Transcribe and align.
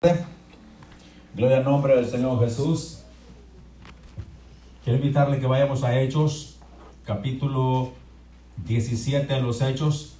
Gloria 0.00 1.56
al 1.56 1.64
nombre 1.64 1.96
del 1.96 2.06
Señor 2.06 2.38
Jesús. 2.38 3.02
Quiero 4.84 5.00
invitarle 5.00 5.40
que 5.40 5.46
vayamos 5.48 5.82
a 5.82 6.00
Hechos, 6.00 6.60
capítulo 7.04 7.94
17 8.64 9.34
de 9.34 9.40
los 9.40 9.60
Hechos. 9.60 10.14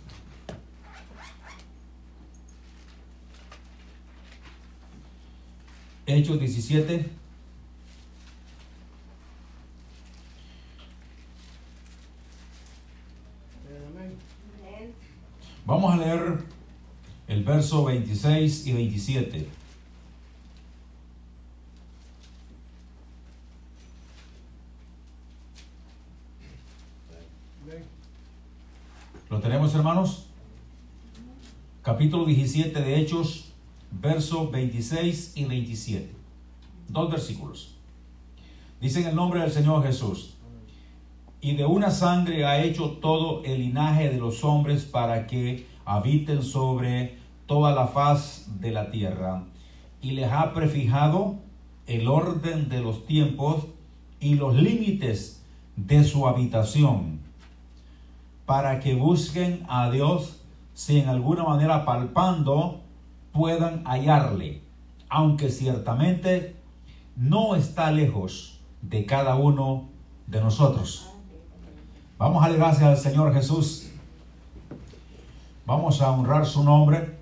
Hechos 6.07 6.41
17. 6.41 7.09
Vamos 15.65 15.95
a 15.95 15.97
leer 15.99 16.39
el 17.29 17.45
verso 17.45 17.85
26 17.85 18.67
y 18.67 18.73
27. 18.73 19.49
¿Lo 29.31 29.38
tenemos, 29.49 29.75
hermanos? 29.75 30.27
Capítulo 31.81 32.27
17 32.27 32.83
de 32.83 33.01
Hechos, 33.01 33.51
versos 33.91 34.51
26 34.51 35.33
y 35.37 35.47
27. 35.47 36.15
Dos 36.87 37.11
versículos. 37.11 37.75
Dicen 38.79 39.07
el 39.07 39.17
nombre 39.17 39.41
del 39.41 39.51
Señor 39.51 39.83
Jesús. 39.85 40.37
Y 41.41 41.57
de 41.57 41.65
una 41.65 41.91
sangre 41.91 42.45
ha 42.45 42.63
hecho 42.63 42.99
todo 43.01 43.43
el 43.43 43.61
linaje 43.61 44.11
de 44.11 44.19
los 44.19 44.45
hombres 44.45 44.85
para 44.85 45.27
que 45.27 45.67
habiten 45.87 46.43
sobre 46.43 47.17
toda 47.47 47.75
la 47.75 47.87
faz 47.87 48.61
de 48.61 48.71
la 48.71 48.91
tierra. 48.91 49.45
Y 50.03 50.11
les 50.11 50.31
ha 50.31 50.53
prefijado 50.53 51.37
el 51.87 52.07
orden 52.07 52.69
de 52.69 52.83
los 52.83 53.07
tiempos 53.07 53.65
y 54.21 54.35
los 54.35 54.55
límites 54.55 55.43
de 55.75 56.05
su 56.05 56.29
habitación 56.29 57.18
para 58.49 58.81
que 58.81 58.95
busquen 58.95 59.63
a 59.69 59.91
Dios 59.91 60.41
si 60.73 60.99
en 60.99 61.11
alguna 61.11 61.45
manera 61.45 61.85
palpando 61.85 62.81
puedan 63.31 63.85
hallarle, 63.85 64.63
aunque 65.11 65.51
ciertamente 65.51 66.57
no 67.15 67.57
está 67.57 67.91
lejos 67.91 68.59
de 68.81 69.05
cada 69.05 69.35
uno 69.35 69.91
de 70.27 70.41
nosotros. 70.41 71.11
Vamos 72.17 72.43
a 72.43 72.47
darle 72.47 72.57
gracias 72.57 72.85
al 72.85 72.97
Señor 72.97 73.35
Jesús. 73.35 73.91
Vamos 75.67 76.01
a 76.01 76.11
honrar 76.11 76.47
su 76.47 76.65
nombre. 76.65 77.19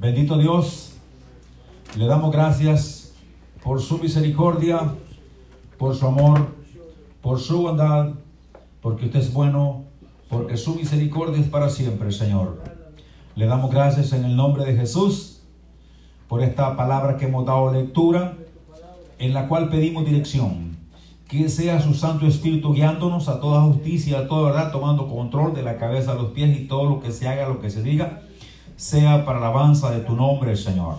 Bendito 0.00 0.36
Dios, 0.38 0.94
le 1.96 2.06
damos 2.06 2.32
gracias 2.32 3.12
por 3.62 3.80
su 3.80 3.96
misericordia, 3.98 4.92
por 5.78 5.94
su 5.94 6.04
amor, 6.04 6.48
por 7.20 7.38
su 7.38 7.62
bondad, 7.62 8.14
porque 8.80 9.06
usted 9.06 9.20
es 9.20 9.32
bueno 9.32 9.91
porque 10.32 10.56
su 10.56 10.74
misericordia 10.74 11.38
es 11.38 11.46
para 11.46 11.68
siempre, 11.68 12.10
Señor. 12.10 12.62
Le 13.36 13.44
damos 13.44 13.70
gracias 13.70 14.14
en 14.14 14.24
el 14.24 14.34
nombre 14.34 14.64
de 14.64 14.74
Jesús 14.74 15.42
por 16.26 16.42
esta 16.42 16.74
palabra 16.74 17.18
que 17.18 17.26
hemos 17.26 17.44
dado 17.44 17.70
lectura, 17.70 18.38
en 19.18 19.34
la 19.34 19.46
cual 19.46 19.68
pedimos 19.68 20.06
dirección. 20.06 20.78
Que 21.28 21.50
sea 21.50 21.82
su 21.82 21.92
Santo 21.92 22.26
Espíritu 22.26 22.72
guiándonos 22.72 23.28
a 23.28 23.40
toda 23.40 23.60
justicia, 23.60 24.20
a 24.20 24.26
toda 24.26 24.50
verdad, 24.50 24.72
tomando 24.72 25.06
control 25.06 25.54
de 25.54 25.62
la 25.62 25.76
cabeza 25.76 26.12
a 26.12 26.14
los 26.14 26.30
pies 26.30 26.58
y 26.58 26.64
todo 26.66 26.88
lo 26.88 27.00
que 27.02 27.12
se 27.12 27.28
haga, 27.28 27.46
lo 27.46 27.60
que 27.60 27.68
se 27.68 27.82
diga, 27.82 28.22
sea 28.76 29.26
para 29.26 29.38
la 29.38 29.48
alabanza 29.48 29.90
de 29.90 30.00
tu 30.00 30.16
nombre, 30.16 30.56
Señor. 30.56 30.96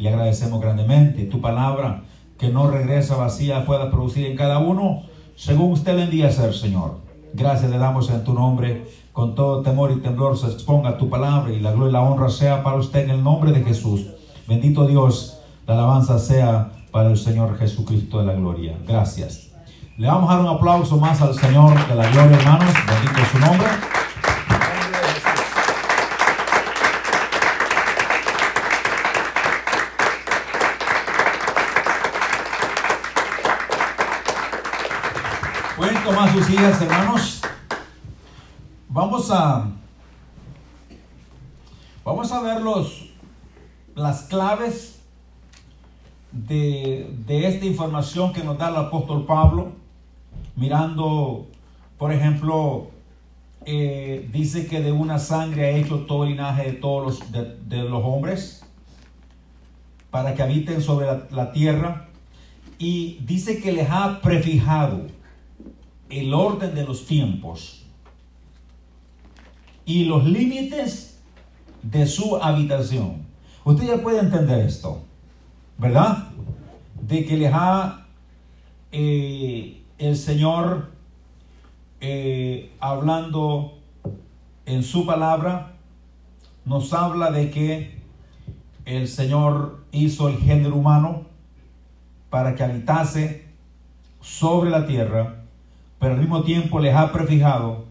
Le 0.00 0.08
agradecemos 0.08 0.60
grandemente 0.60 1.26
tu 1.26 1.40
palabra 1.40 2.02
que 2.36 2.48
no 2.48 2.68
regresa 2.68 3.16
vacía, 3.16 3.64
pueda 3.64 3.88
producir 3.92 4.26
en 4.26 4.36
cada 4.36 4.58
uno 4.58 5.04
según 5.36 5.70
usted 5.70 5.94
le 5.94 6.02
envía 6.02 6.26
a 6.26 6.32
ser, 6.32 6.52
Señor. 6.52 7.07
Gracias 7.34 7.70
le 7.70 7.78
damos 7.78 8.10
en 8.10 8.24
tu 8.24 8.32
nombre. 8.32 8.86
Con 9.12 9.34
todo 9.34 9.62
temor 9.62 9.90
y 9.90 10.00
temblor 10.00 10.36
se 10.38 10.46
exponga 10.46 10.96
tu 10.96 11.08
palabra 11.08 11.52
y 11.52 11.60
la 11.60 11.72
gloria 11.72 11.90
y 11.90 11.92
la 11.92 12.02
honra 12.02 12.30
sea 12.30 12.62
para 12.62 12.76
usted 12.76 13.04
en 13.04 13.10
el 13.10 13.24
nombre 13.24 13.52
de 13.52 13.64
Jesús. 13.64 14.06
Bendito 14.46 14.86
Dios, 14.86 15.40
la 15.66 15.74
alabanza 15.74 16.18
sea 16.18 16.70
para 16.92 17.10
el 17.10 17.18
Señor 17.18 17.58
Jesucristo 17.58 18.20
de 18.20 18.26
la 18.26 18.34
gloria. 18.34 18.78
Gracias. 18.86 19.50
Le 19.96 20.06
vamos 20.06 20.30
a 20.30 20.36
dar 20.36 20.44
un 20.44 20.56
aplauso 20.56 20.96
más 20.96 21.20
al 21.20 21.34
Señor 21.34 21.74
de 21.88 21.94
la 21.94 22.08
gloria, 22.10 22.36
hermanos. 22.36 22.72
Bendito 22.86 23.24
su 23.32 23.38
nombre. 23.40 23.97
Hermanos. 36.20 37.40
Vamos 38.88 39.30
a 39.30 39.70
vamos 42.04 42.32
a 42.32 42.42
ver 42.42 42.60
los, 42.60 43.10
las 43.94 44.22
claves 44.22 45.00
de, 46.32 47.08
de 47.24 47.46
esta 47.46 47.66
información 47.66 48.32
que 48.32 48.42
nos 48.42 48.58
da 48.58 48.70
el 48.70 48.76
apóstol 48.76 49.26
Pablo. 49.26 49.74
Mirando, 50.56 51.46
por 51.96 52.12
ejemplo, 52.12 52.90
eh, 53.64 54.28
dice 54.32 54.66
que 54.66 54.80
de 54.80 54.90
una 54.90 55.20
sangre 55.20 55.66
ha 55.66 55.70
hecho 55.70 56.00
todo 56.00 56.24
el 56.24 56.30
linaje 56.30 56.64
de 56.64 56.72
todos 56.72 57.20
los, 57.20 57.30
de, 57.30 57.54
de 57.60 57.88
los 57.88 58.02
hombres 58.04 58.64
para 60.10 60.34
que 60.34 60.42
habiten 60.42 60.82
sobre 60.82 61.06
la, 61.06 61.28
la 61.30 61.52
tierra. 61.52 62.08
Y 62.76 63.18
dice 63.20 63.60
que 63.60 63.70
les 63.70 63.88
ha 63.88 64.20
prefijado 64.20 65.16
el 66.10 66.32
orden 66.32 66.74
de 66.74 66.84
los 66.84 67.06
tiempos 67.06 67.84
y 69.84 70.04
los 70.04 70.24
límites 70.24 71.20
de 71.82 72.06
su 72.06 72.36
habitación. 72.36 73.26
Usted 73.64 73.86
ya 73.86 74.02
puede 74.02 74.20
entender 74.20 74.60
esto, 74.66 75.02
¿verdad? 75.76 76.28
De 77.00 77.24
que 77.24 77.36
les 77.36 77.52
ha 77.52 78.06
eh, 78.92 79.82
el 79.98 80.16
Señor 80.16 80.90
eh, 82.00 82.72
hablando 82.80 83.78
en 84.66 84.82
su 84.82 85.04
palabra, 85.04 85.72
nos 86.64 86.92
habla 86.92 87.30
de 87.30 87.50
que 87.50 87.98
el 88.84 89.08
Señor 89.08 89.84
hizo 89.90 90.28
el 90.28 90.38
género 90.38 90.76
humano 90.76 91.26
para 92.30 92.54
que 92.54 92.62
habitase 92.62 93.46
sobre 94.20 94.70
la 94.70 94.86
tierra 94.86 95.37
pero 95.98 96.14
al 96.14 96.20
mismo 96.20 96.42
tiempo 96.42 96.78
les 96.80 96.94
ha 96.94 97.12
prefijado 97.12 97.86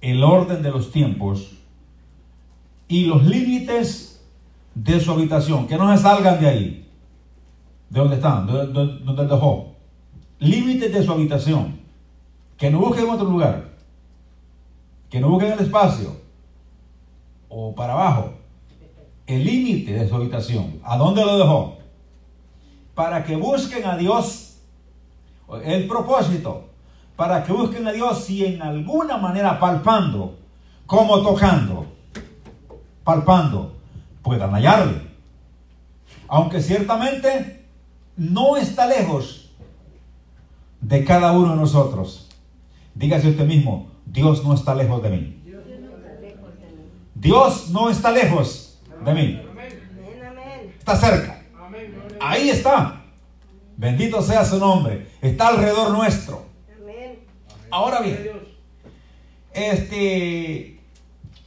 el 0.00 0.22
orden 0.24 0.62
de 0.62 0.70
los 0.70 0.90
tiempos 0.90 1.52
y 2.88 3.04
los 3.04 3.24
límites 3.24 4.22
de 4.74 5.00
su 5.00 5.12
habitación, 5.12 5.66
que 5.66 5.76
no 5.76 5.94
se 5.94 6.02
salgan 6.02 6.40
de 6.40 6.48
ahí, 6.48 6.88
de 7.90 8.00
donde 8.00 8.16
están, 8.16 8.46
de 8.46 8.66
donde 8.66 9.26
dejó. 9.26 9.74
Límites 10.38 10.92
de 10.92 11.04
su 11.04 11.12
habitación, 11.12 11.80
que 12.56 12.70
no 12.70 12.80
busquen 12.80 13.08
otro 13.08 13.28
lugar, 13.28 13.70
que 15.08 15.20
no 15.20 15.28
busquen 15.28 15.52
el 15.52 15.60
espacio. 15.60 16.16
O 17.48 17.74
para 17.74 17.92
abajo, 17.92 18.32
el 19.26 19.44
límite 19.44 19.92
de 19.92 20.08
su 20.08 20.16
habitación, 20.16 20.80
¿a 20.82 20.96
dónde 20.96 21.24
lo 21.24 21.38
dejó? 21.38 21.78
Para 22.94 23.24
que 23.24 23.36
busquen 23.36 23.84
a 23.84 23.96
Dios 23.96 24.41
el 25.64 25.86
propósito 25.86 26.68
para 27.16 27.44
que 27.44 27.52
busquen 27.52 27.86
a 27.86 27.92
Dios 27.92 28.24
si 28.24 28.44
en 28.44 28.62
alguna 28.62 29.16
manera 29.16 29.58
palpando, 29.58 30.38
como 30.86 31.22
tocando, 31.22 31.86
palpando, 33.04 33.76
puedan 34.22 34.50
hallarle. 34.52 35.02
Aunque 36.28 36.60
ciertamente 36.60 37.66
no 38.16 38.56
está 38.56 38.86
lejos 38.86 39.50
de 40.80 41.04
cada 41.04 41.32
uno 41.32 41.50
de 41.50 41.56
nosotros. 41.56 42.28
Dígase 42.94 43.28
usted 43.28 43.46
mismo, 43.46 43.90
Dios 44.06 44.44
no 44.44 44.54
está 44.54 44.74
lejos 44.74 45.02
de 45.02 45.10
mí. 45.10 45.42
Dios 47.14 47.70
no 47.70 47.88
está 47.88 48.10
lejos 48.10 48.80
de 49.04 49.14
mí. 49.14 49.42
Está 50.78 50.96
cerca. 50.96 51.42
Ahí 52.20 52.50
está. 52.50 53.01
Bendito 53.82 54.22
sea 54.22 54.44
su 54.44 54.60
nombre. 54.60 55.08
Está 55.20 55.48
alrededor 55.48 55.90
nuestro. 55.90 56.46
Ahora 57.68 58.00
bien, 58.00 58.30
este, 59.52 60.78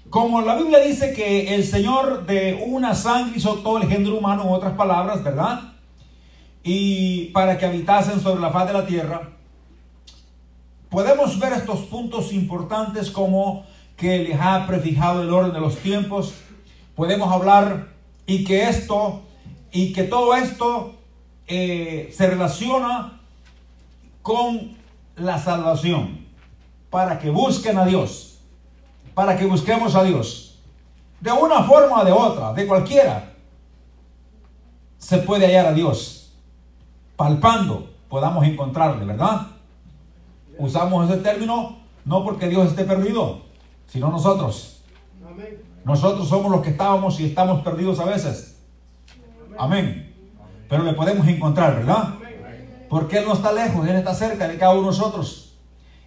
como 0.10 0.42
la 0.42 0.56
Biblia 0.56 0.80
dice 0.80 1.14
que 1.14 1.56
el 1.56 1.64
Señor 1.64 2.26
de 2.26 2.62
una 2.68 2.94
sangre 2.94 3.38
hizo 3.38 3.60
todo 3.60 3.78
el 3.78 3.88
género 3.88 4.18
humano, 4.18 4.44
en 4.44 4.50
otras 4.50 4.74
palabras, 4.74 5.24
¿verdad? 5.24 5.76
Y 6.62 7.28
para 7.28 7.58
que 7.58 7.68
habitasen 7.68 8.20
sobre 8.20 8.42
la 8.42 8.50
faz 8.50 8.68
de 8.68 8.74
la 8.74 8.86
tierra, 8.86 9.30
podemos 10.90 11.40
ver 11.40 11.54
estos 11.54 11.84
puntos 11.84 12.34
importantes 12.34 13.12
como 13.12 13.66
que 13.96 14.20
les 14.20 14.38
ha 14.42 14.68
prefijado 14.68 15.22
el 15.22 15.32
orden 15.32 15.54
de 15.54 15.62
los 15.62 15.78
tiempos. 15.78 16.34
Podemos 16.96 17.32
hablar 17.32 17.94
y 18.26 18.44
que 18.44 18.68
esto, 18.68 19.22
y 19.72 19.94
que 19.94 20.04
todo 20.04 20.36
esto 20.36 20.96
eh, 21.48 22.14
se 22.16 22.28
relaciona 22.28 23.20
con 24.22 24.76
la 25.16 25.38
salvación, 25.38 26.26
para 26.90 27.20
que 27.20 27.30
busquen 27.30 27.78
a 27.78 27.86
Dios, 27.86 28.40
para 29.14 29.38
que 29.38 29.46
busquemos 29.46 29.96
a 29.96 30.04
Dios, 30.04 30.60
de 31.20 31.32
una 31.32 31.64
forma 31.64 32.02
o 32.02 32.06
de 32.06 32.12
otra, 32.12 32.54
de 32.54 32.68
cualquiera, 32.68 33.34
se 34.98 35.20
puede 35.20 35.46
hallar 35.46 35.68
a 35.68 35.74
Dios, 35.74 36.34
palpando, 37.16 37.94
podamos 38.10 38.46
encontrarle, 38.46 39.06
¿verdad? 39.06 39.48
Usamos 40.58 41.10
ese 41.10 41.22
término 41.22 41.78
no 42.06 42.24
porque 42.24 42.48
Dios 42.48 42.68
esté 42.68 42.84
perdido, 42.86 43.42
sino 43.88 44.10
nosotros. 44.10 44.84
Nosotros 45.84 46.28
somos 46.28 46.52
los 46.52 46.62
que 46.62 46.72
estábamos 46.72 47.20
y 47.20 47.26
estamos 47.26 47.64
perdidos 47.64 48.00
a 48.00 48.06
veces. 48.06 48.60
Amén. 49.58 50.05
Pero 50.70 50.84
le 50.84 50.94
podemos 50.94 51.28
encontrar, 51.28 51.76
¿verdad? 51.76 52.16
Porque 52.90 53.18
Él 53.18 53.26
no 53.26 53.34
está 53.34 53.52
lejos, 53.52 53.88
Él 53.88 53.96
está 53.96 54.14
cerca 54.14 54.48
de 54.48 54.58
cada 54.58 54.74
uno 54.74 54.82
de 54.82 54.88
nosotros. 54.88 55.58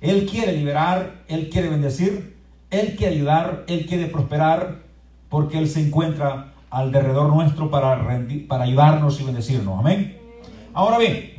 Él 0.00 0.26
quiere 0.26 0.52
liberar, 0.52 1.22
Él 1.28 1.48
quiere 1.50 1.68
bendecir, 1.68 2.36
Él 2.70 2.94
quiere 2.96 3.16
ayudar, 3.16 3.64
Él 3.66 3.86
quiere 3.86 4.06
prosperar, 4.06 4.82
porque 5.28 5.58
Él 5.58 5.68
se 5.68 5.86
encuentra 5.86 6.52
alrededor 6.70 7.30
nuestro 7.30 7.70
para, 7.70 8.26
para 8.48 8.64
ayudarnos 8.64 9.20
y 9.20 9.24
bendecirnos. 9.24 9.78
Amén. 9.78 10.18
Ahora 10.72 10.98
bien, 10.98 11.32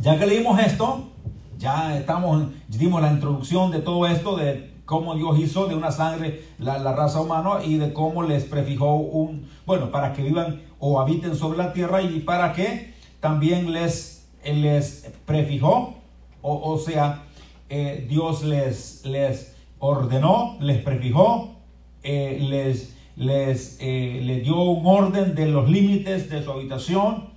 ya 0.00 0.18
que 0.18 0.26
leímos 0.26 0.58
esto, 0.60 1.10
ya 1.58 1.96
estamos, 1.96 2.48
dimos 2.68 3.00
la 3.00 3.12
introducción 3.12 3.70
de 3.70 3.80
todo 3.80 4.06
esto, 4.06 4.36
de 4.36 4.70
cómo 4.84 5.14
Dios 5.14 5.38
hizo 5.38 5.66
de 5.66 5.76
una 5.76 5.92
sangre 5.92 6.44
la, 6.58 6.78
raza 6.92 7.20
humana 7.20 7.64
y 7.64 7.76
de 7.76 7.92
cómo 7.92 8.22
les 8.22 8.44
prefijó 8.44 8.94
un, 8.96 9.46
bueno, 9.64 9.90
para 9.90 10.12
que 10.12 10.22
vivan 10.22 10.62
o 10.80 10.98
habiten 10.98 11.36
sobre 11.36 11.58
la 11.58 11.72
tierra 11.72 12.02
y 12.02 12.20
para 12.20 12.52
que 12.52 12.94
también 13.20 13.72
les, 13.72 14.26
les 14.44 15.12
prefijó, 15.26 15.94
o, 16.42 16.78
sea, 16.78 17.24
eh, 17.68 18.06
Dios 18.08 18.42
les, 18.42 19.04
les 19.04 19.54
ordenó, 19.78 20.56
les 20.58 20.78
prefijó, 20.82 21.54
eh, 22.02 22.38
les, 22.40 22.96
les, 23.16 23.76
eh, 23.80 24.20
les 24.22 24.42
dio 24.42 24.56
un 24.62 24.86
orden 24.86 25.34
de 25.34 25.46
los 25.46 25.68
límites 25.68 26.30
de 26.30 26.42
su 26.42 26.50
habitación 26.50 27.28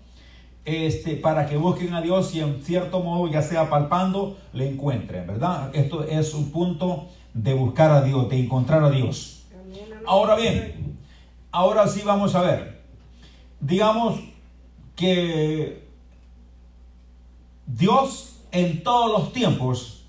este, 0.63 1.17
para 1.17 1.45
que 1.45 1.57
busquen 1.57 1.93
a 1.93 2.01
Dios 2.01 2.33
y 2.33 2.39
en 2.39 2.63
cierto 2.63 3.01
modo, 3.01 3.29
ya 3.29 3.41
sea 3.41 3.69
palpando, 3.69 4.37
le 4.53 4.69
encuentren, 4.69 5.27
¿verdad? 5.27 5.75
Esto 5.75 6.03
es 6.03 6.33
un 6.33 6.51
punto 6.51 7.09
de 7.33 7.53
buscar 7.53 7.91
a 7.91 8.01
Dios, 8.01 8.29
de 8.29 8.39
encontrar 8.39 8.83
a 8.83 8.89
Dios. 8.89 9.45
Ahora 10.05 10.35
bien, 10.35 10.97
ahora 11.51 11.87
sí 11.87 12.01
vamos 12.05 12.35
a 12.35 12.41
ver. 12.41 12.72
Digamos 13.63 14.19
que 14.93 15.87
Dios 17.65 18.41
en 18.51 18.83
todos 18.83 19.09
los 19.09 19.31
tiempos, 19.31 20.05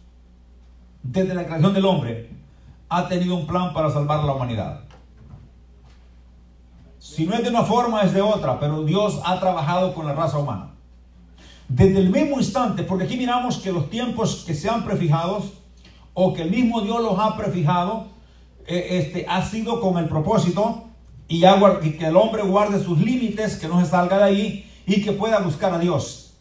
desde 1.05 1.35
la 1.35 1.47
creación 1.47 1.73
del 1.73 1.85
hombre, 1.85 2.31
ha 2.89 3.07
tenido 3.07 3.37
un 3.37 3.47
plan 3.47 3.73
para 3.73 3.91
salvar 3.91 4.21
a 4.21 4.25
la 4.25 4.35
humanidad. 4.35 4.81
Si 6.99 7.27
no 7.27 7.35
es 7.35 7.45
de 7.45 7.51
una 7.51 7.63
forma, 7.63 8.03
es 8.03 8.13
de 8.13 8.23
otra, 8.23 8.59
pero 8.59 8.83
Dios 8.83 9.21
ha 9.25 9.39
trabajado 9.39 9.95
con 9.95 10.07
la 10.07 10.15
raza 10.15 10.39
humana. 10.39 10.71
Desde 11.69 12.01
el 12.01 12.11
mismo 12.11 12.39
instante, 12.39 12.83
porque 12.83 13.05
aquí 13.05 13.17
miramos 13.17 13.59
que 13.59 13.71
los 13.71 13.89
tiempos 13.89 14.43
que 14.45 14.55
se 14.55 14.69
han 14.69 14.85
prefijados, 14.85 15.53
o 16.13 16.35
que 16.35 16.43
el 16.43 16.51
mismo 16.51 16.81
Dios 16.81 17.01
los 17.01 17.21
ha 17.21 17.37
prefijado, 17.37 18.09
eh, 18.67 18.99
este, 18.99 19.27
ha 19.29 19.43
sido 19.43 19.81
con 19.81 19.97
el 19.99 20.09
propósito 20.09 20.84
y, 21.29 21.41
que 21.41 22.07
el 22.07 22.17
hombre 22.17 22.43
guarde 22.43 22.83
sus 22.83 23.01
límites, 23.01 23.57
que 23.57 23.69
no 23.69 23.81
se 23.81 23.91
salga 23.91 24.19
de 24.19 24.25
ahí 24.25 24.71
y 24.87 25.03
que 25.03 25.13
pueda 25.13 25.39
buscar 25.39 25.73
a 25.73 25.79
Dios. 25.79 26.35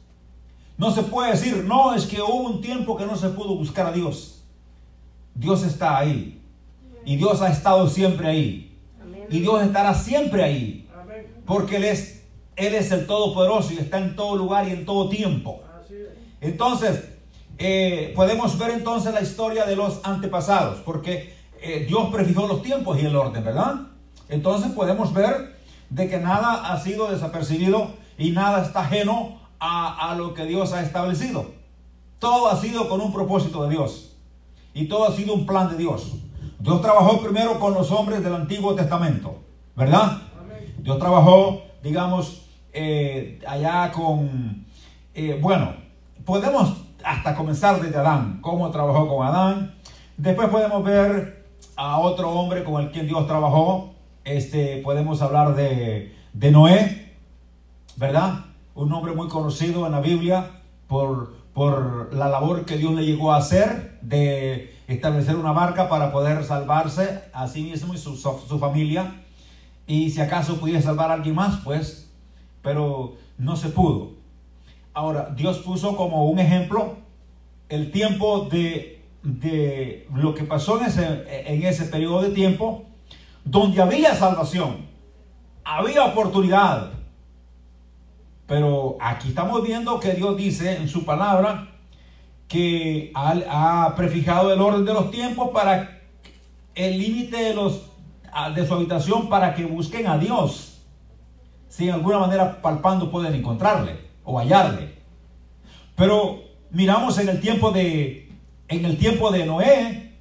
No 0.77 0.91
se 0.91 1.03
puede 1.03 1.31
decir, 1.31 1.63
no, 1.63 1.93
es 1.93 2.05
que 2.05 2.21
hubo 2.21 2.49
un 2.49 2.61
tiempo 2.61 2.97
que 2.97 3.05
no 3.05 3.15
se 3.15 3.29
pudo 3.29 3.55
buscar 3.55 3.87
a 3.87 3.91
Dios. 3.91 4.43
Dios 5.35 5.63
está 5.63 5.97
ahí. 5.97 6.41
Y 7.05 7.15
Dios 7.15 7.41
ha 7.41 7.49
estado 7.49 7.87
siempre 7.87 8.27
ahí. 8.27 8.77
Y 9.29 9.39
Dios 9.39 9.61
estará 9.63 9.93
siempre 9.93 10.43
ahí. 10.43 10.89
Porque 11.45 11.77
Él 11.77 11.85
es, 11.85 12.23
Él 12.55 12.75
es 12.75 12.91
el 12.91 13.05
Todopoderoso 13.05 13.73
y 13.73 13.77
está 13.77 13.97
en 13.97 14.15
todo 14.15 14.35
lugar 14.35 14.67
y 14.67 14.71
en 14.71 14.85
todo 14.85 15.09
tiempo. 15.09 15.61
Entonces, 16.41 17.03
eh, 17.57 18.11
podemos 18.15 18.57
ver 18.57 18.71
entonces 18.71 19.13
la 19.13 19.21
historia 19.21 19.65
de 19.65 19.75
los 19.75 20.01
antepasados, 20.03 20.79
porque 20.79 21.33
eh, 21.61 21.85
Dios 21.87 22.09
prefijó 22.11 22.47
los 22.47 22.61
tiempos 22.61 23.01
y 23.01 23.05
el 23.05 23.15
orden, 23.15 23.43
¿verdad? 23.43 23.92
Entonces 24.29 24.71
podemos 24.71 25.13
ver 25.13 25.57
de 25.89 26.09
que 26.09 26.19
nada 26.19 26.71
ha 26.71 26.79
sido 26.79 27.11
desapercibido 27.11 27.91
y 28.17 28.31
nada 28.31 28.63
está 28.63 28.81
ajeno 28.81 29.39
a, 29.59 30.11
a 30.11 30.15
lo 30.15 30.33
que 30.33 30.45
Dios 30.45 30.73
ha 30.73 30.81
establecido. 30.81 31.51
Todo 32.19 32.49
ha 32.49 32.55
sido 32.57 32.89
con 32.89 33.01
un 33.01 33.13
propósito 33.13 33.63
de 33.63 33.71
Dios 33.71 34.15
y 34.73 34.87
todo 34.87 35.05
ha 35.05 35.15
sido 35.15 35.33
un 35.33 35.45
plan 35.45 35.69
de 35.69 35.77
Dios. 35.77 36.13
Dios 36.59 36.81
trabajó 36.81 37.19
primero 37.21 37.59
con 37.59 37.73
los 37.73 37.91
hombres 37.91 38.23
del 38.23 38.33
Antiguo 38.33 38.73
Testamento, 38.73 39.35
¿verdad? 39.75 40.21
Dios 40.77 40.97
trabajó, 40.97 41.61
digamos, 41.81 42.45
eh, 42.71 43.41
allá 43.47 43.91
con, 43.91 44.65
eh, 45.13 45.37
bueno, 45.41 45.73
podemos 46.25 46.73
hasta 47.03 47.35
comenzar 47.35 47.81
desde 47.81 47.97
Adán, 47.97 48.39
cómo 48.41 48.71
trabajó 48.71 49.07
con 49.07 49.27
Adán. 49.27 49.75
Después 50.17 50.49
podemos 50.49 50.83
ver 50.83 51.45
a 51.75 51.99
otro 51.99 52.31
hombre 52.31 52.63
con 52.63 52.81
el 52.81 52.91
quien 52.91 53.07
Dios 53.07 53.27
trabajó. 53.27 53.92
Este, 54.25 54.77
podemos 54.77 55.21
hablar 55.21 55.55
de, 55.55 56.15
de 56.31 56.51
Noé, 56.51 57.11
¿verdad? 57.97 58.45
Un 58.73 58.91
hombre 58.93 59.13
muy 59.13 59.27
conocido 59.27 59.85
en 59.85 59.91
la 59.91 59.99
Biblia 59.99 60.61
por, 60.87 61.35
por 61.53 62.13
la 62.13 62.29
labor 62.29 62.65
que 62.65 62.77
Dios 62.77 62.93
le 62.93 63.05
llegó 63.05 63.33
a 63.33 63.37
hacer 63.37 63.99
de 64.01 64.73
establecer 64.87 65.35
una 65.35 65.51
barca 65.51 65.89
para 65.89 66.13
poder 66.13 66.43
salvarse 66.45 67.21
a 67.33 67.47
sí 67.47 67.63
mismo 67.63 67.93
y 67.93 67.97
su, 67.97 68.15
su 68.15 68.59
familia. 68.59 69.23
Y 69.87 70.11
si 70.11 70.21
acaso 70.21 70.57
pudiera 70.57 70.81
salvar 70.81 71.11
a 71.11 71.15
alguien 71.15 71.35
más, 71.35 71.59
pues, 71.61 72.09
pero 72.61 73.15
no 73.37 73.57
se 73.57 73.69
pudo. 73.69 74.11
Ahora, 74.93 75.33
Dios 75.35 75.57
puso 75.59 75.97
como 75.97 76.29
un 76.29 76.39
ejemplo 76.39 76.95
el 77.67 77.91
tiempo 77.91 78.47
de, 78.49 79.01
de 79.21 80.07
lo 80.15 80.33
que 80.33 80.43
pasó 80.43 80.79
en 80.79 80.85
ese, 80.85 81.23
en 81.53 81.63
ese 81.63 81.85
periodo 81.85 82.21
de 82.21 82.29
tiempo, 82.29 82.85
donde 83.43 83.81
había 83.81 84.15
salvación, 84.15 84.85
había 85.63 86.05
oportunidad. 86.05 86.91
Pero 88.47 88.97
aquí 88.99 89.29
estamos 89.29 89.63
viendo 89.63 89.99
que 89.99 90.13
Dios 90.13 90.35
dice 90.37 90.77
en 90.77 90.87
su 90.87 91.05
palabra 91.05 91.69
que 92.47 93.11
ha, 93.15 93.93
prefijado 93.95 94.53
el 94.53 94.61
orden 94.61 94.85
de 94.85 94.93
los 94.93 95.11
tiempos 95.11 95.49
para 95.49 96.01
el 96.75 96.99
límite 96.99 97.37
de, 97.37 97.53
de 97.53 98.67
su 98.67 98.73
habitación 98.73 99.29
para 99.29 99.55
que 99.55 99.65
busquen 99.65 100.07
a 100.07 100.17
Dios. 100.17 100.81
Si 101.67 101.87
en 101.87 101.95
alguna 101.95 102.19
manera 102.19 102.61
palpando 102.61 103.09
pueden 103.09 103.33
encontrarle 103.33 103.97
o 104.23 104.37
hallarle. 104.37 104.93
Pero 105.95 106.43
miramos 106.69 107.17
en 107.17 107.29
el 107.29 107.39
tiempo 107.39 107.71
de, 107.71 108.31
en 108.67 108.85
el 108.85 108.97
tiempo 108.97 109.31
de 109.31 109.45
Noé, 109.45 110.13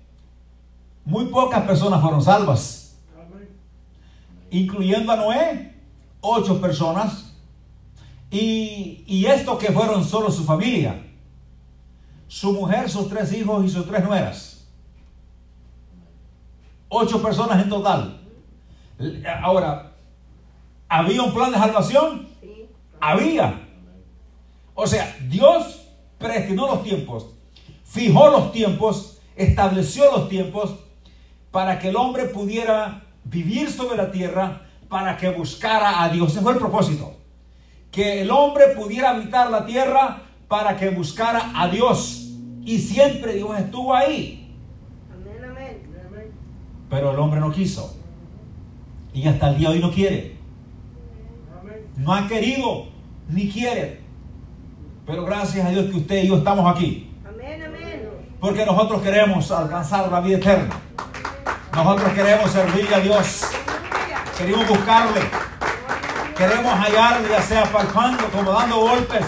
muy 1.04 1.26
pocas 1.26 1.62
personas 1.64 2.00
fueron 2.00 2.23
salvas. 2.23 2.81
Incluyendo 4.52 5.11
a 5.11 5.16
Noé, 5.16 5.75
ocho 6.21 6.61
personas. 6.61 7.35
Y, 8.30 9.02
y 9.06 9.26
esto 9.26 9.59
que 9.59 9.73
fueron 9.73 10.04
solo 10.04 10.30
su 10.30 10.44
familia 10.44 11.02
su 12.32 12.50
mujer, 12.50 12.88
sus 12.88 13.11
tres 13.11 13.30
hijos 13.35 13.62
y 13.62 13.68
sus 13.68 13.87
tres 13.87 14.02
nueras. 14.02 14.66
Ocho 16.88 17.23
personas 17.23 17.62
en 17.62 17.68
total. 17.68 18.23
Ahora, 19.42 19.92
¿había 20.88 21.23
un 21.23 21.35
plan 21.35 21.52
de 21.52 21.59
salvación? 21.59 22.26
Había. 22.99 23.68
O 24.75 24.87
sea, 24.87 25.14
Dios 25.28 25.82
predestinó 26.16 26.68
los 26.68 26.82
tiempos, 26.82 27.26
fijó 27.85 28.30
los 28.30 28.50
tiempos, 28.50 29.21
estableció 29.37 30.11
los 30.11 30.30
tiempos 30.30 30.75
para 31.50 31.78
que 31.78 31.90
el 31.90 31.97
hombre 31.97 32.25
pudiera 32.25 33.01
vivir 33.32 33.70
sobre 33.70 33.96
la 33.96 34.12
tierra, 34.12 34.62
para 34.92 35.16
que 35.16 35.30
buscara 35.30 36.02
a 36.02 36.10
Dios. 36.10 36.32
Ese 36.32 36.42
fue 36.42 36.52
el 36.52 36.58
propósito. 36.58 37.14
Que 37.90 38.20
el 38.20 38.30
hombre 38.30 38.68
pudiera 38.76 39.10
habitar 39.10 39.50
la 39.50 39.64
tierra 39.64 40.22
para 40.48 40.76
que 40.76 40.90
buscara 40.90 41.50
a 41.54 41.66
Dios. 41.68 42.28
Y 42.62 42.78
siempre 42.78 43.32
Dios 43.32 43.58
estuvo 43.58 43.94
ahí. 43.94 44.54
Amén, 45.10 45.50
amén. 45.50 45.82
Pero 46.90 47.10
el 47.10 47.18
hombre 47.18 47.40
no 47.40 47.50
quiso. 47.50 47.96
Y 49.14 49.26
hasta 49.26 49.48
el 49.48 49.58
día 49.58 49.70
de 49.70 49.76
hoy 49.76 49.80
no 49.80 49.90
quiere. 49.90 50.36
No 51.96 52.12
ha 52.12 52.28
querido 52.28 52.88
ni 53.30 53.48
quiere. 53.48 54.00
Pero 55.06 55.24
gracias 55.24 55.66
a 55.66 55.70
Dios 55.70 55.86
que 55.86 55.96
usted 55.96 56.24
y 56.24 56.28
yo 56.28 56.36
estamos 56.36 56.70
aquí. 56.70 57.10
Amén, 57.26 57.62
amén. 57.62 58.10
Porque 58.38 58.66
nosotros 58.66 59.00
queremos 59.00 59.50
alcanzar 59.50 60.12
la 60.12 60.20
vida 60.20 60.36
eterna. 60.36 60.80
Nosotros 61.74 62.12
queremos 62.12 62.50
servirle 62.50 62.94
a 62.94 63.00
Dios. 63.00 63.42
Queremos 64.36 64.68
buscarle. 64.68 65.20
Queremos 66.36 66.72
hallarle, 66.74 67.28
ya 67.30 67.40
sea 67.40 67.64
palpando, 67.64 68.24
como 68.30 68.52
dando 68.52 68.80
golpes. 68.80 69.26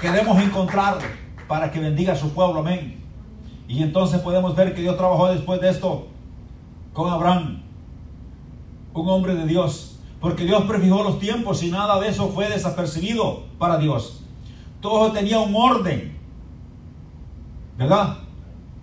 Queremos 0.00 0.42
encontrarle 0.42 1.06
para 1.48 1.70
que 1.70 1.80
bendiga 1.80 2.12
a 2.12 2.16
su 2.16 2.34
pueblo. 2.34 2.60
Amén. 2.60 3.02
Y 3.66 3.82
entonces 3.82 4.20
podemos 4.20 4.54
ver 4.54 4.74
que 4.74 4.82
Dios 4.82 4.98
trabajó 4.98 5.28
después 5.28 5.60
de 5.62 5.70
esto 5.70 6.08
con 6.92 7.10
Abraham, 7.10 7.62
un 8.92 9.08
hombre 9.08 9.34
de 9.34 9.46
Dios. 9.46 9.98
Porque 10.20 10.44
Dios 10.44 10.64
prefijó 10.64 11.02
los 11.02 11.18
tiempos 11.18 11.62
y 11.62 11.70
nada 11.70 11.98
de 12.00 12.08
eso 12.08 12.28
fue 12.28 12.50
desapercibido 12.50 13.44
para 13.58 13.78
Dios. 13.78 14.22
Todo 14.82 15.10
tenía 15.12 15.38
un 15.38 15.56
orden. 15.56 16.18
¿Verdad? 17.78 18.18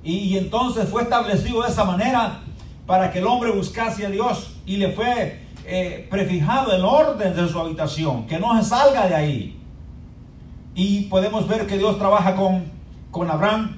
Y, 0.03 0.37
entonces 0.37 0.89
fue 0.89 1.03
establecido 1.03 1.61
de 1.61 1.69
esa 1.69 1.83
manera 1.83 2.41
para 2.87 3.11
que 3.11 3.19
el 3.19 3.27
hombre 3.27 3.51
buscase 3.51 4.05
a 4.05 4.09
Dios 4.09 4.55
y 4.65 4.77
le 4.77 4.91
fue 4.93 5.41
eh, 5.65 6.07
prefijado 6.09 6.73
el 6.73 6.83
orden 6.83 7.35
de 7.35 7.47
su 7.47 7.59
habitación, 7.59 8.25
que 8.25 8.39
no 8.39 8.57
se 8.57 8.69
salga 8.69 9.07
de 9.07 9.13
ahí. 9.13 9.59
Y 10.73 11.01
podemos 11.01 11.47
ver 11.47 11.67
que 11.67 11.77
Dios 11.77 11.99
trabaja 11.99 12.35
con, 12.35 12.71
con 13.11 13.29
Abraham. 13.29 13.77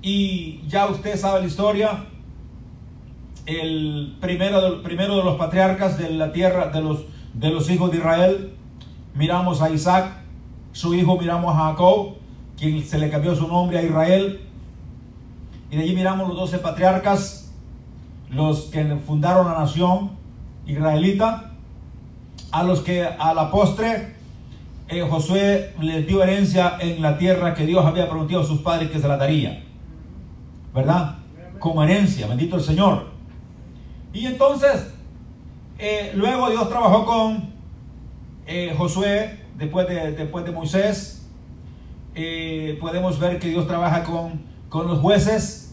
Y 0.00 0.62
ya 0.68 0.86
usted 0.86 1.18
sabe 1.18 1.40
la 1.40 1.46
historia, 1.46 2.04
el 3.46 4.16
primero, 4.20 4.82
primero 4.82 5.16
de 5.16 5.24
los 5.24 5.36
patriarcas 5.36 5.98
de 5.98 6.10
la 6.10 6.32
tierra 6.32 6.68
de 6.68 6.80
los, 6.80 7.00
de 7.34 7.50
los 7.50 7.68
hijos 7.68 7.90
de 7.90 7.98
Israel, 7.98 8.54
miramos 9.14 9.60
a 9.60 9.70
Isaac, 9.70 10.12
su 10.72 10.94
hijo 10.94 11.18
miramos 11.18 11.54
a 11.54 11.70
Jacob, 11.70 12.14
quien 12.56 12.82
se 12.84 12.98
le 12.98 13.10
cambió 13.10 13.34
su 13.34 13.48
nombre 13.48 13.78
a 13.78 13.82
Israel, 13.82 14.40
y 15.70 15.76
de 15.76 15.82
allí 15.82 15.94
miramos 15.94 16.28
los 16.28 16.36
doce 16.36 16.58
patriarcas, 16.58 17.39
los 18.30 18.62
que 18.66 18.84
fundaron 19.06 19.46
la 19.46 19.58
nación 19.58 20.12
israelita, 20.66 21.52
a 22.52 22.62
los 22.62 22.80
que 22.80 23.04
a 23.04 23.34
la 23.34 23.50
postre 23.50 24.14
eh, 24.88 25.02
Josué 25.08 25.72
les 25.80 26.04
dio 26.06 26.22
herencia 26.22 26.76
en 26.80 27.00
la 27.00 27.16
tierra 27.16 27.54
que 27.54 27.64
Dios 27.64 27.84
había 27.84 28.08
prometido 28.08 28.40
a 28.40 28.44
sus 28.44 28.60
padres 28.60 28.90
que 28.90 28.98
se 28.98 29.06
la 29.06 29.16
daría. 29.16 29.62
¿Verdad? 30.74 31.18
Como 31.58 31.82
herencia, 31.82 32.26
bendito 32.26 32.56
el 32.56 32.62
Señor. 32.62 33.06
Y 34.12 34.26
entonces, 34.26 34.92
eh, 35.78 36.12
luego 36.14 36.50
Dios 36.50 36.68
trabajó 36.68 37.04
con 37.04 37.50
eh, 38.46 38.74
Josué, 38.76 39.38
después 39.56 39.86
de, 39.86 40.12
después 40.12 40.44
de 40.44 40.50
Moisés. 40.50 41.28
podemos 42.80 43.18
ver 43.20 43.38
que 43.38 43.48
Dios 43.48 43.68
trabaja 43.68 44.02
con, 44.02 44.42
con 44.68 44.88
los 44.88 44.98
jueces 44.98 45.69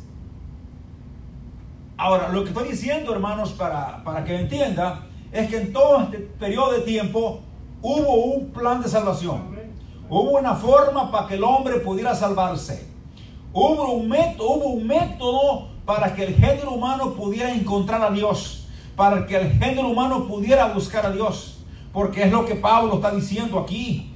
Ahora, 1.98 2.30
lo 2.30 2.44
que 2.44 2.50
estoy 2.50 2.70
diciendo, 2.70 3.12
hermanos, 3.12 3.54
para, 3.54 4.04
para 4.04 4.24
que 4.24 4.40
entienda, 4.40 5.08
es 5.32 5.50
que 5.50 5.58
en 5.58 5.74
todo 5.74 6.02
este 6.02 6.20
periodo 6.20 6.74
de 6.74 6.82
tiempo 6.82 7.42
hubo 7.82 8.26
un 8.26 8.52
plan 8.52 8.82
de 8.82 8.88
salvación. 8.88 9.58
Hubo 10.08 10.38
una 10.38 10.54
forma 10.54 11.12
para 11.12 11.28
que 11.28 11.34
el 11.34 11.44
hombre 11.44 11.80
pudiera 11.80 12.14
salvarse. 12.14 12.88
Hubo 13.52 13.94
un 13.94 14.08
método, 14.08 14.52
hubo 14.52 14.70
un 14.70 14.86
método 14.86 15.70
para 15.86 16.14
que 16.14 16.26
el 16.26 16.36
género 16.36 16.72
humano 16.72 17.14
pudiera 17.14 17.52
encontrar 17.52 18.04
a 18.04 18.12
Dios, 18.12 18.68
para 18.96 19.26
que 19.26 19.36
el 19.36 19.52
género 19.54 19.90
humano 19.90 20.28
pudiera 20.28 20.68
buscar 20.68 21.06
a 21.08 21.12
Dios. 21.12 21.64
Porque 21.92 22.24
es 22.24 22.32
lo 22.32 22.46
que 22.46 22.54
Pablo 22.54 22.96
está 22.96 23.10
diciendo 23.10 23.58
aquí, 23.58 24.14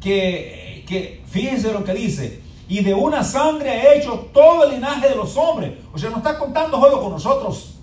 que, 0.00 0.84
que 0.86 1.24
fíjense 1.26 1.72
lo 1.72 1.82
que 1.82 1.92
dice, 1.92 2.40
y 2.68 2.82
de 2.82 2.94
una 2.94 3.22
sangre 3.22 3.70
ha 3.70 3.94
hecho 3.94 4.28
todo 4.32 4.64
el 4.64 4.74
linaje 4.74 5.08
de 5.08 5.14
los 5.14 5.36
hombres. 5.36 5.72
O 5.92 5.98
sea, 5.98 6.10
no 6.10 6.16
está 6.16 6.38
contando 6.38 6.80
solo 6.80 7.00
con 7.00 7.12
nosotros. 7.12 7.74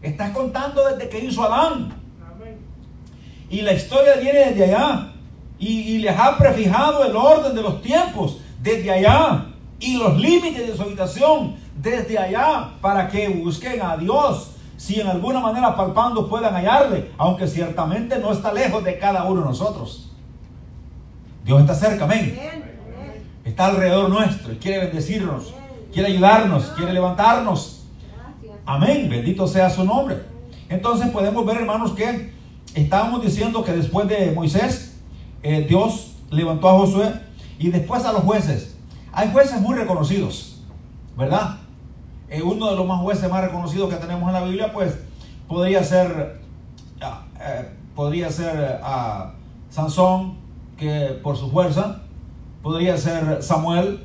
Está 0.00 0.32
contando 0.32 0.86
desde 0.86 1.08
que 1.08 1.24
hizo 1.24 1.42
Adán. 1.42 1.94
Y 3.50 3.60
la 3.62 3.72
historia 3.72 4.14
viene 4.16 4.50
desde 4.50 4.64
allá. 4.64 5.12
Y, 5.58 5.98
les 5.98 6.16
ha 6.16 6.38
prefijado 6.38 7.04
el 7.04 7.16
orden 7.16 7.54
de 7.54 7.62
los 7.62 7.82
tiempos 7.82 8.38
desde 8.62 8.90
allá. 8.90 9.46
Y 9.78 9.96
los 9.96 10.16
límites 10.16 10.66
de 10.66 10.74
su 10.74 10.82
habitación 10.82 11.56
desde 11.76 12.18
allá. 12.18 12.70
Para 12.80 13.08
que 13.08 13.28
busquen 13.28 13.82
a 13.82 13.98
Dios. 13.98 14.52
Si 14.78 15.00
en 15.00 15.08
alguna 15.08 15.40
manera 15.40 15.76
palpando 15.76 16.28
puedan 16.30 16.54
hallarle. 16.54 17.10
Aunque 17.18 17.46
ciertamente 17.46 18.18
no 18.18 18.32
está 18.32 18.54
lejos 18.54 18.82
de 18.84 18.98
cada 18.98 19.24
uno 19.24 19.42
de 19.42 19.48
nosotros. 19.48 20.12
Dios 21.44 21.60
está 21.60 21.74
cerca, 21.74 22.04
amén 22.04 22.67
está 23.58 23.66
alrededor 23.66 24.08
nuestro 24.08 24.52
y 24.52 24.56
quiere 24.58 24.86
bendecirnos, 24.86 25.52
quiere 25.92 26.10
ayudarnos, 26.10 26.66
quiere 26.76 26.92
levantarnos. 26.92 27.86
Amén, 28.64 29.08
bendito 29.10 29.48
sea 29.48 29.68
su 29.68 29.82
nombre. 29.84 30.22
Entonces 30.68 31.10
podemos 31.10 31.44
ver, 31.44 31.56
hermanos, 31.56 31.90
que 31.90 32.32
estábamos 32.76 33.20
diciendo 33.20 33.64
que 33.64 33.72
después 33.72 34.06
de 34.06 34.30
Moisés, 34.30 35.00
eh, 35.42 35.66
Dios 35.68 36.12
levantó 36.30 36.68
a 36.68 36.78
Josué 36.78 37.12
y 37.58 37.70
después 37.70 38.04
a 38.04 38.12
los 38.12 38.22
jueces. 38.22 38.76
Hay 39.10 39.32
jueces 39.32 39.60
muy 39.60 39.74
reconocidos, 39.74 40.62
¿verdad? 41.16 41.56
Eh, 42.30 42.42
uno 42.42 42.70
de 42.70 42.76
los 42.76 42.86
más 42.86 43.00
jueces 43.00 43.28
más 43.28 43.42
reconocidos 43.42 43.92
que 43.92 43.96
tenemos 43.96 44.28
en 44.28 44.34
la 44.34 44.44
Biblia, 44.44 44.72
pues 44.72 44.96
podría 45.48 45.82
ser, 45.82 46.42
ah, 47.00 47.24
eh, 47.40 47.68
podría 47.96 48.30
ser 48.30 48.78
a 48.84 49.32
Sansón, 49.68 50.36
que 50.76 51.18
por 51.24 51.36
su 51.36 51.50
fuerza, 51.50 52.02
podría 52.68 52.98
ser 52.98 53.42
Samuel, 53.42 54.00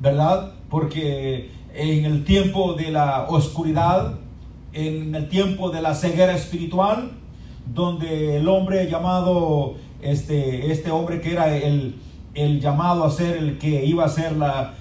¿verdad? 0.00 0.52
Porque 0.70 1.50
en 1.74 2.06
el 2.06 2.24
tiempo 2.24 2.72
de 2.72 2.90
la 2.90 3.26
oscuridad, 3.28 4.14
en 4.72 5.14
el 5.14 5.28
tiempo 5.28 5.68
de 5.68 5.82
la 5.82 5.94
ceguera 5.94 6.34
espiritual, 6.34 7.10
donde 7.66 8.38
el 8.38 8.48
hombre 8.48 8.88
llamado, 8.88 9.74
este, 10.00 10.72
este 10.72 10.90
hombre 10.90 11.20
que 11.20 11.32
era 11.32 11.54
el, 11.54 11.96
el 12.32 12.62
llamado 12.62 13.04
a 13.04 13.10
ser 13.10 13.36
el 13.36 13.58
que 13.58 13.84
iba 13.84 14.06
a 14.06 14.08
ser 14.08 14.38
la, 14.38 14.72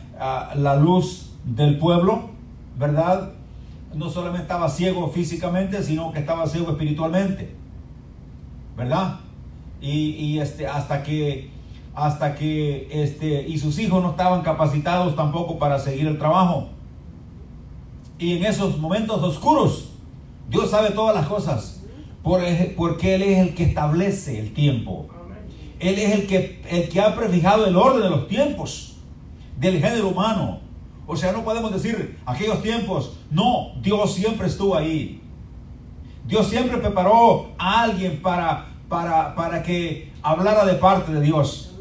la 0.55 0.77
luz 0.77 1.33
del 1.43 1.77
pueblo, 1.77 2.29
¿verdad? 2.79 3.33
No 3.93 4.09
solamente 4.09 4.43
estaba 4.43 4.69
ciego 4.69 5.09
físicamente, 5.09 5.83
sino 5.83 6.13
que 6.13 6.19
estaba 6.19 6.47
ciego 6.47 6.71
espiritualmente, 6.71 7.53
¿verdad? 8.77 9.19
Y, 9.81 10.11
y 10.11 10.39
este, 10.39 10.65
hasta 10.65 11.03
que 11.03 11.54
hasta 11.95 12.35
que 12.35 12.87
este, 12.91 13.47
y 13.47 13.57
sus 13.57 13.79
hijos 13.79 14.03
no 14.03 14.11
estaban 14.11 14.41
capacitados 14.41 15.15
tampoco 15.15 15.57
para 15.57 15.79
seguir 15.79 16.07
el 16.07 16.17
trabajo. 16.17 16.67
Y 18.19 18.37
en 18.37 18.45
esos 18.45 18.77
momentos 18.77 19.21
oscuros, 19.23 19.89
Dios 20.49 20.69
sabe 20.69 20.91
todas 20.91 21.15
las 21.15 21.27
cosas, 21.27 21.81
porque 22.21 23.15
Él 23.15 23.21
es 23.21 23.39
el 23.39 23.55
que 23.55 23.63
establece 23.63 24.39
el 24.39 24.53
tiempo. 24.53 25.07
Él 25.79 25.99
es 25.99 26.13
el 26.13 26.27
que, 26.27 26.61
el 26.69 26.89
que 26.89 27.01
ha 27.01 27.15
prefijado 27.15 27.65
el 27.65 27.75
orden 27.75 28.03
de 28.03 28.09
los 28.09 28.27
tiempos 28.27 28.97
del 29.57 29.79
género 29.79 30.09
humano. 30.09 30.59
O 31.07 31.15
sea, 31.15 31.31
no 31.31 31.43
podemos 31.43 31.71
decir 31.71 32.17
aquellos 32.25 32.61
tiempos. 32.61 33.17
No, 33.29 33.73
Dios 33.81 34.13
siempre 34.13 34.47
estuvo 34.47 34.75
ahí. 34.75 35.21
Dios 36.25 36.47
siempre 36.47 36.77
preparó 36.77 37.51
a 37.57 37.83
alguien 37.83 38.21
para, 38.21 38.69
para, 38.89 39.35
para 39.35 39.61
que 39.61 40.11
hablara 40.23 40.65
de 40.65 40.73
parte 40.75 41.11
de 41.11 41.21
Dios 41.21 41.74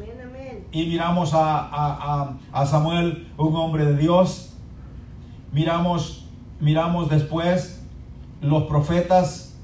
y 0.75 0.85
miramos 0.87 1.31
a, 1.33 2.35
Samuel, 2.65 3.29
un 3.37 3.55
hombre 3.55 3.85
de 3.85 3.95
Dios. 3.95 4.57
Miramos, 5.53 6.27
miramos 6.59 7.09
después 7.09 7.81
los 8.41 8.63
profetas. 8.63 9.57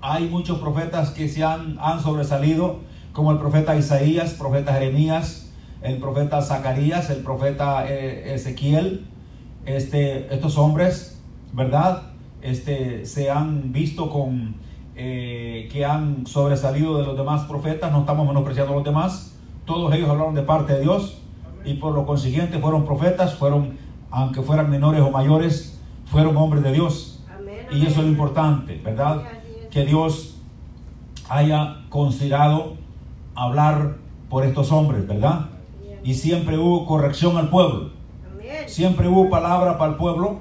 Hay 0.00 0.30
muchos 0.30 0.58
profetas 0.58 1.10
que 1.10 1.28
se 1.28 1.44
han, 1.44 1.76
han 1.78 2.00
sobresalido, 2.00 2.78
como 3.12 3.30
el 3.30 3.36
profeta 3.36 3.76
Isaías, 3.76 4.32
profeta 4.32 4.72
Jeremías, 4.72 5.52
el 5.82 5.98
profeta 5.98 6.40
Zacarías, 6.40 7.10
el 7.10 7.18
profeta 7.18 7.84
eh, 7.86 8.32
Ezequiel. 8.34 9.04
Este, 9.66 10.34
estos 10.34 10.56
hombres, 10.56 11.20
¿verdad? 11.52 12.04
Este, 12.40 13.04
se 13.04 13.30
han 13.30 13.70
visto 13.70 14.08
con 14.08 14.54
eh, 14.96 15.68
que 15.70 15.84
han 15.84 16.26
sobresalido 16.26 16.96
de 16.96 17.04
los 17.04 17.18
demás 17.18 17.42
profetas. 17.42 17.92
No 17.92 18.00
estamos 18.00 18.26
menospreciando 18.26 18.72
a 18.72 18.76
los 18.76 18.84
demás 18.84 19.31
todos 19.64 19.94
ellos 19.94 20.08
hablaron 20.08 20.34
de 20.34 20.42
parte 20.42 20.74
de 20.74 20.80
Dios 20.80 21.18
y 21.64 21.74
por 21.74 21.94
lo 21.94 22.06
consiguiente 22.06 22.58
fueron 22.58 22.84
profetas, 22.84 23.34
fueron, 23.34 23.78
aunque 24.10 24.42
fueran 24.42 24.70
menores 24.70 25.00
o 25.02 25.10
mayores, 25.10 25.80
fueron 26.06 26.36
hombres 26.36 26.62
de 26.62 26.72
Dios. 26.72 27.24
Y 27.70 27.86
eso 27.86 28.00
es 28.00 28.06
lo 28.06 28.08
importante, 28.08 28.80
¿verdad? 28.84 29.22
Que 29.70 29.84
Dios 29.86 30.40
haya 31.28 31.84
considerado 31.88 32.74
hablar 33.34 33.96
por 34.28 34.44
estos 34.44 34.72
hombres, 34.72 35.06
¿verdad? 35.06 35.46
Y 36.04 36.14
siempre 36.14 36.58
hubo 36.58 36.84
corrección 36.84 37.36
al 37.38 37.48
pueblo. 37.48 37.90
Siempre 38.66 39.08
hubo 39.08 39.30
palabra 39.30 39.78
para 39.78 39.92
el 39.92 39.96
pueblo 39.96 40.40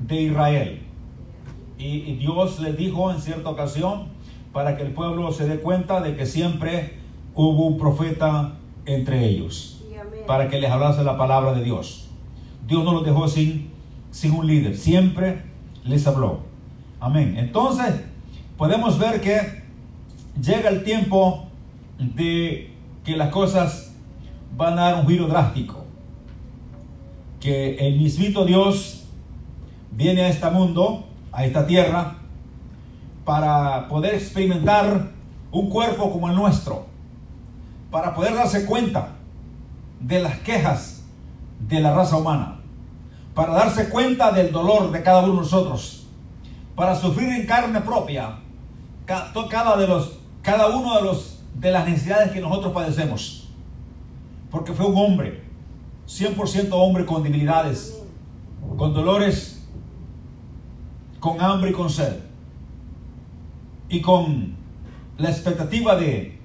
de 0.00 0.22
Israel. 0.22 0.82
Y, 1.78 1.86
y 1.86 2.16
Dios 2.16 2.58
les 2.60 2.76
dijo 2.76 3.10
en 3.10 3.20
cierta 3.20 3.50
ocasión 3.50 4.08
para 4.52 4.76
que 4.76 4.84
el 4.84 4.92
pueblo 4.92 5.30
se 5.32 5.46
dé 5.46 5.58
cuenta 5.60 6.00
de 6.00 6.16
que 6.16 6.24
siempre 6.24 6.98
hubo 7.36 7.66
un 7.66 7.78
profeta 7.78 8.54
entre 8.86 9.24
ellos 9.26 9.84
para 10.26 10.48
que 10.48 10.58
les 10.58 10.70
hablase 10.70 11.04
la 11.04 11.16
palabra 11.16 11.52
de 11.52 11.62
Dios. 11.62 12.08
Dios 12.66 12.82
no 12.82 12.92
los 12.92 13.04
dejó 13.04 13.28
sin, 13.28 13.70
sin 14.10 14.32
un 14.32 14.46
líder, 14.46 14.76
siempre 14.76 15.42
les 15.84 16.06
habló. 16.06 16.40
Amén. 16.98 17.36
Entonces, 17.38 17.94
podemos 18.56 18.98
ver 18.98 19.20
que 19.20 19.62
llega 20.40 20.68
el 20.70 20.82
tiempo 20.82 21.46
de 21.98 22.72
que 23.04 23.16
las 23.16 23.30
cosas 23.30 23.94
van 24.56 24.78
a 24.78 24.90
dar 24.90 24.94
un 24.96 25.06
giro 25.06 25.28
drástico. 25.28 25.84
Que 27.38 27.76
el 27.76 27.98
mismito 27.98 28.44
Dios 28.44 29.04
viene 29.92 30.22
a 30.22 30.28
este 30.28 30.50
mundo, 30.50 31.06
a 31.30 31.44
esta 31.44 31.66
tierra, 31.66 32.16
para 33.24 33.86
poder 33.88 34.14
experimentar 34.14 35.10
un 35.52 35.68
cuerpo 35.68 36.10
como 36.10 36.28
el 36.28 36.34
nuestro, 36.34 36.86
para 37.96 38.14
poder 38.14 38.34
darse 38.34 38.66
cuenta 38.66 39.16
de 40.00 40.20
las 40.20 40.38
quejas 40.40 41.02
de 41.66 41.80
la 41.80 41.94
raza 41.94 42.18
humana, 42.18 42.58
para 43.34 43.54
darse 43.54 43.88
cuenta 43.88 44.32
del 44.32 44.52
dolor 44.52 44.92
de 44.92 45.02
cada 45.02 45.20
uno 45.20 45.32
de 45.32 45.38
nosotros, 45.38 46.06
para 46.74 46.94
sufrir 46.94 47.30
en 47.30 47.46
carne 47.46 47.80
propia 47.80 48.36
cada, 49.06 49.78
de 49.78 49.86
los, 49.86 50.18
cada 50.42 50.76
uno 50.76 50.94
de, 50.96 51.04
los, 51.04 51.42
de 51.54 51.70
las 51.70 51.88
necesidades 51.88 52.32
que 52.32 52.40
nosotros 52.42 52.74
padecemos. 52.74 53.48
Porque 54.50 54.74
fue 54.74 54.84
un 54.84 54.98
hombre, 54.98 55.42
100% 56.06 56.68
hombre 56.72 57.06
con 57.06 57.22
debilidades, 57.22 57.98
con 58.76 58.92
dolores, 58.92 59.66
con 61.18 61.40
hambre 61.40 61.70
y 61.70 61.72
con 61.72 61.88
sed, 61.88 62.16
y 63.88 64.02
con 64.02 64.54
la 65.16 65.30
expectativa 65.30 65.96
de, 65.96 66.35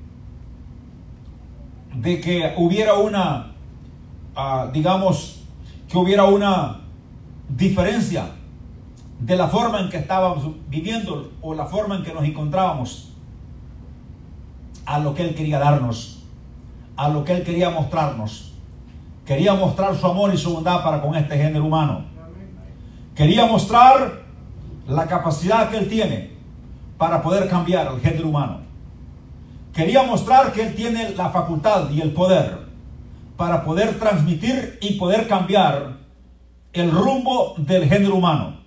de 2.01 2.19
que 2.19 2.53
hubiera 2.57 2.95
una, 2.95 3.51
ah, 4.35 4.69
digamos, 4.73 5.43
que 5.87 5.97
hubiera 5.97 6.23
una 6.25 6.79
diferencia 7.47 8.31
de 9.19 9.35
la 9.35 9.47
forma 9.47 9.79
en 9.81 9.89
que 9.89 9.97
estábamos 9.97 10.49
viviendo 10.67 11.31
o 11.41 11.53
la 11.53 11.67
forma 11.67 11.95
en 11.95 12.03
que 12.03 12.11
nos 12.11 12.23
encontrábamos 12.23 13.13
a 14.85 14.97
lo 14.97 15.13
que 15.13 15.21
Él 15.21 15.35
quería 15.35 15.59
darnos, 15.59 16.23
a 16.95 17.07
lo 17.07 17.23
que 17.23 17.33
Él 17.33 17.43
quería 17.43 17.69
mostrarnos. 17.69 18.53
Quería 19.23 19.53
mostrar 19.53 19.95
su 19.95 20.07
amor 20.07 20.33
y 20.33 20.37
su 20.37 20.51
bondad 20.55 20.83
para 20.83 21.01
con 21.01 21.15
este 21.15 21.37
género 21.37 21.65
humano. 21.65 22.05
Quería 23.13 23.45
mostrar 23.45 24.23
la 24.87 25.05
capacidad 25.05 25.69
que 25.69 25.77
Él 25.77 25.87
tiene 25.87 26.31
para 26.97 27.21
poder 27.21 27.47
cambiar 27.47 27.87
al 27.87 27.99
género 28.01 28.29
humano. 28.29 28.70
Quería 29.73 30.03
mostrar 30.03 30.51
que 30.51 30.63
Él 30.63 30.75
tiene 30.75 31.11
la 31.11 31.29
facultad 31.29 31.89
y 31.89 32.01
el 32.01 32.11
poder 32.11 32.59
para 33.37 33.63
poder 33.63 33.97
transmitir 33.97 34.77
y 34.81 34.93
poder 34.93 35.27
cambiar 35.27 35.97
el 36.73 36.91
rumbo 36.91 37.55
del 37.57 37.87
género 37.87 38.15
humano 38.15 38.61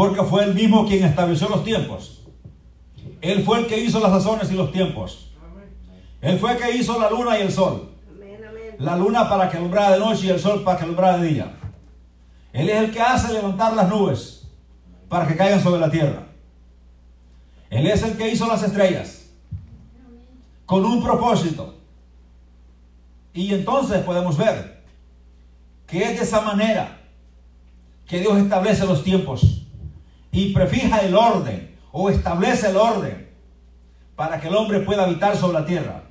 porque 0.00 0.22
fue 0.22 0.44
él 0.44 0.54
mismo 0.54 0.86
quien 0.86 1.04
estableció 1.04 1.46
los 1.50 1.62
tiempos. 1.62 2.22
Él 3.20 3.44
fue 3.44 3.58
el 3.58 3.66
que 3.66 3.78
hizo 3.78 4.00
las 4.00 4.10
sazones 4.12 4.50
y 4.50 4.54
los 4.54 4.72
tiempos. 4.72 5.30
Él 6.22 6.38
fue 6.38 6.52
el 6.52 6.58
que 6.58 6.74
hizo 6.74 6.98
la 6.98 7.10
luna 7.10 7.38
y 7.38 7.42
el 7.42 7.52
sol. 7.52 7.90
La 8.78 8.96
luna 8.96 9.28
para 9.28 9.50
que 9.50 9.58
alumbrara 9.58 9.92
de 9.92 9.98
noche 9.98 10.26
y 10.26 10.30
el 10.30 10.40
sol 10.40 10.62
para 10.64 10.78
que 10.78 10.84
alumbrara 10.84 11.18
de 11.18 11.28
día. 11.28 11.54
Él 12.54 12.70
es 12.70 12.76
el 12.78 12.90
que 12.90 13.00
hace 13.02 13.30
levantar 13.30 13.74
las 13.74 13.90
nubes 13.90 14.48
para 15.10 15.26
que 15.28 15.36
caigan 15.36 15.62
sobre 15.62 15.80
la 15.80 15.90
tierra. 15.90 16.28
Él 17.68 17.86
es 17.86 18.02
el 18.02 18.16
que 18.16 18.32
hizo 18.32 18.46
las 18.46 18.62
estrellas 18.62 19.19
con 20.70 20.84
un 20.84 21.02
propósito. 21.02 21.74
Y 23.34 23.52
entonces 23.52 24.04
podemos 24.04 24.36
ver 24.36 24.84
que 25.84 26.04
es 26.04 26.16
de 26.16 26.22
esa 26.22 26.42
manera 26.42 27.00
que 28.06 28.20
Dios 28.20 28.38
establece 28.38 28.86
los 28.86 29.02
tiempos 29.02 29.66
y 30.30 30.52
prefija 30.52 30.98
el 30.98 31.16
orden 31.16 31.76
o 31.90 32.08
establece 32.08 32.70
el 32.70 32.76
orden 32.76 33.30
para 34.14 34.40
que 34.40 34.46
el 34.46 34.54
hombre 34.54 34.78
pueda 34.78 35.06
habitar 35.06 35.36
sobre 35.36 35.58
la 35.58 35.66
tierra 35.66 36.04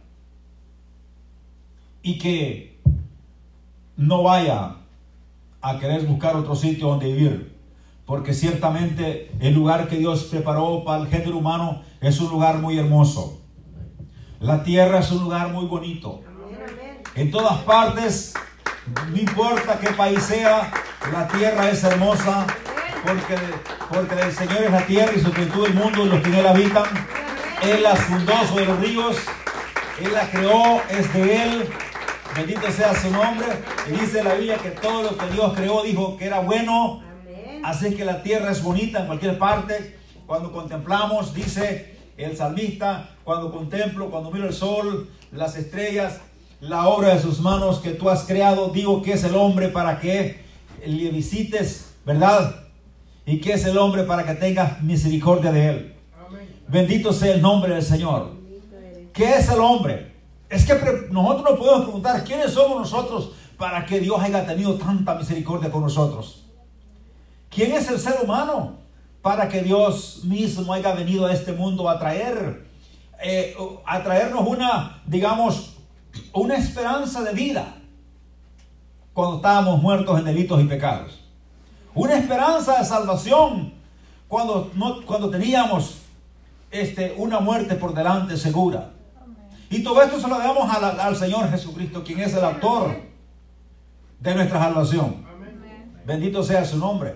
y 2.03 2.17
que 2.17 2.81
no 3.95 4.23
vaya 4.23 4.75
a 5.61 5.79
querer 5.79 6.05
buscar 6.05 6.35
otro 6.35 6.57
sitio 6.57 6.87
donde 6.87 7.13
vivir, 7.13 7.55
porque 8.05 8.33
ciertamente 8.33 9.31
el 9.39 9.53
lugar 9.53 9.87
que 9.87 9.95
Dios 9.95 10.25
preparó 10.25 10.83
para 10.83 11.03
el 11.03 11.07
género 11.07 11.37
humano 11.37 11.81
es 12.01 12.19
un 12.19 12.29
lugar 12.29 12.57
muy 12.57 12.77
hermoso. 12.77 13.39
La 14.39 14.63
tierra 14.63 14.99
es 14.99 15.11
un 15.11 15.23
lugar 15.23 15.49
muy 15.49 15.65
bonito. 15.65 16.21
En 17.13 17.29
todas 17.29 17.57
partes, 17.63 18.33
no 19.11 19.17
importa 19.17 19.77
qué 19.79 19.89
país 19.89 20.23
sea, 20.23 20.71
la 21.11 21.27
tierra 21.27 21.69
es 21.69 21.83
hermosa 21.83 22.47
porque, 23.05 23.35
porque 23.89 24.15
del 24.15 24.31
Señor 24.31 24.63
es 24.63 24.71
la 24.71 24.85
tierra 24.85 25.11
y 25.13 25.19
su 25.19 25.29
plenitud 25.31 25.65
el 25.65 25.73
mundo 25.73 26.05
y 26.05 26.09
los 26.09 26.21
que 26.21 26.29
en 26.29 26.35
él 26.35 26.47
habitan. 26.47 26.85
Él 27.63 27.83
la 27.83 27.97
fundó 27.97 28.33
sobre 28.47 28.65
los 28.65 28.79
ríos, 28.79 29.17
Él 30.01 30.13
la 30.13 30.29
creó, 30.29 30.81
es 30.89 31.13
de 31.13 31.43
Él. 31.43 31.69
Bendito 32.33 32.71
sea 32.71 32.95
su 32.95 33.11
nombre. 33.11 33.47
Y 33.89 33.99
dice 33.99 34.23
la 34.23 34.35
Biblia 34.35 34.55
que 34.55 34.71
todo 34.71 35.03
lo 35.03 35.17
que 35.17 35.25
Dios 35.31 35.53
creó 35.53 35.83
dijo 35.83 36.15
que 36.15 36.25
era 36.25 36.39
bueno. 36.39 37.03
Así 37.61 37.93
que 37.93 38.05
la 38.05 38.23
tierra 38.23 38.51
es 38.51 38.63
bonita 38.63 39.01
en 39.01 39.07
cualquier 39.07 39.37
parte. 39.37 39.99
Cuando 40.25 40.53
contemplamos, 40.53 41.33
dice 41.33 41.97
el 42.15 42.37
salmista, 42.37 43.09
cuando 43.29 43.51
contemplo, 43.51 44.09
cuando 44.09 44.31
miro 44.31 44.47
el 44.47 44.55
sol, 44.55 45.07
las 45.31 45.55
estrellas, 45.55 46.19
la 46.61 46.87
obra 46.87 47.13
de 47.13 47.21
sus 47.21 47.39
manos 47.41 47.77
que 47.77 47.91
tú 47.91 48.09
has 48.09 48.23
creado, 48.23 48.69
digo 48.69 49.03
que 49.03 49.13
es 49.13 49.23
el 49.23 49.35
hombre 49.35 49.67
para 49.67 49.99
que 49.99 50.43
le 50.83 51.11
visites, 51.11 51.93
¿verdad? 52.03 52.55
y 53.27 53.39
que 53.39 53.53
es 53.53 53.63
el 53.65 53.77
hombre 53.77 54.01
para 54.01 54.25
que 54.25 54.33
tengas 54.33 54.81
misericordia 54.81 55.51
de 55.51 55.69
él. 55.69 55.95
Bendito 56.69 57.13
sea 57.13 57.35
el 57.35 57.39
nombre 57.43 57.75
del 57.75 57.83
Señor. 57.83 58.31
¿Qué 59.13 59.35
es 59.35 59.47
el 59.51 59.59
hombre? 59.59 60.11
Es 60.49 60.65
que 60.65 60.73
nosotros 61.11 61.51
nos 61.51 61.59
podemos 61.59 61.83
preguntar 61.83 62.23
quiénes 62.23 62.51
somos 62.51 62.79
nosotros 62.79 63.33
para 63.59 63.85
que 63.85 63.99
Dios 63.99 64.19
haya 64.19 64.43
tenido 64.43 64.73
tanta 64.73 65.13
misericordia 65.13 65.69
con 65.69 65.83
nosotros. 65.83 66.45
¿Quién 67.47 67.73
es 67.73 67.87
el 67.91 67.99
ser 67.99 68.15
humano 68.23 68.79
para 69.21 69.47
que 69.47 69.61
Dios 69.61 70.21
mismo 70.23 70.73
haya 70.73 70.95
venido 70.95 71.27
a 71.27 71.31
este 71.31 71.51
mundo 71.51 71.87
a 71.87 71.99
traer, 71.99 72.68
eh, 73.21 73.55
a 73.85 74.03
traernos 74.03 74.47
una, 74.47 75.01
digamos, 75.05 75.77
una 76.33 76.55
esperanza 76.55 77.21
de 77.23 77.33
vida 77.33 77.75
cuando 79.13 79.37
estábamos 79.37 79.81
muertos 79.81 80.19
en 80.19 80.25
delitos 80.25 80.61
y 80.61 80.65
pecados? 80.65 81.19
una 81.99 82.15
esperanza 82.15 82.79
de 82.79 82.85
salvación 82.85 83.73
cuando, 84.27 84.71
no, 84.75 85.05
cuando 85.05 85.29
teníamos 85.29 85.97
este, 86.71 87.13
una 87.17 87.39
muerte 87.39 87.75
por 87.75 87.93
delante 87.93 88.37
segura. 88.37 88.91
Y 89.69 89.83
todo 89.83 90.01
esto 90.01 90.19
se 90.19 90.27
lo 90.27 90.39
debemos 90.39 90.69
al, 90.71 91.15
Señor 91.15 91.49
Jesucristo, 91.49 92.03
quien 92.03 92.19
es 92.21 92.33
el 92.33 92.43
autor 92.43 92.95
de 94.19 94.35
nuestra 94.35 94.59
salvación. 94.59 95.25
Bendito 96.05 96.41
sea 96.41 96.65
su 96.65 96.77
nombre. 96.77 97.15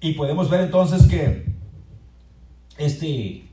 Y 0.00 0.12
podemos 0.12 0.48
ver 0.48 0.62
entonces 0.62 1.06
que 1.06 1.46
este 2.76 3.47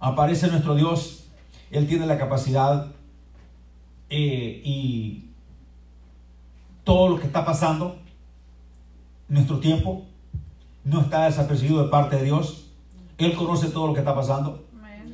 aparece 0.00 0.48
nuestro 0.48 0.74
Dios. 0.74 1.24
Él 1.70 1.86
tiene 1.86 2.06
la 2.06 2.18
capacidad 2.18 2.88
eh, 4.08 4.62
y 4.64 5.30
todo 6.84 7.08
lo 7.08 7.18
que 7.18 7.26
está 7.26 7.44
pasando 7.44 7.96
nuestro 9.28 9.58
tiempo 9.58 10.04
no 10.84 11.00
está 11.00 11.24
desapercibido 11.24 11.82
de 11.82 11.90
parte 11.90 12.16
de 12.16 12.24
Dios. 12.24 12.66
Él 13.18 13.34
conoce 13.34 13.68
todo 13.68 13.88
lo 13.88 13.92
que 13.92 14.00
está 14.00 14.14
pasando. 14.14 14.64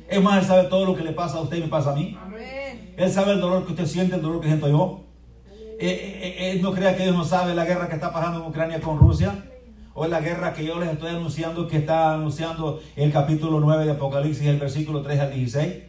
Es 0.07 0.21
más, 0.21 0.39
Él 0.39 0.45
sabe 0.45 0.63
todo 0.65 0.85
lo 0.85 0.95
que 0.95 1.03
le 1.03 1.13
pasa 1.13 1.37
a 1.37 1.41
usted 1.41 1.57
y 1.57 1.61
me 1.61 1.67
pasa 1.67 1.91
a 1.91 1.95
mí. 1.95 2.17
Él 2.95 3.11
sabe 3.11 3.31
el 3.33 3.41
dolor 3.41 3.65
que 3.65 3.71
usted 3.71 3.87
siente, 3.87 4.15
el 4.15 4.21
dolor 4.21 4.41
que 4.41 4.47
siento 4.47 4.69
yo. 4.69 5.01
Eh, 5.79 5.79
eh, 5.79 6.19
eh, 6.21 6.51
él, 6.51 6.61
no 6.61 6.71
crea 6.71 6.95
que 6.95 7.03
Dios 7.03 7.15
no 7.15 7.25
sabe 7.25 7.55
la 7.55 7.65
guerra 7.65 7.87
que 7.87 7.95
está 7.95 8.13
pasando 8.13 8.39
en 8.39 8.45
Ucrania 8.45 8.79
con 8.79 8.99
Rusia. 8.99 9.43
O 9.95 10.07
la 10.07 10.21
guerra 10.21 10.53
que 10.53 10.65
yo 10.65 10.79
les 10.79 10.89
estoy 10.89 11.09
anunciando, 11.09 11.67
que 11.67 11.77
está 11.77 12.15
anunciando 12.15 12.81
el 12.95 13.11
capítulo 13.11 13.59
9 13.59 13.85
de 13.85 13.91
Apocalipsis, 13.91 14.47
el 14.47 14.59
versículo 14.59 15.03
3 15.03 15.19
al 15.19 15.33
16. 15.33 15.83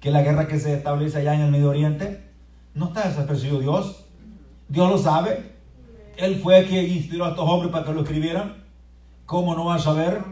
Que 0.00 0.08
es 0.08 0.12
la 0.12 0.22
guerra 0.22 0.48
que 0.48 0.58
se 0.58 0.72
establece 0.74 1.18
allá 1.18 1.34
en 1.34 1.42
el 1.42 1.50
Medio 1.50 1.68
Oriente. 1.68 2.30
No 2.72 2.86
está 2.86 3.06
desapercibido 3.06 3.60
Dios. 3.60 4.06
Dios 4.68 4.90
lo 4.90 4.96
sabe. 4.96 5.52
Él 6.16 6.40
fue 6.42 6.64
quien 6.64 6.90
inspiró 6.90 7.26
a 7.26 7.30
estos 7.30 7.46
hombres 7.46 7.70
para 7.70 7.84
que 7.84 7.92
lo 7.92 8.00
escribieran. 8.00 8.64
¿Cómo 9.26 9.54
no 9.54 9.66
va 9.66 9.74
a 9.74 9.78
saber? 9.78 10.22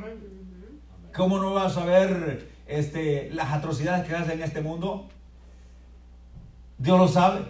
¿Cómo 1.14 1.38
no 1.38 1.53
va 1.53 1.66
a 1.66 1.70
saber 1.70 2.51
este, 2.66 3.31
las 3.33 3.53
atrocidades 3.53 4.07
que 4.09 4.14
hacen 4.14 4.38
en 4.38 4.42
este 4.42 4.62
mundo? 4.62 5.09
Dios 6.79 6.98
lo 6.98 7.09
sabe. 7.09 7.40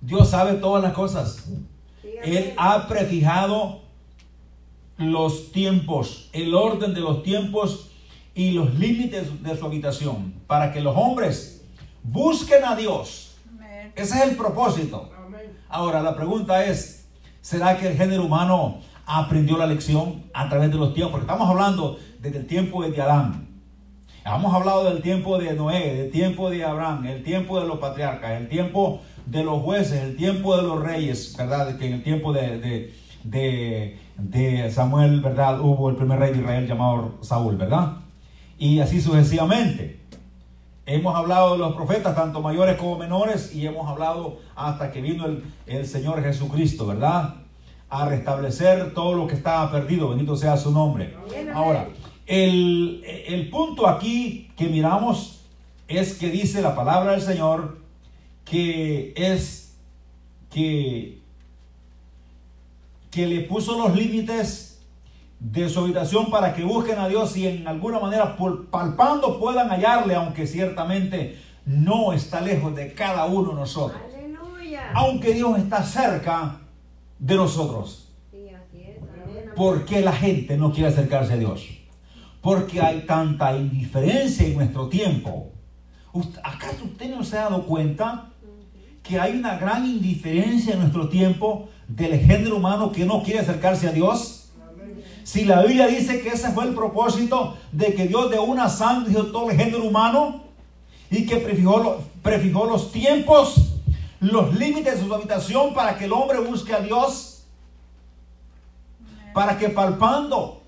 Dios 0.00 0.30
sabe 0.30 0.54
todas 0.54 0.82
las 0.82 0.92
cosas. 0.92 1.50
Él 2.22 2.54
ha 2.56 2.86
prefijado 2.86 3.89
los 5.00 5.50
tiempos, 5.52 6.30
el 6.32 6.54
orden 6.54 6.94
de 6.94 7.00
los 7.00 7.22
tiempos 7.22 7.90
y 8.34 8.52
los 8.52 8.74
límites 8.78 9.42
de 9.42 9.56
su 9.56 9.66
habitación 9.66 10.34
para 10.46 10.72
que 10.72 10.80
los 10.80 10.96
hombres 10.96 11.64
busquen 12.02 12.64
a 12.64 12.76
Dios. 12.76 13.34
Ese 13.96 14.18
es 14.18 14.22
el 14.22 14.36
propósito. 14.36 15.10
Ahora, 15.68 16.00
la 16.02 16.14
pregunta 16.14 16.64
es, 16.64 17.00
¿Será 17.40 17.78
que 17.78 17.88
el 17.88 17.96
género 17.96 18.26
humano 18.26 18.80
aprendió 19.06 19.56
la 19.56 19.66
lección 19.66 20.24
a 20.34 20.48
través 20.50 20.70
de 20.70 20.76
los 20.76 20.92
tiempos? 20.92 21.12
Porque 21.12 21.24
estamos 21.24 21.48
hablando 21.48 21.98
desde 22.20 22.38
el 22.38 22.46
tiempo 22.46 22.82
de 22.86 23.00
Adán. 23.00 23.48
Hemos 24.26 24.52
hablado 24.52 24.84
del 24.84 25.00
tiempo 25.00 25.38
de 25.38 25.54
Noé, 25.54 25.94
del 25.94 26.10
tiempo 26.10 26.50
de 26.50 26.62
Abraham, 26.62 27.06
el 27.06 27.22
tiempo 27.22 27.58
de 27.58 27.66
los 27.66 27.78
patriarcas, 27.78 28.32
el 28.32 28.48
tiempo 28.48 29.00
de 29.24 29.42
los 29.42 29.62
jueces, 29.62 30.02
el 30.02 30.16
tiempo 30.16 30.54
de 30.54 30.62
los 30.64 30.82
reyes, 30.82 31.34
¿verdad? 31.38 31.78
Que 31.78 31.86
en 31.86 31.94
el 31.94 32.02
tiempo 32.02 32.34
de, 32.34 32.58
de, 32.58 32.94
Samuel, 34.70 35.20
¿verdad? 35.20 35.60
Hubo 35.60 35.90
el 35.90 35.96
primer 35.96 36.18
rey 36.18 36.32
de 36.32 36.40
Israel 36.40 36.66
llamado 36.66 37.18
Saúl, 37.22 37.56
¿verdad? 37.56 37.96
Y 38.58 38.80
así 38.80 39.00
sucesivamente. 39.00 40.00
Hemos 40.86 41.14
hablado 41.14 41.52
de 41.52 41.58
los 41.58 41.74
profetas, 41.74 42.16
tanto 42.16 42.40
mayores 42.40 42.76
como 42.76 42.98
menores, 42.98 43.54
y 43.54 43.66
hemos 43.66 43.88
hablado 43.88 44.40
hasta 44.56 44.90
que 44.90 45.00
vino 45.00 45.26
el, 45.26 45.44
el 45.66 45.86
Señor 45.86 46.22
Jesucristo, 46.22 46.86
¿verdad? 46.86 47.34
A 47.88 48.06
restablecer 48.06 48.92
todo 48.94 49.14
lo 49.14 49.26
que 49.26 49.34
estaba 49.34 49.70
perdido, 49.70 50.08
bendito 50.08 50.36
sea 50.36 50.56
su 50.56 50.72
nombre. 50.72 51.16
Ahora, 51.54 51.88
el, 52.30 53.48
punto 53.50 53.88
aquí 53.88 54.50
que 54.56 54.68
miramos 54.68 55.40
es 55.88 56.14
que 56.14 56.30
dice 56.30 56.62
la 56.62 56.76
palabra 56.76 57.12
del 57.12 57.22
Señor 57.22 57.78
que 58.44 59.12
es 59.16 59.76
que, 60.48 61.19
que 63.10 63.26
le 63.26 63.40
puso 63.40 63.76
los 63.76 63.96
límites 63.96 64.82
de 65.38 65.68
su 65.68 65.80
habitación 65.80 66.30
para 66.30 66.54
que 66.54 66.62
busquen 66.62 66.98
a 66.98 67.08
Dios 67.08 67.36
y 67.36 67.46
en 67.46 67.66
alguna 67.66 67.98
manera 67.98 68.36
palpando 68.70 69.40
puedan 69.40 69.70
hallarle, 69.70 70.14
aunque 70.14 70.46
ciertamente 70.46 71.38
no 71.64 72.12
está 72.12 72.40
lejos 72.40 72.74
de 72.74 72.92
cada 72.94 73.26
uno 73.26 73.50
de 73.50 73.54
nosotros. 73.56 74.00
Aunque 74.94 75.34
Dios 75.34 75.58
está 75.58 75.82
cerca 75.82 76.58
de 77.18 77.34
nosotros. 77.34 78.12
¿Por 79.56 79.84
qué 79.84 80.00
la 80.00 80.12
gente 80.12 80.56
no 80.56 80.72
quiere 80.72 80.88
acercarse 80.88 81.32
a 81.32 81.36
Dios? 81.36 81.80
porque 82.40 82.80
hay 82.80 83.02
tanta 83.02 83.56
indiferencia 83.56 84.46
en 84.46 84.54
nuestro 84.54 84.88
tiempo. 84.88 85.52
¿Acaso 86.42 86.84
usted 86.84 87.10
no 87.10 87.22
se 87.22 87.38
ha 87.38 87.42
dado 87.42 87.66
cuenta 87.66 88.30
que 89.02 89.18
hay 89.18 89.36
una 89.36 89.56
gran 89.56 89.84
indiferencia 89.86 90.74
en 90.74 90.80
nuestro 90.80 91.08
tiempo 91.08 91.68
del 91.96 92.18
género 92.20 92.56
humano 92.56 92.92
que 92.92 93.04
no 93.04 93.22
quiere 93.22 93.40
acercarse 93.40 93.88
a 93.88 93.92
Dios? 93.92 94.50
Si 95.24 95.44
la 95.44 95.62
Biblia 95.62 95.86
dice 95.86 96.20
que 96.22 96.30
ese 96.30 96.50
fue 96.50 96.64
el 96.64 96.74
propósito 96.74 97.56
de 97.72 97.94
que 97.94 98.06
Dios 98.06 98.30
de 98.30 98.38
una 98.38 98.68
sangre 98.68 99.10
dio 99.10 99.26
todo 99.26 99.50
el 99.50 99.56
género 99.56 99.84
humano 99.84 100.44
y 101.10 101.26
que 101.26 101.36
prefijó, 101.36 102.02
prefijó 102.22 102.64
los 102.64 102.90
tiempos, 102.90 103.74
los 104.20 104.54
límites 104.54 105.00
de 105.00 105.06
su 105.06 105.14
habitación 105.14 105.74
para 105.74 105.96
que 105.96 106.06
el 106.06 106.12
hombre 106.12 106.40
busque 106.40 106.72
a 106.72 106.80
Dios, 106.80 107.44
para 109.32 109.58
que 109.58 109.68
palpando 109.68 110.62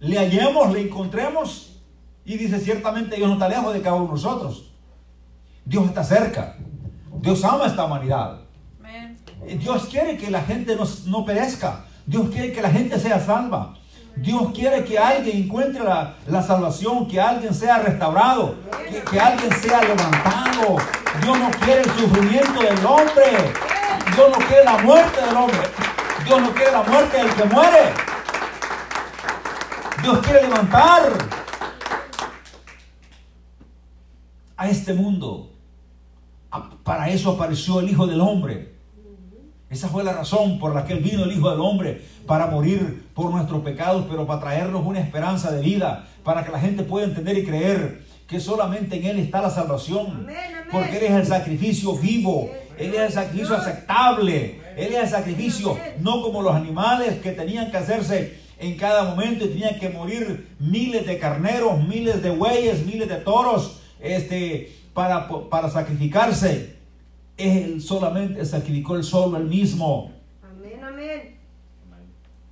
le 0.00 0.18
hallemos, 0.18 0.72
le 0.72 0.82
encontremos. 0.82 1.78
Y 2.24 2.36
dice, 2.36 2.58
ciertamente 2.60 3.16
Dios 3.16 3.28
no 3.28 3.34
está 3.34 3.48
lejos 3.48 3.72
de 3.72 3.80
cada 3.80 3.96
uno 3.96 4.06
de 4.06 4.12
nosotros. 4.12 4.70
Dios 5.64 5.86
está 5.86 6.04
cerca. 6.04 6.56
Dios 7.20 7.44
ama 7.44 7.64
a 7.64 7.66
esta 7.68 7.84
humanidad. 7.84 8.40
Dios 9.46 9.86
quiere 9.90 10.16
que 10.16 10.30
la 10.30 10.42
gente 10.42 10.76
no, 11.06 11.24
perezca. 11.24 11.84
Dios 12.06 12.28
quiere 12.30 12.52
que 12.52 12.62
la 12.62 12.70
gente 12.70 12.98
sea 12.98 13.20
salva. 13.20 13.74
Dios 14.16 14.50
quiere 14.54 14.84
que 14.84 14.98
alguien 14.98 15.44
encuentre 15.44 15.82
la, 15.84 16.42
salvación, 16.42 17.06
que 17.06 17.20
alguien 17.20 17.54
sea 17.54 17.78
restaurado, 17.78 18.56
que, 18.88 19.00
que, 19.02 19.20
alguien 19.20 19.52
sea 19.60 19.80
levantado. 19.82 20.76
Dios 21.22 21.38
no 21.38 21.50
quiere 21.50 21.82
el 21.82 21.90
sufrimiento 21.90 22.60
del 22.60 22.84
hombre. 22.84 23.52
Dios 24.14 24.30
no 24.30 24.46
quiere 24.46 24.64
la 24.64 24.78
muerte 24.78 25.20
del 25.20 25.36
hombre. 25.36 25.68
Dios 26.24 26.40
no 26.40 26.52
quiere 26.52 26.72
la 26.72 26.82
muerte 26.82 27.16
del 27.16 27.34
que 27.34 27.44
muere. 27.44 27.92
Dios 30.02 30.18
quiere 30.20 30.42
levantar 30.42 31.12
a 34.56 34.68
este 34.68 34.92
mundo. 34.92 35.50
Para 36.82 37.08
eso 37.08 37.30
apareció 37.32 37.80
el 37.80 37.90
Hijo 37.90 38.06
del 38.06 38.20
Hombre. 38.20 38.69
Esa 39.70 39.88
fue 39.88 40.02
la 40.02 40.12
razón 40.12 40.58
por 40.58 40.74
la 40.74 40.84
que 40.84 40.94
Él 40.94 40.98
vino 40.98 41.22
el 41.22 41.32
Hijo 41.32 41.48
del 41.48 41.60
Hombre, 41.60 42.02
para 42.26 42.46
morir 42.46 43.06
por 43.14 43.30
nuestros 43.30 43.62
pecados, 43.62 44.04
pero 44.10 44.26
para 44.26 44.40
traernos 44.40 44.84
una 44.84 44.98
esperanza 44.98 45.52
de 45.52 45.62
vida, 45.62 46.08
para 46.24 46.44
que 46.44 46.50
la 46.50 46.58
gente 46.58 46.82
pueda 46.82 47.06
entender 47.06 47.38
y 47.38 47.44
creer 47.44 48.02
que 48.26 48.40
solamente 48.40 48.96
en 48.96 49.04
Él 49.06 49.18
está 49.20 49.40
la 49.40 49.50
salvación. 49.50 50.26
Porque 50.72 50.98
Él 50.98 51.04
es 51.04 51.12
el 51.12 51.26
sacrificio 51.26 51.96
vivo, 51.96 52.50
Él 52.78 52.94
es 52.94 53.00
el 53.00 53.12
sacrificio 53.12 53.56
aceptable, 53.56 54.60
Él 54.76 54.92
es 54.92 55.04
el 55.04 55.08
sacrificio, 55.08 55.78
no 56.00 56.20
como 56.20 56.42
los 56.42 56.54
animales 56.54 57.20
que 57.20 57.30
tenían 57.30 57.70
que 57.70 57.76
hacerse 57.76 58.40
en 58.58 58.76
cada 58.76 59.04
momento 59.04 59.44
y 59.44 59.50
tenían 59.50 59.78
que 59.78 59.88
morir 59.88 60.48
miles 60.58 61.06
de 61.06 61.16
carneros, 61.18 61.80
miles 61.86 62.24
de 62.24 62.30
bueyes, 62.30 62.84
miles 62.84 63.08
de 63.08 63.16
toros 63.16 63.80
este, 64.00 64.72
para, 64.94 65.28
para 65.48 65.70
sacrificarse. 65.70 66.79
Él 67.40 67.80
solamente 67.80 68.44
sacrificó 68.44 68.96
el 68.96 69.04
solo, 69.04 69.38
el 69.38 69.44
mismo. 69.44 70.12
Amén, 70.42 70.84
amén. 70.84 71.36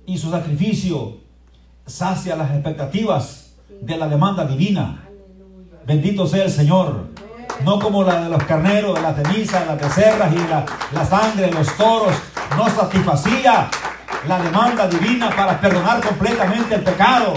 Y 0.05 0.17
su 0.17 0.31
sacrificio 0.31 1.17
sacia 1.85 2.35
las 2.35 2.51
expectativas 2.51 3.53
de 3.81 3.97
la 3.97 4.07
demanda 4.07 4.45
divina. 4.45 5.07
Bendito 5.85 6.25
sea 6.25 6.45
el 6.45 6.51
Señor. 6.51 7.07
No 7.63 7.79
como 7.79 8.03
la 8.03 8.23
de 8.23 8.29
los 8.29 8.43
carneros, 8.45 8.95
de 8.95 9.01
las 9.01 9.15
cenizas, 9.15 9.61
de 9.61 9.65
las 9.67 9.79
becerras 9.79 10.33
y 10.33 10.37
la, 10.37 10.65
la 10.93 11.05
sangre 11.05 11.47
de 11.47 11.51
los 11.51 11.77
toros. 11.77 12.15
No 12.57 12.67
satisfacía 12.69 13.69
la 14.27 14.41
demanda 14.41 14.87
divina 14.87 15.29
para 15.35 15.59
perdonar 15.61 16.01
completamente 16.01 16.75
el 16.75 16.83
pecado. 16.83 17.33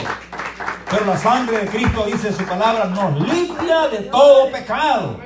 Pero 0.91 1.07
la 1.07 1.17
sangre 1.17 1.59
de 1.59 1.67
Cristo, 1.67 2.05
dice 2.07 2.33
su 2.33 2.45
palabra, 2.45 2.85
nos 2.87 3.21
limpia 3.27 3.89
de 3.89 3.99
todo 4.11 4.51
pecado. 4.51 5.19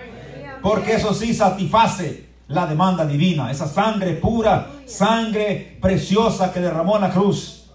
Porque 0.66 0.94
eso 0.94 1.14
sí 1.14 1.32
satisface 1.32 2.26
la 2.48 2.66
demanda 2.66 3.06
divina. 3.06 3.52
Esa 3.52 3.68
sangre 3.68 4.14
pura, 4.14 4.66
sangre 4.84 5.78
preciosa 5.80 6.52
que 6.52 6.58
derramó 6.58 6.96
en 6.96 7.02
la 7.02 7.12
cruz. 7.12 7.70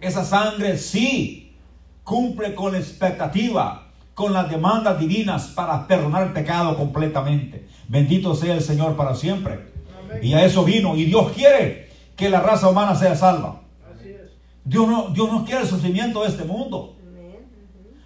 Esa 0.00 0.24
sangre 0.24 0.78
sí 0.78 1.56
cumple 2.04 2.54
con 2.54 2.74
la 2.74 2.78
expectativa, 2.78 3.88
con 4.14 4.32
las 4.32 4.48
demandas 4.48 5.00
divinas 5.00 5.48
para 5.48 5.88
perdonar 5.88 6.28
el 6.28 6.32
pecado 6.32 6.76
completamente. 6.76 7.66
Bendito 7.88 8.36
sea 8.36 8.54
el 8.54 8.62
Señor 8.62 8.94
para 8.94 9.16
siempre. 9.16 9.58
Y 10.22 10.34
a 10.34 10.44
eso 10.44 10.62
vino. 10.62 10.94
Y 10.94 11.06
Dios 11.06 11.32
quiere 11.32 11.90
que 12.14 12.30
la 12.30 12.38
raza 12.38 12.68
humana 12.68 12.94
sea 12.94 13.16
salva. 13.16 13.62
Dios 14.62 14.86
no, 14.86 15.08
Dios 15.08 15.32
no 15.32 15.44
quiere 15.44 15.62
el 15.62 15.68
sufrimiento 15.68 16.22
de 16.22 16.28
este 16.28 16.44
mundo. 16.44 16.94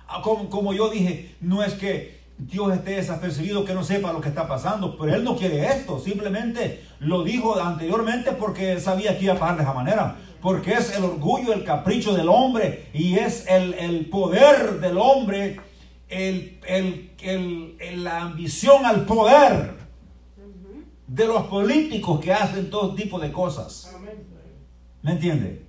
Ah, 0.09 0.23
como, 0.23 0.49
como 0.49 0.73
yo 0.73 0.89
dije, 0.89 1.37
no 1.43 1.63
es 1.63 1.75
que 1.75 2.14
Dios 2.37 2.75
esté 2.75 2.93
desapercibido, 2.93 3.65
que 3.65 3.75
no 3.75 3.85
sepa 3.85 4.13
lo 4.13 4.21
que 4.21 4.29
está 4.29 4.49
pasando, 4.49 4.97
pero 4.99 5.15
Él 5.15 5.23
no 5.23 5.37
quiere 5.37 5.67
esto, 5.67 6.01
simplemente 6.01 6.85
lo 6.99 7.23
dijo 7.23 7.61
anteriormente 7.61 8.33
porque 8.33 8.81
sabía 8.81 9.17
que 9.17 9.25
iba 9.25 9.35
a 9.35 9.39
pasar 9.39 9.57
de 9.57 9.63
esa 9.63 9.73
manera, 9.73 10.17
porque 10.43 10.73
es 10.73 10.97
el 10.97 11.05
orgullo, 11.05 11.53
el 11.53 11.65
capricho 11.65 12.15
del 12.15 12.29
hombre 12.29 12.89
y 12.93 13.15
es 13.19 13.47
el, 13.49 13.75
el 13.75 14.07
poder 14.11 14.81
del 14.81 14.99
hombre, 14.99 15.61
el, 16.09 16.61
el, 16.67 18.03
la 18.03 18.23
ambición 18.23 18.85
al 18.85 19.05
poder 19.07 19.75
de 21.07 21.27
los 21.27 21.45
políticos 21.45 22.21
que 22.21 22.33
hacen 22.33 22.69
todo 22.69 22.95
tipo 22.95 23.19
de 23.19 23.31
cosas. 23.31 23.95
¿Me 25.03 25.13
entiende? 25.13 25.67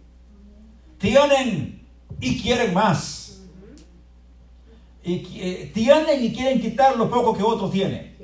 Tienen 0.97 1.87
y 2.19 2.41
quieren 2.41 2.73
más. 2.73 3.24
Y 5.05 5.23
eh, 5.35 5.71
tienen 5.73 6.23
y 6.23 6.33
quieren 6.33 6.59
quitar 6.59 6.97
lo 6.97 7.09
poco 7.09 7.35
que 7.35 7.43
otros 7.43 7.71
tienen. 7.71 8.15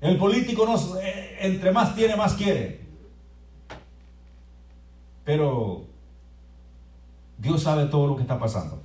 El 0.00 0.16
político 0.16 0.64
no, 0.64 0.76
eh, 1.00 1.38
entre 1.40 1.72
más 1.72 1.94
tiene, 1.94 2.16
más 2.16 2.34
quiere. 2.34 2.80
Pero 5.24 5.84
Dios 7.38 7.62
sabe 7.62 7.86
todo 7.86 8.06
lo 8.06 8.16
que 8.16 8.22
está 8.22 8.38
pasando. 8.38 8.82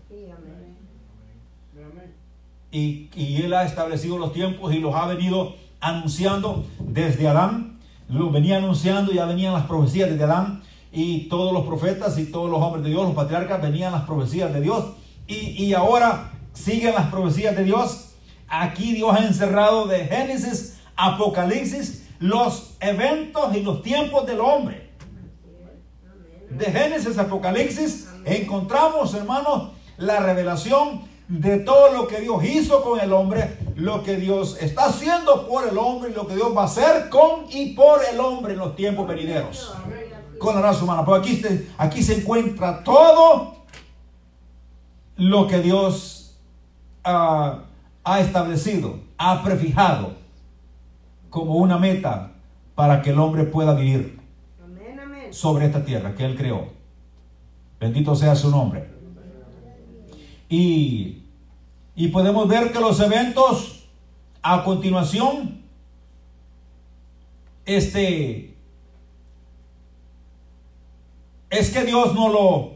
Y, 2.71 3.10
y 3.15 3.41
Él 3.43 3.53
ha 3.53 3.65
establecido 3.65 4.17
los 4.17 4.34
tiempos 4.34 4.73
y 4.73 4.79
los 4.79 4.95
ha 4.95 5.06
venido 5.06 5.56
anunciando 5.79 6.65
desde 6.79 7.27
Adán. 7.27 7.79
Lo 8.10 8.32
venía 8.32 8.58
anunciando, 8.58 9.12
ya 9.12 9.25
venían 9.25 9.53
las 9.53 9.65
profecías 9.65 10.10
desde 10.10 10.23
Adán 10.23 10.63
y 10.91 11.27
todos 11.27 11.51
los 11.51 11.65
profetas 11.65 12.17
y 12.19 12.25
todos 12.25 12.49
los 12.51 12.62
hombres 12.62 12.84
de 12.84 12.91
Dios, 12.91 13.03
los 13.03 13.15
patriarcas, 13.15 13.62
venían 13.62 13.91
las 13.91 14.03
profecías 14.03 14.53
de 14.53 14.62
Dios. 14.62 14.93
Y, 15.25 15.73
ahora 15.73 16.32
siguen 16.53 16.93
las 16.93 17.07
profecías 17.07 17.55
de 17.55 17.63
Dios. 17.63 18.13
Aquí 18.47 18.93
Dios 18.93 19.15
ha 19.15 19.25
encerrado 19.25 19.87
de 19.87 20.05
Génesis, 20.05 20.77
Apocalipsis, 20.95 22.07
los 22.19 22.75
eventos 22.79 23.55
y 23.55 23.61
los 23.61 23.81
tiempos 23.81 24.25
del 24.25 24.39
hombre. 24.39 24.91
De 26.49 26.65
Génesis, 26.65 27.17
Apocalipsis, 27.17 28.07
encontramos, 28.25 29.13
hermanos, 29.15 29.71
la 29.97 30.19
revelación 30.19 31.01
de 31.27 31.57
todo 31.57 31.91
lo 31.93 32.07
que 32.07 32.19
Dios 32.21 32.43
hizo 32.43 32.83
con 32.83 32.99
el 32.99 33.11
hombre, 33.11 33.57
lo 33.75 34.03
que 34.03 34.17
Dios 34.17 34.57
está 34.61 34.85
haciendo 34.85 35.47
por 35.47 35.67
el 35.67 35.77
hombre 35.77 36.11
y 36.11 36.13
lo 36.13 36.27
que 36.27 36.35
Dios 36.35 36.55
va 36.55 36.63
a 36.63 36.65
hacer 36.65 37.09
con 37.09 37.45
y 37.49 37.73
por 37.73 38.01
el 38.05 38.19
hombre 38.19 38.53
en 38.53 38.59
los 38.59 38.75
tiempos 38.75 39.07
venideros 39.07 39.73
con 40.37 40.55
la 40.55 40.61
raza 40.61 40.83
humana. 40.83 41.03
Pero 41.05 41.15
aquí, 41.15 41.41
aquí 41.77 42.03
se 42.03 42.19
encuentra 42.19 42.83
todo 42.83 43.55
lo 45.15 45.47
que 45.47 45.59
Dios 45.59 46.22
ha 47.03 48.19
establecido, 48.19 48.99
ha 49.17 49.43
prefijado 49.43 50.15
como 51.29 51.55
una 51.55 51.77
meta 51.77 52.31
para 52.75 53.01
que 53.01 53.09
el 53.09 53.19
hombre 53.19 53.43
pueda 53.43 53.73
vivir 53.73 54.19
Amén, 54.63 54.99
amén. 54.99 55.33
sobre 55.33 55.65
esta 55.65 55.83
tierra 55.83 56.13
que 56.15 56.25
Él 56.25 56.35
creó. 56.35 56.67
Bendito 57.79 58.15
sea 58.15 58.35
su 58.35 58.49
nombre. 58.49 58.87
Y, 60.47 61.23
y 61.95 62.07
podemos 62.09 62.47
ver 62.47 62.71
que 62.71 62.79
los 62.79 62.99
eventos 62.99 63.85
a 64.43 64.63
continuación, 64.63 65.63
este, 67.65 68.55
es 71.49 71.71
que 71.71 71.83
Dios 71.83 72.13
no 72.13 72.29
lo, 72.29 72.72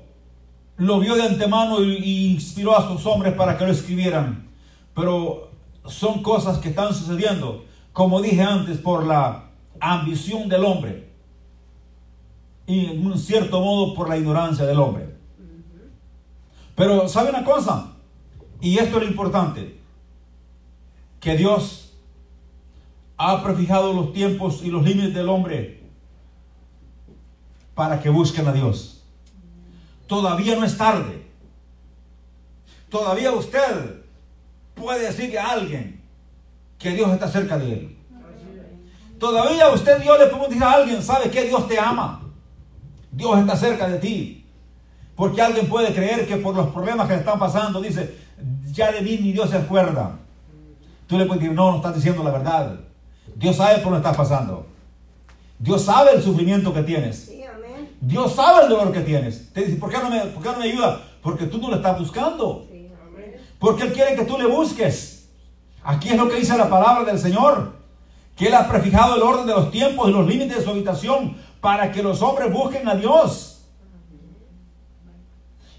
lo 0.78 1.00
vio 1.00 1.16
de 1.16 1.24
antemano 1.24 1.84
y, 1.84 2.34
inspiró 2.34 2.78
a 2.78 2.88
sus 2.88 3.06
hombres 3.06 3.34
para 3.34 3.58
que 3.58 3.66
lo 3.66 3.72
escribieran. 3.72 4.50
Pero 4.94 5.50
son 5.86 6.22
cosas 6.22 6.60
que 6.60 6.70
están 6.70 6.94
sucediendo, 6.94 7.66
como 7.94 8.22
dije 8.22 8.42
antes, 8.42 8.78
por 8.78 9.06
la 9.06 9.50
ambición 9.80 10.50
del 10.50 10.64
hombre 10.64 11.10
y 12.66 12.86
en 12.86 13.06
un 13.06 13.18
cierto 13.18 13.62
modo 13.62 13.94
por 13.94 14.10
la 14.10 14.18
ignorancia 14.18 14.66
del 14.66 14.80
hombre. 14.80 15.16
Pero 16.76 17.08
¿sabe 17.08 17.30
una 17.30 17.44
cosa? 17.44 17.94
Y 18.62 18.78
esto 18.78 18.98
es 18.98 19.04
lo 19.04 19.10
importante, 19.10 19.80
que 21.20 21.38
Dios 21.38 21.94
ha 23.18 23.42
prefijado 23.44 23.94
los 23.94 24.14
tiempos 24.14 24.62
y 24.64 24.70
los 24.70 24.84
límites 24.84 25.14
del 25.14 25.30
hombre 25.30 25.84
para 27.74 28.00
que 28.00 28.10
busquen 28.10 28.48
a 28.48 28.54
Dios. 28.54 28.97
Todavía 30.08 30.56
no 30.56 30.66
es 30.66 30.78
tarde. 30.78 31.28
Todavía 32.90 33.32
usted 33.34 34.02
puede 34.74 35.08
decirle 35.08 35.38
a 35.38 35.52
alguien 35.52 36.02
que 36.80 36.92
Dios 36.92 37.12
está 37.12 37.28
cerca 37.28 37.58
de 37.58 37.74
él. 37.74 37.98
Todavía 39.20 39.70
usted 39.70 40.00
Dios 40.02 40.18
le 40.20 40.28
puede 40.28 40.50
decir 40.50 40.64
a 40.64 40.72
alguien, 40.74 41.04
¿sabe 41.04 41.30
que 41.30 41.44
Dios 41.44 41.68
te 41.68 41.80
ama? 41.80 42.22
Dios 43.12 43.40
está 43.40 43.56
cerca 43.56 43.88
de 43.90 43.98
ti. 43.98 44.46
Porque 45.16 45.42
alguien 45.42 45.68
puede 45.68 45.94
creer 45.94 46.28
que 46.28 46.38
por 46.38 46.56
los 46.56 46.70
problemas 46.70 47.08
que 47.08 47.16
están 47.16 47.40
pasando, 47.40 47.82
dice, 47.82 48.16
ya 48.72 48.92
de 48.92 49.02
mí 49.02 49.18
ni 49.20 49.32
Dios 49.34 49.50
se 49.50 49.58
acuerda. 49.58 50.20
Tú 51.08 51.18
le 51.18 51.26
puedes 51.26 51.42
decir, 51.42 51.56
no, 51.56 51.72
no 51.72 51.78
estás 51.78 51.96
diciendo 51.96 52.24
la 52.24 52.32
verdad. 52.32 52.80
Dios 53.36 53.56
sabe 53.56 53.80
por 53.80 53.92
lo 53.92 54.02
que 54.02 54.08
estás 54.08 54.18
pasando. 54.18 54.68
Dios 55.58 55.82
sabe 55.82 56.12
el 56.14 56.22
sufrimiento 56.22 56.74
que 56.74 56.84
tienes. 56.84 57.32
Dios 58.00 58.34
sabe 58.34 58.64
el 58.64 58.70
dolor 58.70 58.92
que 58.92 59.02
tienes. 59.02 59.52
Te 59.54 59.66
dice, 59.66 59.78
¿por 59.78 59.90
qué 59.90 59.98
no 59.98 60.10
me, 60.10 60.20
por 60.22 60.44
qué 60.44 60.50
no 60.50 60.60
me 60.60 60.66
ayuda? 60.66 61.02
Porque 61.22 61.46
tú 61.46 61.58
no 61.58 61.70
lo 61.70 61.78
estás 61.78 62.00
buscando. 62.00 62.68
Porque 63.60 63.84
Él 63.84 63.94
quiere 63.94 64.16
que 64.16 64.26
tú 64.26 64.38
le 64.38 64.46
busques. 64.46 65.30
Aquí 65.84 66.10
es 66.10 66.18
lo 66.18 66.30
que 66.30 66.36
dice 66.36 66.58
la 66.58 66.70
palabra 66.70 67.04
del 67.06 67.20
Señor. 67.20 67.74
Que 68.36 68.48
Él 68.48 68.54
ha 68.54 68.68
prefijado 68.70 69.16
el 69.16 69.24
orden 69.24 69.48
de 69.48 69.54
los 69.54 69.72
tiempos 69.72 70.10
y 70.10 70.12
los 70.12 70.28
límites 70.28 70.58
de 70.58 70.64
su 70.64 70.70
habitación 70.70 71.38
para 71.60 71.92
que 71.92 72.04
los 72.04 72.22
hombres 72.22 72.52
busquen 72.52 72.88
a 72.88 72.96
Dios. 72.96 73.66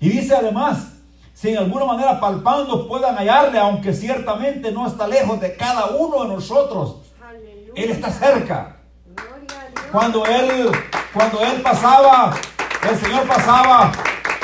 Y 0.00 0.08
dice 0.08 0.34
además, 0.34 0.94
si 1.34 1.50
en 1.50 1.58
alguna 1.58 1.84
manera 1.84 2.18
palpando 2.18 2.88
puedan 2.88 3.16
hallarle, 3.16 3.58
aunque 3.58 3.92
ciertamente 3.92 4.72
no 4.72 4.86
está 4.86 5.06
lejos 5.06 5.40
de 5.40 5.54
cada 5.54 5.86
uno 5.86 6.24
de 6.24 6.34
nosotros. 6.34 6.96
Él 7.76 7.90
está 7.90 8.10
cerca. 8.10 8.76
Gloria 9.06 9.60
a 9.60 9.68
Dios. 9.68 9.86
Cuando 9.92 10.26
él, 10.26 10.70
cuando 11.18 11.40
él 11.44 11.60
pasaba, 11.62 12.32
el 12.88 12.96
Señor 12.96 13.26
pasaba, 13.26 13.90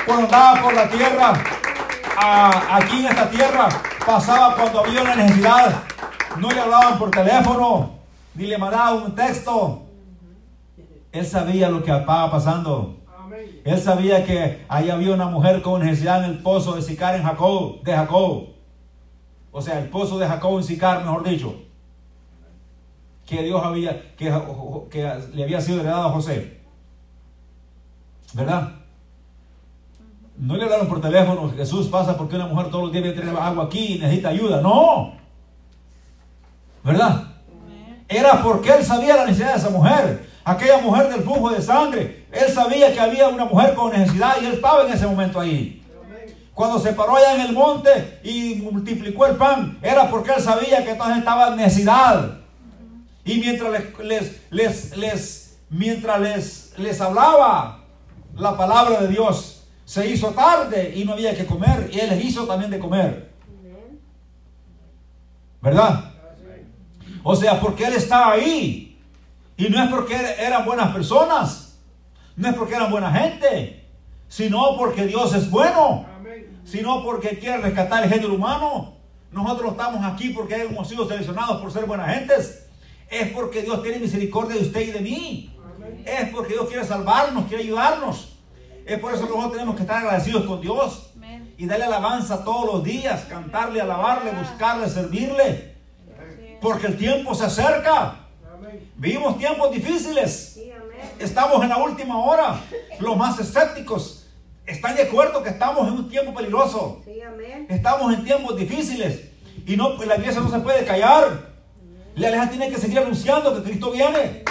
cuando 0.04 0.24
andaba 0.24 0.60
por 0.60 0.74
la 0.74 0.88
tierra, 0.88 1.32
a- 2.16 2.76
aquí 2.78 2.98
en 2.98 3.06
esta 3.06 3.30
tierra, 3.30 3.68
pasaba 4.04 4.56
cuando 4.56 4.80
había 4.80 5.02
una 5.02 5.14
necesidad. 5.14 5.82
No 6.36 6.50
le 6.50 6.60
hablaban 6.60 6.98
por 6.98 7.12
teléfono, 7.12 7.90
ni 8.34 8.46
le 8.46 8.58
mandaban 8.58 9.04
un 9.04 9.14
texto. 9.14 9.82
Él 11.12 11.24
sabía 11.24 11.68
lo 11.70 11.80
que 11.84 11.96
estaba 11.96 12.28
pasando. 12.32 12.96
Él 13.64 13.80
sabía 13.80 14.24
que 14.26 14.64
ahí 14.68 14.90
había 14.90 15.14
una 15.14 15.26
mujer 15.26 15.62
con 15.62 15.80
necesidad 15.80 16.24
en 16.24 16.30
el 16.32 16.38
pozo 16.42 16.74
de 16.74 16.82
Sicar 16.82 17.14
en 17.14 17.22
Jacob, 17.22 17.82
de 17.84 17.92
Jacob. 17.94 18.46
O 19.52 19.62
sea, 19.62 19.78
el 19.78 19.88
pozo 19.90 20.18
de 20.18 20.26
Jacob 20.26 20.56
en 20.58 20.64
Sicar, 20.64 21.02
mejor 21.04 21.22
dicho. 21.22 21.54
Que 23.24 23.42
Dios 23.44 23.62
había, 23.64 24.16
que, 24.16 24.24
que 24.90 25.08
le 25.34 25.44
había 25.44 25.60
sido 25.60 25.80
heredado 25.80 26.08
a 26.08 26.10
José. 26.10 26.63
¿Verdad? 28.34 28.72
No 30.36 30.56
le 30.56 30.64
hablaron 30.64 30.88
por 30.88 31.00
teléfono, 31.00 31.52
Jesús 31.56 31.86
pasa 31.86 32.16
porque 32.16 32.34
una 32.36 32.46
mujer 32.48 32.68
todos 32.68 32.84
los 32.84 32.92
días 32.92 33.04
viene 33.04 33.16
a 33.18 33.20
tener 33.20 33.36
agua 33.40 33.64
aquí 33.64 33.94
y 33.94 33.98
necesita 33.98 34.30
ayuda. 34.30 34.60
No. 34.60 35.12
¿Verdad? 36.82 37.22
Era 38.08 38.42
porque 38.42 38.70
él 38.72 38.84
sabía 38.84 39.16
la 39.16 39.24
necesidad 39.26 39.52
de 39.52 39.58
esa 39.58 39.70
mujer. 39.70 40.28
Aquella 40.44 40.78
mujer 40.78 41.08
del 41.08 41.22
flujo 41.22 41.50
de 41.50 41.62
sangre. 41.62 42.26
Él 42.32 42.52
sabía 42.52 42.92
que 42.92 43.00
había 43.00 43.28
una 43.28 43.44
mujer 43.46 43.74
con 43.74 43.92
necesidad 43.92 44.34
y 44.42 44.46
él 44.46 44.54
estaba 44.54 44.84
en 44.84 44.92
ese 44.92 45.06
momento 45.06 45.40
ahí. 45.40 45.80
Cuando 46.52 46.78
se 46.78 46.92
paró 46.92 47.16
allá 47.16 47.34
en 47.36 47.40
el 47.42 47.52
monte 47.52 48.20
y 48.22 48.56
multiplicó 48.56 49.26
el 49.26 49.36
pan, 49.36 49.78
era 49.82 50.10
porque 50.10 50.32
él 50.32 50.42
sabía 50.42 50.84
que 50.84 50.94
todos 50.94 51.16
estaban 51.16 51.52
en 51.52 51.58
necesidad. 51.58 52.38
Y 53.24 53.38
mientras 53.38 53.72
les, 53.72 53.98
les, 54.00 54.50
les, 54.50 54.96
les- 54.96 55.58
mientras 55.70 56.20
les, 56.20 56.74
les 56.78 57.00
hablaba 57.00 57.83
la 58.36 58.56
palabra 58.56 59.00
de 59.02 59.08
Dios, 59.08 59.64
se 59.84 60.08
hizo 60.08 60.28
tarde 60.30 60.92
y 60.96 61.04
no 61.04 61.12
había 61.12 61.34
que 61.36 61.44
comer. 61.46 61.90
Y 61.92 62.00
él 62.00 62.20
hizo 62.24 62.46
también 62.46 62.70
de 62.70 62.78
comer. 62.78 63.30
¿Verdad? 65.60 66.12
O 67.22 67.34
sea, 67.34 67.58
porque 67.60 67.84
Él 67.86 67.94
está 67.94 68.30
ahí. 68.32 68.98
Y 69.56 69.68
no 69.68 69.82
es 69.82 69.90
porque 69.90 70.14
er- 70.14 70.38
eran 70.40 70.64
buenas 70.66 70.92
personas. 70.92 71.78
No 72.36 72.48
es 72.48 72.54
porque 72.54 72.74
eran 72.74 72.90
buena 72.90 73.10
gente. 73.12 73.86
Sino 74.28 74.76
porque 74.76 75.06
Dios 75.06 75.32
es 75.34 75.50
bueno. 75.50 76.04
Sino 76.64 77.02
porque 77.02 77.38
quiere 77.38 77.58
rescatar 77.58 78.04
el 78.04 78.10
género 78.10 78.34
humano. 78.34 78.96
Nosotros 79.32 79.72
estamos 79.72 80.04
aquí 80.04 80.30
porque 80.30 80.62
hemos 80.64 80.86
sido 80.88 81.08
seleccionados 81.08 81.60
por 81.62 81.72
ser 81.72 81.86
buenas 81.86 82.14
gentes. 82.14 82.66
Es 83.10 83.28
porque 83.32 83.62
Dios 83.62 83.82
tiene 83.82 83.98
misericordia 84.00 84.56
de 84.56 84.62
usted 84.62 84.80
y 84.80 84.90
de 84.90 85.00
mí. 85.00 85.53
Es 86.04 86.28
porque 86.30 86.52
Dios 86.52 86.68
quiere 86.68 86.84
salvarnos, 86.84 87.46
quiere 87.46 87.64
ayudarnos. 87.64 88.36
Es 88.86 88.98
por 88.98 89.14
eso 89.14 89.22
que 89.22 89.30
nosotros 89.30 89.52
tenemos 89.52 89.76
que 89.76 89.82
estar 89.82 89.98
agradecidos 89.98 90.44
con 90.44 90.60
Dios. 90.60 91.10
Y 91.56 91.66
darle 91.66 91.84
alabanza 91.84 92.44
todos 92.44 92.74
los 92.74 92.84
días. 92.84 93.24
Cantarle, 93.24 93.80
alabarle, 93.80 94.32
buscarle, 94.32 94.88
servirle. 94.88 95.74
Porque 96.60 96.88
el 96.88 96.96
tiempo 96.96 97.34
se 97.34 97.44
acerca. 97.44 98.16
Vivimos 98.96 99.38
tiempos 99.38 99.70
difíciles. 99.70 100.60
Estamos 101.18 101.62
en 101.62 101.68
la 101.68 101.78
última 101.78 102.18
hora. 102.18 102.60
Los 102.98 103.16
más 103.16 103.38
escépticos 103.38 104.26
están 104.66 104.96
de 104.96 105.02
acuerdo 105.02 105.42
que 105.42 105.50
estamos 105.50 105.86
en 105.88 105.94
un 105.94 106.08
tiempo 106.08 106.34
peligroso. 106.34 107.02
Estamos 107.68 108.14
en 108.14 108.24
tiempos 108.24 108.56
difíciles. 108.56 109.30
Y 109.66 109.76
no, 109.76 109.96
la 110.04 110.16
iglesia 110.16 110.40
no 110.40 110.50
se 110.50 110.58
puede 110.60 110.84
callar. 110.84 111.54
La 112.16 112.28
iglesia 112.28 112.50
tiene 112.50 112.70
que 112.70 112.78
seguir 112.78 112.98
anunciando 112.98 113.54
que 113.54 113.62
Cristo 113.62 113.90
viene. 113.90 114.44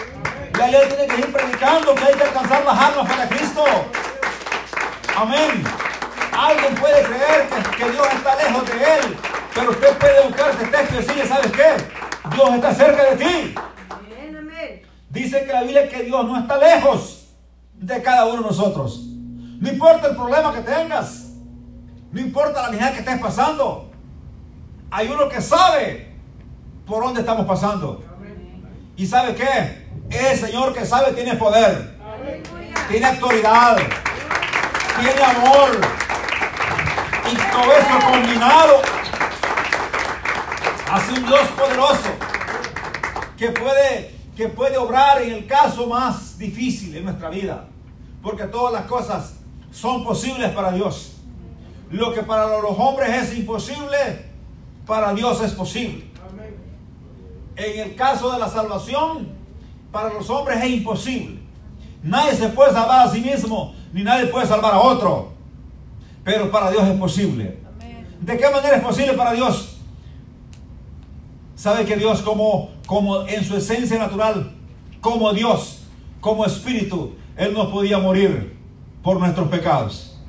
Iglesia 0.68 0.90
tiene 0.90 1.08
que 1.08 1.16
seguir 1.16 1.34
predicando 1.34 1.96
que 1.96 2.04
hay 2.04 2.14
que 2.14 2.24
alcanzar 2.24 2.66
las 2.66 2.80
almas 2.80 3.10
para 3.10 3.30
Cristo. 3.30 3.66
Amén. 5.16 5.64
Alguien 6.38 6.76
puede 6.76 7.04
creer 7.04 7.50
que, 7.50 7.78
que 7.78 7.92
Dios 7.92 8.08
está 8.14 8.36
lejos 8.36 8.66
de 8.66 8.74
él. 8.74 9.18
Pero 9.54 9.72
usted 9.72 9.98
puede 9.98 10.28
buscar 10.28 10.50
este 10.50 10.66
texto 10.66 10.96
y 10.96 10.98
decirle, 10.98 11.28
¿sabes 11.28 11.52
qué? 11.52 12.36
Dios 12.36 12.54
está 12.56 12.74
cerca 12.74 13.04
de 13.12 13.18
ti. 13.18 13.56
Dice 15.10 15.46
que 15.46 15.54
la 15.54 15.62
Biblia 15.62 15.88
que 15.88 16.04
Dios 16.04 16.26
no 16.26 16.40
está 16.40 16.58
lejos 16.58 17.28
de 17.76 18.02
cada 18.02 18.26
uno 18.26 18.38
de 18.38 18.48
nosotros. 18.48 19.04
No 19.60 19.70
importa 19.70 20.08
el 20.08 20.16
problema 20.16 20.52
que 20.52 20.62
tengas. 20.62 21.34
No 22.12 22.20
importa 22.20 22.64
la 22.64 22.70
necesidad 22.70 22.94
que 22.94 23.00
estés 23.00 23.20
pasando. 23.20 23.92
Hay 24.90 25.08
uno 25.10 25.30
que 25.30 25.40
sabe 25.40 26.16
por 26.88 27.04
dónde 27.04 27.20
estamos 27.20 27.46
pasando. 27.46 28.04
¿Y 28.96 29.06
sabe 29.06 29.36
qué? 29.36 29.83
El 30.14 30.38
Señor 30.38 30.74
que 30.74 30.86
sabe 30.86 31.12
tiene 31.14 31.36
poder. 31.36 31.98
Tiene 32.88 33.06
autoridad. 33.08 33.78
Tiene 35.00 35.24
amor. 35.24 35.82
Y 37.32 37.36
todo 37.52 37.72
eso 37.72 38.12
combinado 38.12 38.82
hace 40.92 41.14
un 41.14 41.26
Dios 41.26 41.48
poderoso 41.58 42.10
que 43.38 43.50
puede, 43.50 44.16
que 44.38 44.50
puede 44.50 44.78
obrar 44.78 45.22
en 45.24 45.32
el 45.34 45.48
caso 45.48 45.88
más 45.88 46.38
difícil 46.38 46.96
en 46.96 47.06
nuestra 47.06 47.30
vida. 47.30 47.66
Porque 48.22 48.44
todas 48.44 48.72
las 48.72 48.84
cosas 48.84 49.34
son 49.72 50.04
posibles 50.04 50.52
para 50.52 50.72
Dios. 50.72 51.14
Lo 51.90 52.14
que 52.14 52.22
para 52.22 52.60
los 52.60 52.78
hombres 52.78 53.10
es 53.10 53.38
imposible, 53.38 54.26
para 54.86 55.14
Dios 55.14 55.42
es 55.42 55.54
posible. 55.54 56.06
En 57.56 57.80
el 57.80 57.96
caso 57.96 58.32
de 58.32 58.40
la 58.40 58.50
salvación, 58.50 59.43
para 59.94 60.12
los 60.12 60.28
hombres 60.30 60.62
es 60.62 60.70
imposible. 60.72 61.40
Nadie 62.02 62.34
se 62.34 62.50
puede 62.50 62.74
salvar 62.74 63.08
a 63.08 63.12
sí 63.12 63.22
mismo, 63.22 63.74
ni 63.94 64.04
nadie 64.04 64.26
puede 64.26 64.46
salvar 64.46 64.74
a 64.74 64.80
otro. 64.80 65.32
Pero 66.26 66.52
para 66.52 66.72
Dios 66.72 66.84
es 66.86 67.00
posible. 67.00 67.60
Amén. 67.76 68.08
¿De 68.20 68.38
qué 68.38 68.50
manera 68.50 68.78
es 68.78 68.84
posible 68.84 69.14
para 69.14 69.32
Dios? 69.34 69.78
Sabe 71.56 71.86
que 71.86 71.96
Dios 71.96 72.22
como, 72.24 72.72
como 72.88 73.26
en 73.28 73.46
su 73.46 73.56
esencia 73.56 74.00
natural, 74.00 74.52
como 75.00 75.32
Dios, 75.32 75.84
como 76.20 76.44
espíritu, 76.44 77.14
Él 77.38 77.54
no 77.54 77.72
podía 77.72 78.00
morir 78.00 78.58
por 79.04 79.20
nuestros 79.20 79.48
pecados. 79.48 80.20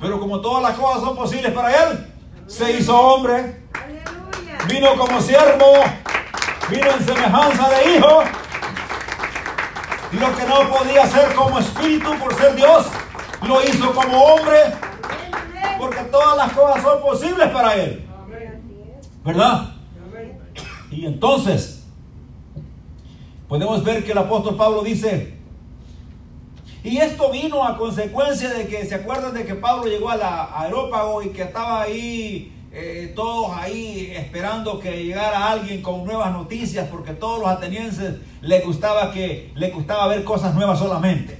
Pero 0.00 0.20
como 0.20 0.40
todas 0.40 0.62
las 0.62 0.78
cosas 0.78 1.02
son 1.02 1.16
posibles 1.16 1.52
para 1.52 1.70
Él, 1.70 2.06
se 2.46 2.76
hizo 2.76 2.98
hombre, 2.98 3.62
Aleluya. 3.72 4.58
vino 4.68 4.96
como 4.96 5.20
siervo, 5.20 5.72
vino 6.70 6.86
en 6.90 7.06
semejanza 7.06 7.68
de 7.70 7.96
hijo. 7.96 8.22
Lo 10.12 10.36
que 10.36 10.46
no 10.46 10.70
podía 10.70 11.02
hacer 11.02 11.34
como 11.34 11.58
espíritu 11.58 12.10
por 12.18 12.34
ser 12.34 12.56
Dios, 12.56 12.86
lo 13.46 13.62
hizo 13.62 13.92
como 13.92 14.18
hombre, 14.18 14.58
porque 15.78 16.02
todas 16.04 16.36
las 16.36 16.52
cosas 16.52 16.82
son 16.82 17.02
posibles 17.02 17.48
para 17.50 17.74
Él. 17.74 18.08
¿Verdad? 19.24 19.74
Y 20.90 21.04
entonces, 21.04 21.84
podemos 23.48 23.84
ver 23.84 24.02
que 24.04 24.12
el 24.12 24.18
apóstol 24.18 24.56
Pablo 24.56 24.82
dice, 24.82 25.38
y 26.82 26.96
esto 26.96 27.30
vino 27.30 27.62
a 27.62 27.76
consecuencia 27.76 28.48
de 28.50 28.66
que, 28.66 28.86
¿se 28.86 28.94
acuerdan 28.94 29.34
de 29.34 29.44
que 29.44 29.54
Pablo 29.54 29.84
llegó 29.84 30.08
a 30.08 30.16
la 30.16 30.58
aerópago 30.58 31.22
y 31.22 31.30
que 31.30 31.42
estaba 31.42 31.82
ahí, 31.82 32.57
eh, 32.70 33.12
todos 33.16 33.56
ahí 33.56 34.12
esperando 34.14 34.78
que 34.78 35.04
llegara 35.04 35.50
alguien 35.50 35.80
con 35.80 36.04
nuevas 36.04 36.32
noticias, 36.32 36.86
porque 36.88 37.12
todos 37.12 37.40
los 37.40 37.48
atenienses 37.48 38.16
les 38.42 38.64
gustaba 38.64 39.10
que, 39.10 39.52
les 39.54 39.72
gustaba 39.74 40.06
ver 40.08 40.22
cosas 40.24 40.54
nuevas 40.54 40.78
solamente. 40.78 41.38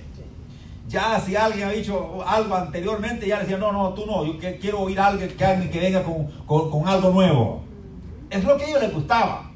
Ya 0.89 1.21
si 1.21 1.37
alguien 1.37 1.69
ha 1.69 1.73
dicho 1.73 2.25
algo 2.27 2.55
anteriormente, 2.55 3.27
ya 3.27 3.37
le 3.37 3.43
decía, 3.43 3.59
no, 3.59 3.73
no, 3.73 3.91
tú 3.93 4.07
no, 4.07 4.25
yo 4.25 4.39
quiero 4.59 4.81
oír 4.81 4.99
a 4.99 5.09
alguien 5.09 5.29
que, 5.29 5.45
alguien 5.45 5.71
que 5.71 5.81
venga 5.81 6.03
con, 6.03 6.27
con- 6.47 6.89
algo 6.89 7.11
nuevo. 7.11 7.63
Es 8.31 8.43
lo 8.43 8.57
que 8.57 8.65
a 8.65 8.69
ellos 8.69 8.83
les 8.83 8.95
gustaba. 8.95 9.51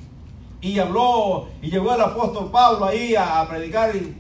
Y 0.61 0.79
habló, 0.79 1.49
y 1.63 1.71
llegó 1.71 1.95
el 1.95 2.01
apóstol 2.03 2.51
Pablo 2.53 2.85
ahí 2.85 3.15
a, 3.17 3.47
predicar, 3.49 3.97
y, 3.97 4.15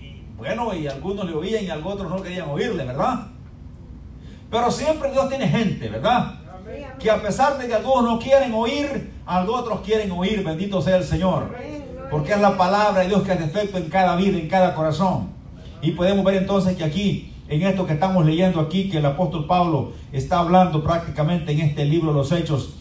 y 0.00 0.24
bueno, 0.36 0.72
y 0.72 0.86
algunos 0.86 1.26
le 1.26 1.34
oían 1.34 1.64
y 1.64 1.70
algunos 1.70 2.08
no 2.08 2.22
querían 2.22 2.48
oírle, 2.48 2.84
¿verdad? 2.84 3.26
Pero 4.48 4.70
siempre 4.70 5.10
Dios 5.10 5.28
tiene 5.28 5.48
gente, 5.48 5.88
¿verdad? 5.88 6.38
Que 6.98 7.10
a 7.10 7.20
pesar 7.20 7.58
de 7.58 7.66
que 7.66 7.74
algunos 7.74 8.04
no 8.04 8.18
quieren 8.18 8.52
oír, 8.54 9.12
algunos 9.26 9.62
otros 9.62 9.80
quieren 9.80 10.10
oír, 10.12 10.42
bendito 10.44 10.80
sea 10.80 10.96
el 10.96 11.04
Señor. 11.04 11.54
Porque 12.10 12.32
es 12.32 12.40
la 12.40 12.56
palabra 12.56 13.02
de 13.02 13.08
Dios 13.08 13.22
que 13.22 13.32
hace 13.32 13.44
efecto 13.44 13.78
en 13.78 13.88
cada 13.88 14.16
vida, 14.16 14.38
en 14.38 14.48
cada 14.48 14.74
corazón. 14.74 15.28
Y 15.82 15.92
podemos 15.92 16.24
ver 16.24 16.36
entonces 16.36 16.76
que 16.76 16.84
aquí, 16.84 17.32
en 17.48 17.62
esto 17.62 17.86
que 17.86 17.94
estamos 17.94 18.24
leyendo 18.24 18.60
aquí, 18.60 18.88
que 18.88 18.98
el 18.98 19.06
apóstol 19.06 19.46
Pablo 19.46 19.92
está 20.12 20.38
hablando 20.38 20.82
prácticamente 20.82 21.52
en 21.52 21.60
este 21.60 21.84
libro 21.84 22.12
de 22.12 22.18
los 22.18 22.32
Hechos, 22.32 22.74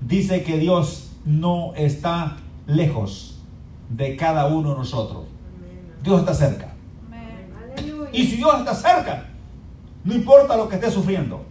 dice 0.00 0.42
que 0.42 0.58
Dios 0.58 1.12
no 1.24 1.74
está 1.76 2.36
lejos 2.66 3.38
de 3.88 4.16
cada 4.16 4.46
uno 4.46 4.70
de 4.70 4.76
nosotros. 4.76 5.24
Dios 6.02 6.20
está 6.20 6.34
cerca. 6.34 6.74
Y 8.12 8.24
si 8.26 8.36
Dios 8.36 8.54
está 8.58 8.74
cerca, 8.74 9.26
no 10.04 10.14
importa 10.14 10.56
lo 10.56 10.68
que 10.68 10.76
esté 10.76 10.90
sufriendo, 10.90 11.44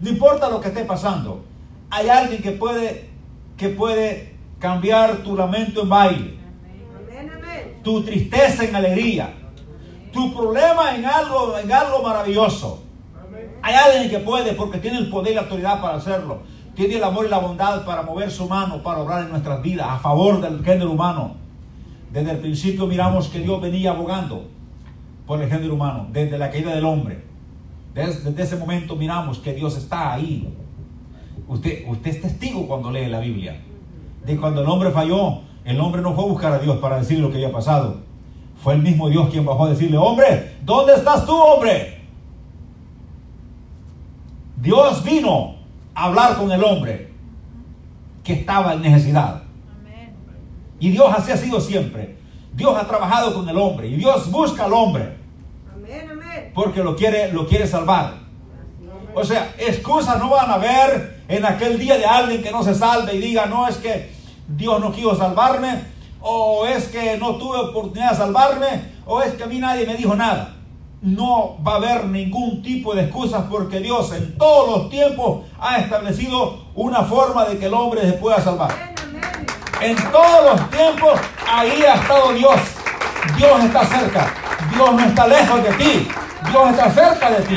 no 0.00 0.10
importa 0.10 0.48
lo 0.48 0.60
que 0.60 0.68
esté 0.68 0.84
pasando, 0.84 1.44
hay 1.90 2.08
alguien 2.08 2.42
que 2.42 2.52
puede, 2.52 3.10
que 3.56 3.68
puede 3.70 4.34
cambiar 4.58 5.18
tu 5.18 5.36
lamento 5.36 5.82
en 5.82 5.88
baile, 5.88 6.34
Amén, 6.96 7.30
amén. 7.34 7.80
tu 7.82 8.02
tristeza 8.02 8.64
en 8.64 8.74
alegría, 8.74 9.32
tu 10.12 10.34
problema 10.34 10.94
en 10.94 11.04
algo, 11.04 11.58
en 11.58 11.72
algo 11.72 12.02
maravilloso. 12.02 12.82
Hay 13.62 13.74
alguien 13.74 14.10
que 14.10 14.18
puede 14.18 14.52
porque 14.52 14.78
tiene 14.78 14.98
el 14.98 15.08
poder 15.08 15.32
y 15.32 15.34
la 15.36 15.40
autoridad 15.42 15.80
para 15.80 15.96
hacerlo. 15.96 16.42
Tiene 16.74 16.96
el 16.96 17.04
amor 17.04 17.24
y 17.24 17.30
la 17.30 17.38
bondad 17.38 17.84
para 17.86 18.02
mover 18.02 18.30
su 18.30 18.46
mano, 18.46 18.82
para 18.82 18.98
obrar 18.98 19.22
en 19.22 19.30
nuestras 19.30 19.62
vidas 19.62 19.86
a 19.88 19.98
favor 19.98 20.40
del 20.40 20.62
género 20.62 20.90
humano. 20.90 21.36
Desde 22.12 22.32
el 22.32 22.38
principio 22.38 22.86
miramos 22.86 23.28
que 23.28 23.40
Dios 23.40 23.60
venía 23.62 23.92
abogando 23.92 24.48
por 25.26 25.40
el 25.40 25.48
género 25.48 25.74
humano, 25.74 26.08
desde 26.12 26.36
la 26.36 26.50
caída 26.50 26.74
del 26.74 26.84
hombre. 26.84 27.24
Desde, 27.94 28.42
ese 28.42 28.56
momento 28.56 28.96
miramos 28.96 29.38
que 29.38 29.52
Dios 29.52 29.76
está 29.76 30.12
ahí. 30.12 30.52
Usted, 31.46 31.84
usted 31.88 32.10
es 32.10 32.22
testigo 32.22 32.66
cuando 32.66 32.90
lee 32.90 33.06
la 33.06 33.20
Biblia. 33.20 33.60
De 34.26 34.36
cuando 34.36 34.62
el 34.62 34.68
hombre 34.68 34.90
falló, 34.90 35.42
el 35.64 35.80
hombre 35.80 36.02
no 36.02 36.14
fue 36.14 36.24
a 36.24 36.28
buscar 36.28 36.52
a 36.52 36.58
Dios 36.58 36.78
para 36.78 36.98
decir 36.98 37.20
lo 37.20 37.30
que 37.30 37.36
había 37.36 37.52
pasado. 37.52 38.02
Fue 38.62 38.74
el 38.74 38.82
mismo 38.82 39.08
Dios 39.08 39.30
quien 39.30 39.44
bajó 39.44 39.66
a 39.66 39.70
decirle, 39.70 39.96
hombre, 39.96 40.56
¿dónde 40.64 40.94
estás 40.94 41.24
tú, 41.24 41.32
hombre? 41.32 42.02
Dios 44.56 45.04
vino 45.04 45.56
a 45.94 46.04
hablar 46.04 46.36
con 46.36 46.50
el 46.50 46.64
hombre 46.64 47.12
que 48.24 48.32
estaba 48.32 48.74
en 48.74 48.82
necesidad. 48.82 49.42
Y 50.80 50.90
Dios 50.90 51.14
así 51.16 51.30
ha 51.30 51.36
sido 51.36 51.60
siempre. 51.60 52.16
Dios 52.54 52.76
ha 52.76 52.86
trabajado 52.86 53.34
con 53.34 53.48
el 53.48 53.56
hombre 53.56 53.88
y 53.88 53.96
Dios 53.96 54.30
busca 54.30 54.64
al 54.64 54.72
hombre 54.72 55.16
Amén, 55.74 56.08
amén. 56.10 56.23
Porque 56.54 56.82
lo 56.82 56.96
quiere, 56.96 57.32
lo 57.32 57.46
quiere 57.46 57.66
salvar. 57.66 58.24
O 59.14 59.24
sea, 59.24 59.54
excusas 59.58 60.18
no 60.18 60.30
van 60.30 60.50
a 60.50 60.54
haber 60.54 61.22
en 61.28 61.44
aquel 61.44 61.78
día 61.78 61.96
de 61.96 62.04
alguien 62.04 62.42
que 62.42 62.50
no 62.50 62.62
se 62.62 62.74
salve 62.74 63.14
y 63.14 63.18
diga, 63.18 63.46
no 63.46 63.68
es 63.68 63.76
que 63.76 64.10
Dios 64.48 64.80
no 64.80 64.92
quiso 64.92 65.16
salvarme, 65.16 65.84
o 66.20 66.66
es 66.66 66.88
que 66.88 67.16
no 67.16 67.36
tuve 67.36 67.58
oportunidad 67.58 68.10
de 68.10 68.16
salvarme, 68.16 68.66
o 69.06 69.22
es 69.22 69.34
que 69.34 69.44
a 69.44 69.46
mí 69.46 69.58
nadie 69.58 69.86
me 69.86 69.94
dijo 69.94 70.14
nada. 70.16 70.56
No 71.00 71.58
va 71.62 71.74
a 71.74 71.76
haber 71.76 72.06
ningún 72.06 72.62
tipo 72.62 72.94
de 72.94 73.02
excusas 73.02 73.44
porque 73.50 73.78
Dios 73.80 74.10
en 74.12 74.36
todos 74.38 74.78
los 74.78 74.90
tiempos 74.90 75.44
ha 75.60 75.78
establecido 75.78 76.64
una 76.74 77.02
forma 77.02 77.44
de 77.44 77.58
que 77.58 77.66
el 77.66 77.74
hombre 77.74 78.00
se 78.02 78.14
pueda 78.14 78.40
salvar. 78.40 78.94
En 79.82 79.96
todos 80.10 80.44
los 80.50 80.70
tiempos 80.70 81.20
ahí 81.46 81.82
ha 81.82 81.94
estado 81.96 82.32
Dios. 82.32 82.58
Dios 83.36 83.64
está 83.64 83.84
cerca. 83.84 84.34
Dios 84.74 84.92
no 84.94 85.04
está 85.04 85.26
lejos 85.26 85.62
de 85.62 85.72
ti. 85.72 86.08
Dios 86.54 86.70
está 86.70 86.88
cerca 86.88 87.30
de 87.32 87.42
ti. 87.46 87.56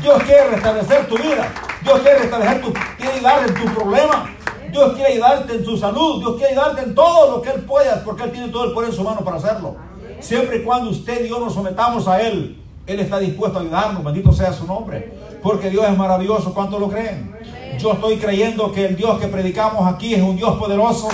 Dios 0.00 0.20
quiere 0.24 0.48
restablecer 0.48 1.06
tu 1.06 1.16
vida. 1.16 1.48
Dios 1.80 2.00
quiere 2.00 2.18
restablecer 2.18 2.60
tu, 2.60 2.72
quiere 2.72 3.12
ayudarte 3.12 3.52
en 3.52 3.54
tu 3.54 3.72
problema. 3.72 4.30
Dios 4.68 4.92
quiere 4.94 5.12
ayudarte 5.12 5.54
en 5.54 5.64
tu 5.64 5.76
salud. 5.76 6.18
Dios 6.18 6.34
quiere 6.38 6.50
ayudarte 6.50 6.82
en 6.82 6.92
todo 6.92 7.36
lo 7.36 7.40
que 7.40 7.50
Él 7.50 7.60
pueda, 7.60 8.02
porque 8.04 8.24
Él 8.24 8.32
tiene 8.32 8.48
todo 8.48 8.64
el 8.64 8.72
poder 8.72 8.90
en 8.90 8.96
su 8.96 9.04
mano 9.04 9.20
para 9.20 9.36
hacerlo. 9.36 9.76
Siempre 10.18 10.56
y 10.56 10.62
cuando 10.64 10.90
usted 10.90 11.24
y 11.24 11.28
yo 11.28 11.38
nos 11.38 11.54
sometamos 11.54 12.08
a 12.08 12.20
Él, 12.20 12.60
Él 12.84 12.98
está 12.98 13.20
dispuesto 13.20 13.60
a 13.60 13.62
ayudarnos. 13.62 14.02
Bendito 14.02 14.32
sea 14.32 14.52
su 14.52 14.66
nombre. 14.66 15.16
Porque 15.40 15.70
Dios 15.70 15.86
es 15.88 15.96
maravilloso. 15.96 16.52
¿Cuánto 16.52 16.80
lo 16.80 16.88
creen? 16.88 17.36
Yo 17.78 17.92
estoy 17.92 18.16
creyendo 18.16 18.72
que 18.72 18.86
el 18.86 18.96
Dios 18.96 19.20
que 19.20 19.28
predicamos 19.28 19.86
aquí 19.86 20.14
es 20.14 20.20
un 20.20 20.36
Dios 20.36 20.56
poderoso. 20.56 21.10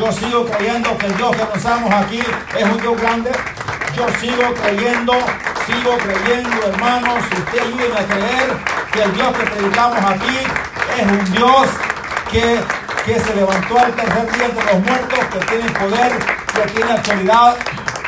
Yo 0.00 0.10
sigo 0.10 0.46
creyendo 0.46 0.96
que 0.96 1.04
el 1.04 1.16
Dios 1.18 1.36
que 1.36 1.42
nos 1.42 1.92
aquí 1.92 2.20
es 2.58 2.64
un 2.64 2.80
Dios 2.80 2.98
grande. 2.98 3.30
Yo 3.96 4.06
sigo 4.20 4.54
creyendo, 4.54 5.12
sigo 5.66 5.96
creyendo, 5.98 6.66
hermanos. 6.66 7.24
Si 7.30 7.36
usted 7.36 7.60
ayúdenme 7.60 7.98
a 7.98 8.04
creer 8.04 8.56
que 8.92 9.02
el 9.02 9.14
Dios 9.14 9.36
que 9.36 9.44
predicamos 9.44 9.98
aquí 9.98 10.38
es 10.98 11.06
un 11.06 11.32
Dios 11.32 11.68
que, 12.30 12.60
que 13.06 13.20
se 13.20 13.34
levantó 13.36 13.78
al 13.78 13.92
tercer 13.92 14.32
día 14.32 14.46
entre 14.46 14.64
los 14.64 14.84
muertos, 14.84 15.18
que 15.32 15.38
tiene 15.46 15.70
poder, 15.70 16.12
que 16.54 16.72
tiene 16.72 16.92
autoridad, 16.92 17.56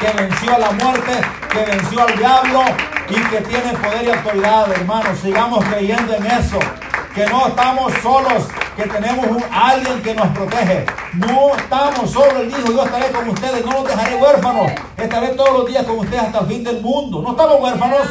que 0.00 0.22
venció 0.22 0.54
a 0.54 0.58
la 0.58 0.70
muerte, 0.72 1.12
que 1.50 1.64
venció 1.64 2.02
al 2.02 2.16
diablo 2.18 2.64
y 3.08 3.14
que 3.14 3.40
tiene 3.42 3.72
poder 3.74 4.04
y 4.04 4.10
autoridad, 4.10 4.72
hermanos. 4.72 5.18
Sigamos 5.22 5.64
creyendo 5.66 6.14
en 6.14 6.26
eso 6.26 6.58
que 7.14 7.26
no 7.26 7.46
estamos 7.46 7.92
solos, 8.02 8.48
que 8.76 8.84
tenemos 8.84 9.26
un, 9.26 9.42
alguien 9.50 10.02
que 10.02 10.14
nos 10.14 10.28
protege. 10.28 10.84
No 11.14 11.56
estamos 11.56 12.10
solos, 12.10 12.34
Él 12.40 12.48
dijo, 12.48 12.72
yo 12.72 12.84
estaré 12.84 13.10
con 13.10 13.28
ustedes, 13.30 13.64
no 13.64 13.72
los 13.72 13.84
dejaré 13.88 14.16
huérfanos, 14.16 14.72
estaré 14.96 15.28
todos 15.28 15.52
los 15.60 15.66
días 15.66 15.84
con 15.84 15.98
ustedes 15.98 16.22
hasta 16.22 16.40
el 16.40 16.46
fin 16.46 16.62
del 16.62 16.82
mundo. 16.82 17.22
No 17.22 17.30
estamos 17.30 17.60
huérfanos. 17.60 18.06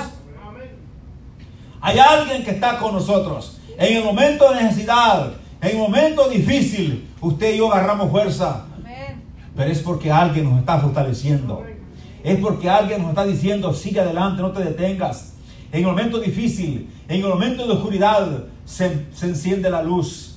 Hay 1.82 2.00
alguien 2.00 2.44
que 2.44 2.52
está 2.52 2.80
con 2.80 2.94
nosotros. 2.94 3.60
En 3.78 3.98
el 3.98 4.04
momento 4.04 4.52
de 4.52 4.64
necesidad, 4.64 5.34
en 5.62 5.70
el 5.70 5.78
momento 5.78 6.28
difícil, 6.30 7.08
usted 7.22 7.54
y 7.54 7.58
yo 7.58 7.72
agarramos 7.72 8.10
fuerza. 8.10 8.66
Pero 9.56 9.72
es 9.72 9.80
porque 9.80 10.12
alguien 10.12 10.50
nos 10.50 10.60
está 10.60 10.80
fortaleciendo. 10.80 11.64
Es 12.24 12.39
porque 12.39 12.70
alguien 12.70 13.02
nos 13.02 13.10
está 13.10 13.24
diciendo, 13.24 13.72
sigue 13.74 14.00
adelante, 14.00 14.42
no 14.42 14.52
te 14.52 14.64
detengas. 14.64 15.34
En 15.72 15.82
el 15.82 15.86
momento 15.86 16.20
difícil, 16.20 16.89
en 17.08 17.22
el 17.22 17.28
momento 17.28 17.68
de 17.68 17.74
oscuridad, 17.74 18.46
se, 18.66 19.06
se 19.14 19.28
enciende 19.28 19.70
la 19.70 19.84
luz 19.84 20.35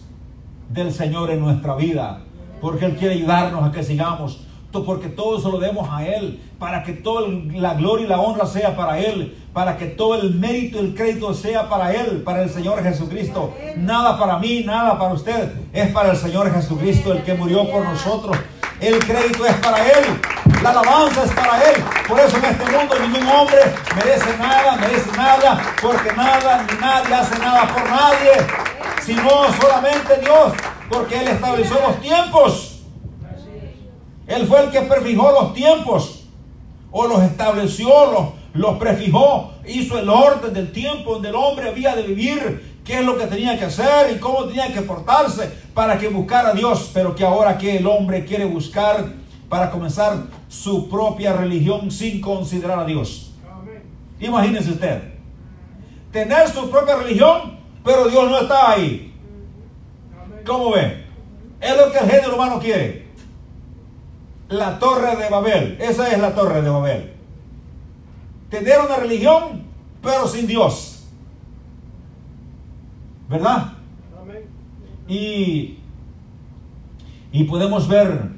del 0.68 0.92
Señor 0.92 1.30
en 1.30 1.40
nuestra 1.40 1.74
vida. 1.74 2.20
Porque 2.60 2.86
Él 2.86 2.96
quiere 2.96 3.14
ayudarnos 3.14 3.64
a 3.64 3.72
que 3.72 3.82
sigamos. 3.82 4.44
Porque 4.70 5.08
todo 5.08 5.38
eso 5.38 5.50
lo 5.50 5.58
demos 5.58 5.88
a 5.90 6.06
Él. 6.06 6.40
Para 6.58 6.82
que 6.82 6.92
toda 6.92 7.28
la 7.28 7.74
gloria 7.74 8.06
y 8.06 8.08
la 8.08 8.20
honra 8.20 8.46
sea 8.46 8.76
para 8.76 8.98
Él. 8.98 9.36
Para 9.52 9.76
que 9.76 9.86
todo 9.86 10.20
el 10.20 10.34
mérito 10.34 10.78
y 10.78 10.86
el 10.86 10.94
crédito 10.94 11.32
sea 11.34 11.68
para 11.68 11.92
Él. 11.92 12.22
Para 12.22 12.42
el 12.42 12.50
Señor 12.50 12.82
Jesucristo. 12.82 13.54
Nada 13.76 14.18
para 14.18 14.38
mí, 14.38 14.64
nada 14.64 14.98
para 14.98 15.14
usted. 15.14 15.52
Es 15.72 15.90
para 15.90 16.10
el 16.10 16.16
Señor 16.16 16.52
Jesucristo 16.52 17.12
el 17.12 17.22
que 17.22 17.34
murió 17.34 17.68
por 17.70 17.84
nosotros. 17.84 18.36
El 18.80 18.98
crédito 19.00 19.44
es 19.44 19.54
para 19.54 19.78
Él. 19.78 20.04
La 20.62 20.70
alabanza 20.70 21.24
es 21.24 21.32
para 21.32 21.62
Él. 21.62 21.82
Por 22.06 22.18
eso 22.18 22.36
en 22.38 22.44
este 22.44 22.64
mundo 22.64 22.94
ningún 23.00 23.28
hombre 23.28 23.58
merece 23.94 24.36
nada, 24.38 24.76
merece 24.76 25.10
nada, 25.16 25.60
porque 25.80 26.12
nada 26.14 26.66
ni 26.68 26.78
nadie 26.80 27.14
hace 27.14 27.38
nada 27.38 27.68
por 27.68 27.88
nadie, 27.88 28.32
sino 29.08 29.30
solamente 29.58 30.20
Dios, 30.20 30.52
porque 30.90 31.18
Él 31.18 31.28
estableció 31.28 31.76
los 31.80 31.98
tiempos. 31.98 32.82
Él 34.26 34.46
fue 34.46 34.64
el 34.64 34.70
que 34.70 34.82
prefijó 34.82 35.32
los 35.32 35.54
tiempos, 35.54 36.24
o 36.90 37.06
los 37.06 37.22
estableció, 37.22 37.88
los, 38.12 38.28
los 38.52 38.78
prefijó, 38.78 39.54
hizo 39.66 39.98
el 39.98 40.10
orden 40.10 40.52
del 40.52 40.72
tiempo 40.72 41.14
donde 41.14 41.30
el 41.30 41.36
hombre 41.36 41.70
había 41.70 41.96
de 41.96 42.02
vivir, 42.02 42.80
qué 42.84 42.98
es 42.98 43.04
lo 43.04 43.16
que 43.16 43.24
tenía 43.24 43.58
que 43.58 43.64
hacer 43.64 44.14
y 44.14 44.18
cómo 44.18 44.44
tenía 44.44 44.70
que 44.74 44.82
portarse 44.82 45.50
para 45.72 45.98
que 45.98 46.08
buscara 46.08 46.50
a 46.50 46.54
Dios, 46.54 46.90
pero 46.92 47.14
que 47.14 47.24
ahora 47.24 47.56
que 47.56 47.78
el 47.78 47.86
hombre 47.86 48.26
quiere 48.26 48.44
buscar 48.44 49.06
para 49.48 49.70
comenzar 49.70 50.24
su 50.48 50.86
propia 50.90 51.32
religión 51.32 51.90
sin 51.90 52.20
considerar 52.20 52.80
a 52.80 52.84
Dios. 52.84 53.32
Imagínese 54.20 54.72
usted, 54.72 55.00
tener 56.12 56.46
su 56.48 56.68
propia 56.68 56.96
religión, 56.96 57.57
pero 57.88 58.06
Dios 58.06 58.30
no 58.30 58.40
está 58.40 58.72
ahí. 58.72 59.14
¿Cómo 60.46 60.72
ve? 60.72 61.06
Es 61.58 61.74
lo 61.74 61.90
que 61.90 61.96
el 61.96 62.10
género 62.10 62.34
humano 62.34 62.58
quiere. 62.58 63.06
La 64.50 64.78
torre 64.78 65.16
de 65.16 65.30
Babel, 65.30 65.78
esa 65.80 66.12
es 66.12 66.18
la 66.20 66.34
torre 66.34 66.60
de 66.60 66.68
Babel. 66.68 67.14
Tener 68.50 68.80
una 68.84 68.96
religión, 68.96 69.62
pero 70.02 70.28
sin 70.28 70.46
Dios. 70.46 71.06
¿Verdad? 73.26 73.72
Y, 75.08 75.78
y 77.32 77.44
podemos 77.44 77.88
ver 77.88 78.32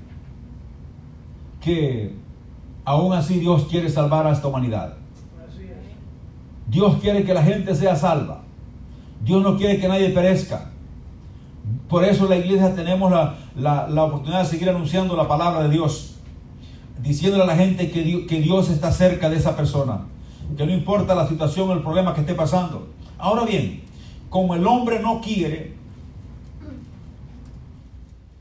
que 1.60 2.14
aún 2.84 3.14
así 3.14 3.40
Dios 3.40 3.66
quiere 3.68 3.88
salvar 3.88 4.28
a 4.28 4.30
esta 4.30 4.46
humanidad. 4.46 4.94
Dios 6.68 6.98
quiere 7.00 7.24
que 7.24 7.34
la 7.34 7.42
gente 7.42 7.74
sea 7.74 7.96
salva. 7.96 8.39
Dios 9.20 9.42
no 9.42 9.56
quiere 9.56 9.78
que 9.78 9.88
nadie 9.88 10.10
perezca. 10.10 10.70
Por 11.88 12.04
eso 12.04 12.28
la 12.28 12.36
iglesia 12.36 12.74
tenemos 12.74 13.10
la, 13.10 13.36
la, 13.56 13.88
la 13.88 14.04
oportunidad 14.04 14.42
de 14.42 14.48
seguir 14.48 14.70
anunciando 14.70 15.16
la 15.16 15.28
palabra 15.28 15.64
de 15.64 15.70
Dios. 15.70 16.16
Diciéndole 17.02 17.44
a 17.44 17.46
la 17.46 17.56
gente 17.56 17.90
que 17.90 18.26
que 18.26 18.40
Dios 18.40 18.68
está 18.70 18.92
cerca 18.92 19.30
de 19.30 19.36
esa 19.36 19.56
persona. 19.56 20.06
Que 20.56 20.66
no 20.66 20.72
importa 20.72 21.14
la 21.14 21.28
situación 21.28 21.70
o 21.70 21.72
el 21.72 21.82
problema 21.82 22.14
que 22.14 22.20
esté 22.20 22.34
pasando. 22.34 22.88
Ahora 23.18 23.44
bien, 23.44 23.82
como 24.28 24.54
el 24.54 24.66
hombre 24.66 25.00
no 25.00 25.20
quiere 25.20 25.74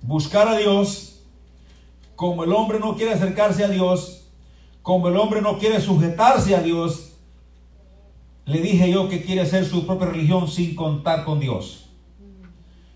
buscar 0.02 0.48
a 0.48 0.58
Dios, 0.58 1.22
como 2.16 2.44
el 2.44 2.52
hombre 2.52 2.80
no 2.80 2.96
quiere 2.96 3.14
acercarse 3.14 3.64
a 3.64 3.70
Dios, 3.70 4.28
como 4.82 5.08
el 5.08 5.18
hombre 5.18 5.42
no 5.42 5.58
quiere 5.58 5.80
sujetarse 5.80 6.56
a 6.56 6.62
Dios, 6.62 7.09
le 8.50 8.62
dije 8.62 8.92
yo 8.92 9.08
que 9.08 9.22
quiere 9.22 9.42
hacer 9.42 9.64
su 9.64 9.86
propia 9.86 10.08
religión 10.08 10.48
sin 10.48 10.76
contar 10.76 11.24
con 11.24 11.40
Dios. 11.40 11.90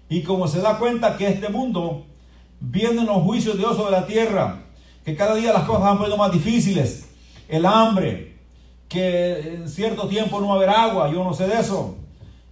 Y 0.09 0.23
como 0.23 0.47
se 0.47 0.61
da 0.61 0.79
cuenta 0.79 1.15
que 1.15 1.27
este 1.27 1.49
mundo 1.49 2.07
vienen 2.59 3.05
los 3.05 3.21
juicios 3.23 3.55
de 3.55 3.59
Dios 3.59 3.77
sobre 3.77 3.91
la 3.91 4.07
tierra, 4.07 4.63
que 5.05 5.15
cada 5.15 5.35
día 5.35 5.53
las 5.53 5.63
cosas 5.63 5.83
van 5.83 5.97
poniendo 5.97 6.17
más 6.17 6.31
difíciles, 6.31 7.09
el 7.47 7.67
hambre, 7.67 8.37
que 8.89 9.55
en 9.55 9.69
cierto 9.69 10.07
tiempo 10.07 10.41
no 10.41 10.47
va 10.47 10.53
a 10.53 10.57
haber 10.57 10.69
agua, 10.69 11.11
yo 11.11 11.23
no 11.23 11.33
sé 11.33 11.47
de 11.47 11.59
eso, 11.59 11.97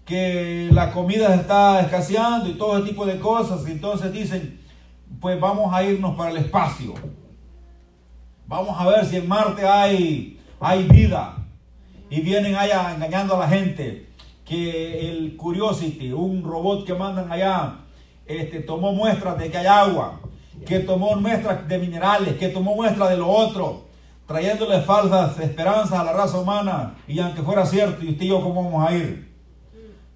que 0.05 0.69
la 0.71 0.91
comida 0.91 1.33
está 1.33 1.81
escaseando 1.81 2.49
y 2.49 2.53
todo 2.53 2.77
ese 2.77 2.89
tipo 2.89 3.05
de 3.05 3.19
cosas, 3.19 3.67
y 3.67 3.71
entonces 3.71 4.13
dicen, 4.13 4.61
pues 5.19 5.39
vamos 5.39 5.73
a 5.73 5.83
irnos 5.83 6.15
para 6.15 6.29
el 6.29 6.37
espacio. 6.37 6.93
Vamos 8.47 8.79
a 8.79 8.85
ver 8.87 9.05
si 9.05 9.17
en 9.17 9.27
Marte 9.27 9.65
hay, 9.65 10.39
hay 10.59 10.83
vida. 10.83 11.40
Y 12.11 12.19
vienen 12.19 12.55
allá 12.55 12.93
engañando 12.93 13.37
a 13.37 13.39
la 13.39 13.47
gente 13.47 14.05
que 14.43 15.09
el 15.09 15.37
Curiosity, 15.37 16.11
un 16.11 16.43
robot 16.43 16.85
que 16.85 16.93
mandan 16.93 17.31
allá, 17.31 17.77
este, 18.25 18.59
tomó 18.59 18.91
muestras 18.91 19.39
de 19.39 19.49
que 19.49 19.57
hay 19.57 19.65
agua, 19.65 20.19
que 20.65 20.79
tomó 20.79 21.15
muestras 21.15 21.65
de 21.65 21.79
minerales, 21.79 22.35
que 22.35 22.49
tomó 22.49 22.75
muestras 22.75 23.11
de 23.11 23.17
lo 23.17 23.29
otro, 23.29 23.85
trayéndole 24.27 24.81
falsas 24.81 25.39
esperanzas 25.39 25.97
a 25.99 26.03
la 26.03 26.11
raza 26.11 26.37
humana. 26.37 26.97
Y 27.07 27.17
aunque 27.21 27.43
fuera 27.43 27.65
cierto, 27.65 28.03
y 28.03 28.09
usted 28.09 28.25
y 28.25 28.27
yo, 28.27 28.41
¿cómo 28.41 28.61
vamos 28.61 28.89
a 28.89 28.93
ir? 28.93 29.31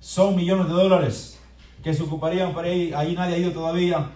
Son 0.01 0.35
millones 0.35 0.67
de 0.67 0.73
dólares 0.73 1.39
que 1.81 1.93
se 1.93 2.03
ocuparían 2.03 2.53
para 2.53 2.67
ir. 2.67 2.93
Ahí 2.93 3.15
nadie 3.15 3.35
ha 3.35 3.37
ido 3.37 3.51
todavía. 3.53 4.11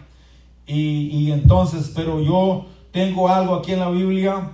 Y 0.65 1.31
entonces, 1.31 1.93
pero 1.95 2.19
yo 2.19 2.65
tengo 2.91 3.29
algo 3.29 3.55
aquí 3.55 3.71
en 3.71 3.79
la 3.79 3.89
Biblia 3.89 4.51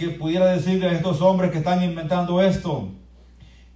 que 0.00 0.08
pudiera 0.08 0.46
decirle 0.46 0.88
a 0.88 0.92
estos 0.92 1.20
hombres 1.20 1.50
que 1.50 1.58
están 1.58 1.84
inventando 1.84 2.40
esto, 2.42 2.88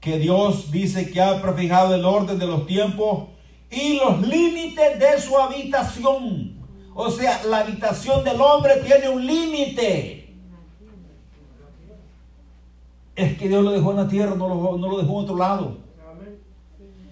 que 0.00 0.18
Dios 0.18 0.70
dice 0.70 1.10
que 1.10 1.20
ha 1.20 1.42
prefijado 1.42 1.94
el 1.94 2.02
orden 2.02 2.38
de 2.38 2.46
los 2.46 2.66
tiempos 2.66 3.28
y 3.70 3.98
los 3.98 4.26
límites 4.26 4.98
de 4.98 5.20
su 5.20 5.36
habitación. 5.36 6.54
O 6.94 7.10
sea, 7.10 7.44
la 7.44 7.58
habitación 7.58 8.24
del 8.24 8.40
hombre 8.40 8.76
tiene 8.86 9.10
un 9.10 9.26
límite. 9.26 10.34
Es 13.14 13.36
que 13.36 13.46
Dios 13.46 13.62
lo 13.62 13.72
dejó 13.72 13.90
en 13.90 13.98
la 13.98 14.08
tierra, 14.08 14.34
no 14.34 14.48
lo, 14.48 14.98
dejó 14.98 15.18
en 15.18 15.24
otro 15.24 15.36
lado. 15.36 15.76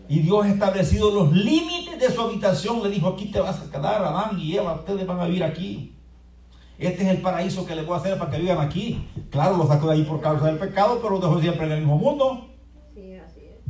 Y 0.08 0.20
Dios 0.20 0.46
ha 0.46 0.48
establecido 0.48 1.10
los 1.10 1.32
límites 1.32 2.00
de 2.00 2.10
su 2.10 2.20
habitación. 2.20 2.82
Le 2.82 2.88
dijo, 2.88 3.08
aquí 3.08 3.26
te 3.26 3.40
vas 3.40 3.60
a 3.60 3.70
quedar, 3.70 4.02
Adán 4.02 4.40
y 4.40 4.56
Eva, 4.56 4.74
ustedes 4.74 5.06
van 5.06 5.20
a 5.20 5.26
vivir 5.26 5.44
aquí. 5.44 5.94
Este 6.86 7.02
es 7.04 7.08
el 7.10 7.18
paraíso 7.22 7.64
que 7.66 7.74
les 7.74 7.86
voy 7.86 7.94
a 7.94 7.98
hacer 7.98 8.18
para 8.18 8.30
que 8.30 8.38
vivan 8.38 8.60
aquí. 8.60 9.08
Claro, 9.30 9.56
lo 9.56 9.66
sacó 9.66 9.86
de 9.88 9.94
ahí 9.94 10.02
por 10.02 10.20
causa 10.20 10.46
del 10.46 10.58
pecado, 10.58 10.98
pero 11.02 11.10
lo 11.14 11.20
dejó 11.20 11.40
siempre 11.40 11.66
en 11.66 11.72
el 11.72 11.78
mismo 11.80 11.96
mundo. 11.98 12.48
Sí, 12.94 13.14
así 13.16 13.40
es. 13.40 13.60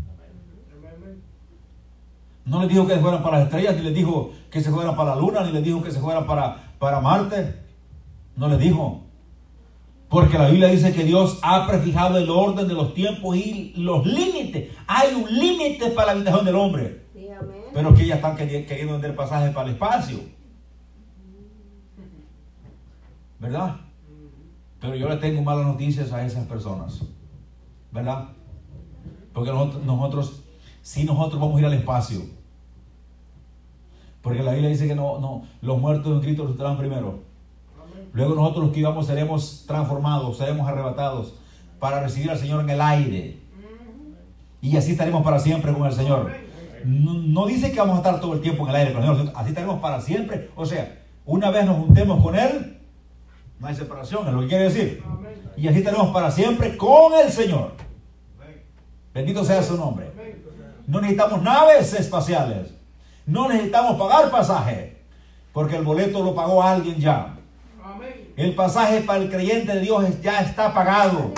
No 2.45 2.61
les 2.61 2.69
dijo 2.69 2.87
que 2.87 2.95
se 2.95 3.01
fueran 3.01 3.23
para 3.23 3.39
las 3.39 3.47
estrellas, 3.47 3.77
ni 3.77 3.83
les 3.83 3.95
dijo 3.95 4.33
que 4.51 4.61
se 4.61 4.71
fueran 4.71 4.97
para 4.97 5.15
la 5.15 5.21
luna, 5.21 5.43
ni 5.45 5.53
les 5.53 5.63
dijo 5.63 5.83
que 5.83 5.91
se 5.93 6.01
fueran 6.01 6.27
para, 6.27 6.73
para 6.79 7.01
Marte. 7.01 7.55
No 8.37 8.49
les 8.49 8.59
dijo. 8.59 9.03
Porque 10.09 10.37
la 10.37 10.49
Biblia 10.49 10.69
dice 10.69 10.93
que 10.93 11.05
Dios 11.05 11.39
ha 11.43 11.67
prefijado 11.67 12.19
el 12.19 12.29
orden 12.29 12.67
de 12.69 12.75
los 12.75 12.93
tiempos 12.95 13.37
y 13.37 13.73
los 13.77 14.05
límites. 14.07 14.71
Hay 14.87 15.15
un 15.15 15.33
límite 15.39 15.91
para 15.91 16.07
la 16.09 16.13
habitación 16.13 16.45
del 16.45 16.57
hombre. 16.57 17.03
Sí, 17.15 17.29
amén. 17.31 17.63
Pero 17.73 17.95
que 17.95 18.07
ya 18.07 18.17
están 18.17 18.37
queri- 18.37 18.67
queriendo 18.67 18.93
vender 18.95 19.15
pasajes 19.17 19.55
para 19.55 19.69
el 19.69 19.75
espacio. 19.75 20.19
¿Verdad? 23.43 23.75
Pero 24.81 24.95
yo 24.95 25.09
le 25.09 25.17
tengo 25.17 25.43
malas 25.43 25.67
noticias 25.67 26.13
a 26.13 26.25
esas 26.25 26.47
personas. 26.47 27.03
¿Verdad? 27.91 28.29
Porque 29.33 29.51
nosotros, 29.51 30.45
sí 30.81 31.05
nosotros 31.05 31.41
vamos 31.41 31.57
a 31.57 31.61
ir 31.61 31.67
al 31.67 31.75
espacio. 31.75 32.21
Porque 34.23 34.45
la 34.45 34.53
Biblia 34.53 34.71
dice 34.71 34.87
que 34.87 34.95
no, 34.95 35.19
no, 35.19 35.43
los 35.61 35.81
muertos 35.81 36.13
en 36.13 36.21
Cristo 36.21 36.45
resucitarán 36.45 36.79
primero. 36.79 37.19
Luego 38.13 38.37
nosotros 38.37 38.67
los 38.67 38.73
que 38.73 38.81
íbamos 38.81 39.07
seremos 39.07 39.65
transformados, 39.67 40.39
seremos 40.39 40.69
arrebatados 40.69 41.35
para 41.81 42.01
recibir 42.01 42.31
al 42.31 42.39
Señor 42.39 42.61
en 42.61 42.71
el 42.71 42.81
aire. 42.81 43.41
Y 44.61 44.77
así 44.77 44.93
estaremos 44.93 45.25
para 45.25 45.41
siempre 45.41 45.73
con 45.73 45.85
el 45.85 45.93
Señor. 45.93 46.31
No, 46.85 47.15
no 47.15 47.47
dice 47.47 47.73
que 47.73 47.81
vamos 47.81 47.97
a 47.97 47.99
estar 47.99 48.21
todo 48.21 48.35
el 48.35 48.41
tiempo 48.41 48.63
en 48.63 48.71
el 48.71 48.77
aire 48.77 48.93
con 48.93 49.03
el 49.03 49.17
Señor, 49.17 49.33
así 49.35 49.49
estaremos 49.49 49.81
para 49.81 50.01
siempre. 50.01 50.51
O 50.55 50.65
sea, 50.65 51.03
una 51.27 51.51
vez 51.51 51.67
nos 51.67 51.79
juntemos 51.79 52.23
con 52.23 52.37
Él, 52.37 52.82
no 53.63 53.69
hay 53.69 53.77
separación, 53.77 54.27
es 54.27 54.35
lo 54.35 54.41
que 54.41 54.49
quiere 54.49 54.65
decir. 54.65 55.05
Y 55.57 55.69
así 55.69 55.79
estaremos 55.79 56.09
para 56.09 56.33
siempre 56.33 56.77
con 56.77 57.15
el 57.15 57.31
Señor. 57.31 57.75
Bendito 59.15 59.45
sea 59.45 59.63
su 59.63 59.77
nombre. 59.77 60.11
No 60.89 61.01
necesitamos 61.01 61.43
naves 61.43 61.95
espaciales. 61.95 62.75
No 63.25 63.49
necesitamos 63.49 63.97
pagar 63.97 64.33
pasaje. 64.33 65.05
Porque 65.53 65.77
el 65.77 65.85
boleto 65.85 66.25
lo 66.25 66.35
pagó 66.35 66.61
alguien 66.61 66.99
ya. 66.99 67.37
El 68.37 68.53
pasaje 68.57 69.03
para 69.03 69.21
el 69.21 69.31
creyente 69.31 69.75
de 69.75 69.81
Dios 69.81 70.21
ya 70.21 70.41
está 70.41 70.75
pagado. 70.75 71.33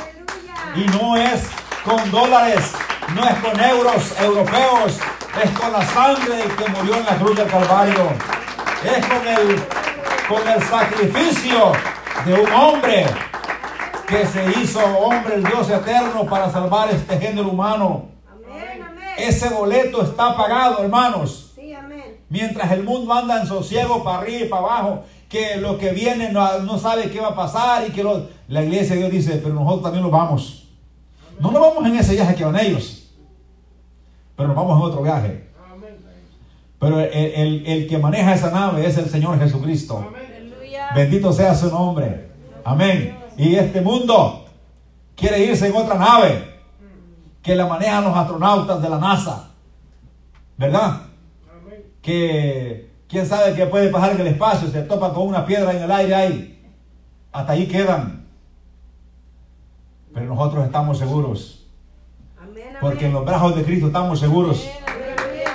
Y 0.75 0.87
no 0.97 1.19
es 1.19 1.51
con 1.85 2.11
dólares, 2.11 2.73
no 3.15 3.23
es 3.23 3.35
con 3.35 3.61
euros 3.61 4.19
europeos, 4.19 4.99
es 5.45 5.51
con 5.51 5.71
la 5.71 5.85
sangre 5.85 6.45
que 6.57 6.71
murió 6.71 6.97
en 6.97 7.05
la 7.05 7.17
cruz 7.19 7.37
del 7.37 7.49
Calvario. 7.49 8.09
Es 8.83 9.05
con 9.05 9.29
el, 9.29 9.63
con 10.27 10.49
el 10.49 10.63
sacrificio 10.63 11.73
de 12.25 12.33
un 12.35 12.53
hombre 12.53 13.07
que 14.09 14.27
se 14.27 14.45
hizo 14.61 14.81
hombre, 14.99 15.37
el 15.37 15.45
Dios 15.45 15.69
eterno, 15.71 16.25
para 16.27 16.51
salvar 16.51 16.91
este 16.91 17.19
género 17.19 17.49
humano. 17.51 18.07
Amén, 18.31 18.83
amén. 18.83 19.05
Ese 19.19 19.49
boleto 19.51 20.03
está 20.03 20.37
pagado, 20.37 20.83
hermanos. 20.83 21.53
Sí, 21.55 21.73
amén. 21.73 22.19
Mientras 22.29 22.71
el 22.73 22.83
mundo 22.85 23.13
anda 23.13 23.41
en 23.41 23.47
sosiego 23.47 24.03
para 24.05 24.19
arriba 24.19 24.45
y 24.45 24.49
para 24.49 24.63
abajo, 24.63 25.05
que 25.29 25.57
lo 25.57 25.79
que 25.79 25.91
viene 25.91 26.31
no, 26.31 26.59
no 26.61 26.79
sabe 26.79 27.11
qué 27.11 27.21
va 27.21 27.29
a 27.29 27.35
pasar 27.35 27.85
y 27.89 27.93
que 27.93 28.03
lo- 28.05 28.29
la 28.49 28.63
iglesia 28.63 28.95
de 28.95 29.01
Dios 29.03 29.11
dice, 29.11 29.41
pero 29.43 29.55
nosotros 29.55 29.83
también 29.83 30.05
lo 30.05 30.11
vamos. 30.11 30.69
No 31.41 31.51
nos 31.51 31.61
vamos 31.61 31.85
en 31.87 31.97
ese 31.97 32.13
viaje 32.13 32.35
que 32.37 32.45
van 32.45 32.59
ellos, 32.61 33.11
pero 34.37 34.49
nos 34.49 34.57
vamos 34.57 34.79
en 34.79 34.83
otro 34.87 35.03
viaje. 35.03 35.49
Pero 36.79 37.01
el, 37.01 37.11
el- 37.13 37.67
el 37.67 37.89
que 37.89 37.99
maneja 37.99 38.35
esa 38.35 38.51
nave 38.51 38.87
es 38.87 38.97
el 38.99 39.09
Señor 39.09 39.39
Jesucristo. 39.39 39.99
Aleluya. 39.99 40.24
Bendito 40.95 41.33
sea 41.33 41.55
su 41.55 41.71
nombre. 41.71 42.31
Amén. 42.65 43.19
Y 43.37 43.57
este 43.57 43.81
mundo 43.81 44.45
quiere 45.17 45.45
irse 45.45 45.67
en 45.67 45.77
otra 45.77 45.97
nave 45.97 46.55
que 47.43 47.55
la 47.55 47.67
manejan 47.67 48.05
los 48.05 48.17
astronautas 48.17 48.81
de 48.81 48.89
la 48.89 48.99
NASA. 48.99 49.51
¿Verdad? 50.57 51.03
Que 52.01 52.91
quién 53.09 53.27
sabe 53.27 53.55
qué 53.55 53.67
puede 53.67 53.89
pasar 53.89 54.13
en 54.13 54.21
el 54.21 54.29
espacio, 54.29 54.69
se 54.69 54.83
topa 54.83 55.13
con 55.13 55.29
una 55.29 55.45
piedra 55.45 55.73
en 55.73 55.83
el 55.83 55.91
aire 55.91 56.15
ahí. 56.15 56.71
Hasta 57.33 57.53
ahí 57.53 57.67
quedan. 57.67 58.27
Pero 60.13 60.27
nosotros 60.27 60.65
estamos 60.65 60.99
seguros. 60.99 61.67
Amén, 62.41 62.77
Porque 62.81 63.07
en 63.07 63.13
los 63.13 63.25
brazos 63.25 63.57
de 63.57 63.65
Cristo 63.65 63.89
estamos 63.89 64.21
seguros. 64.21 64.65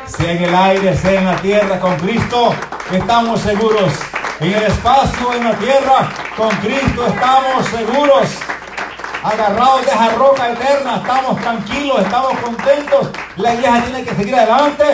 Sea 0.06 0.32
en 0.34 0.44
el 0.44 0.56
aire, 0.56 0.98
sea 0.98 1.20
en 1.20 1.26
la 1.26 1.38
tierra, 1.38 1.80
con 1.80 1.96
Cristo 1.96 2.52
estamos 2.92 3.40
seguros. 3.40 3.94
En 4.40 4.54
el 4.54 4.64
espacio, 4.64 5.34
en 5.34 5.44
la 5.44 5.54
tierra, 5.58 6.10
con 6.38 6.50
Cristo 6.58 7.06
estamos 7.08 7.66
seguros. 7.68 8.30
Agarrados 9.22 9.86
de 9.86 9.92
esa 9.92 10.10
roca 10.16 10.50
eterna, 10.52 10.98
estamos 10.98 11.42
tranquilos, 11.42 12.00
estamos 12.00 12.32
contentos. 12.40 13.10
La 13.36 13.54
iglesia 13.54 13.84
tiene 13.84 14.04
que 14.06 14.16
seguir 14.16 14.36
adelante. 14.36 14.86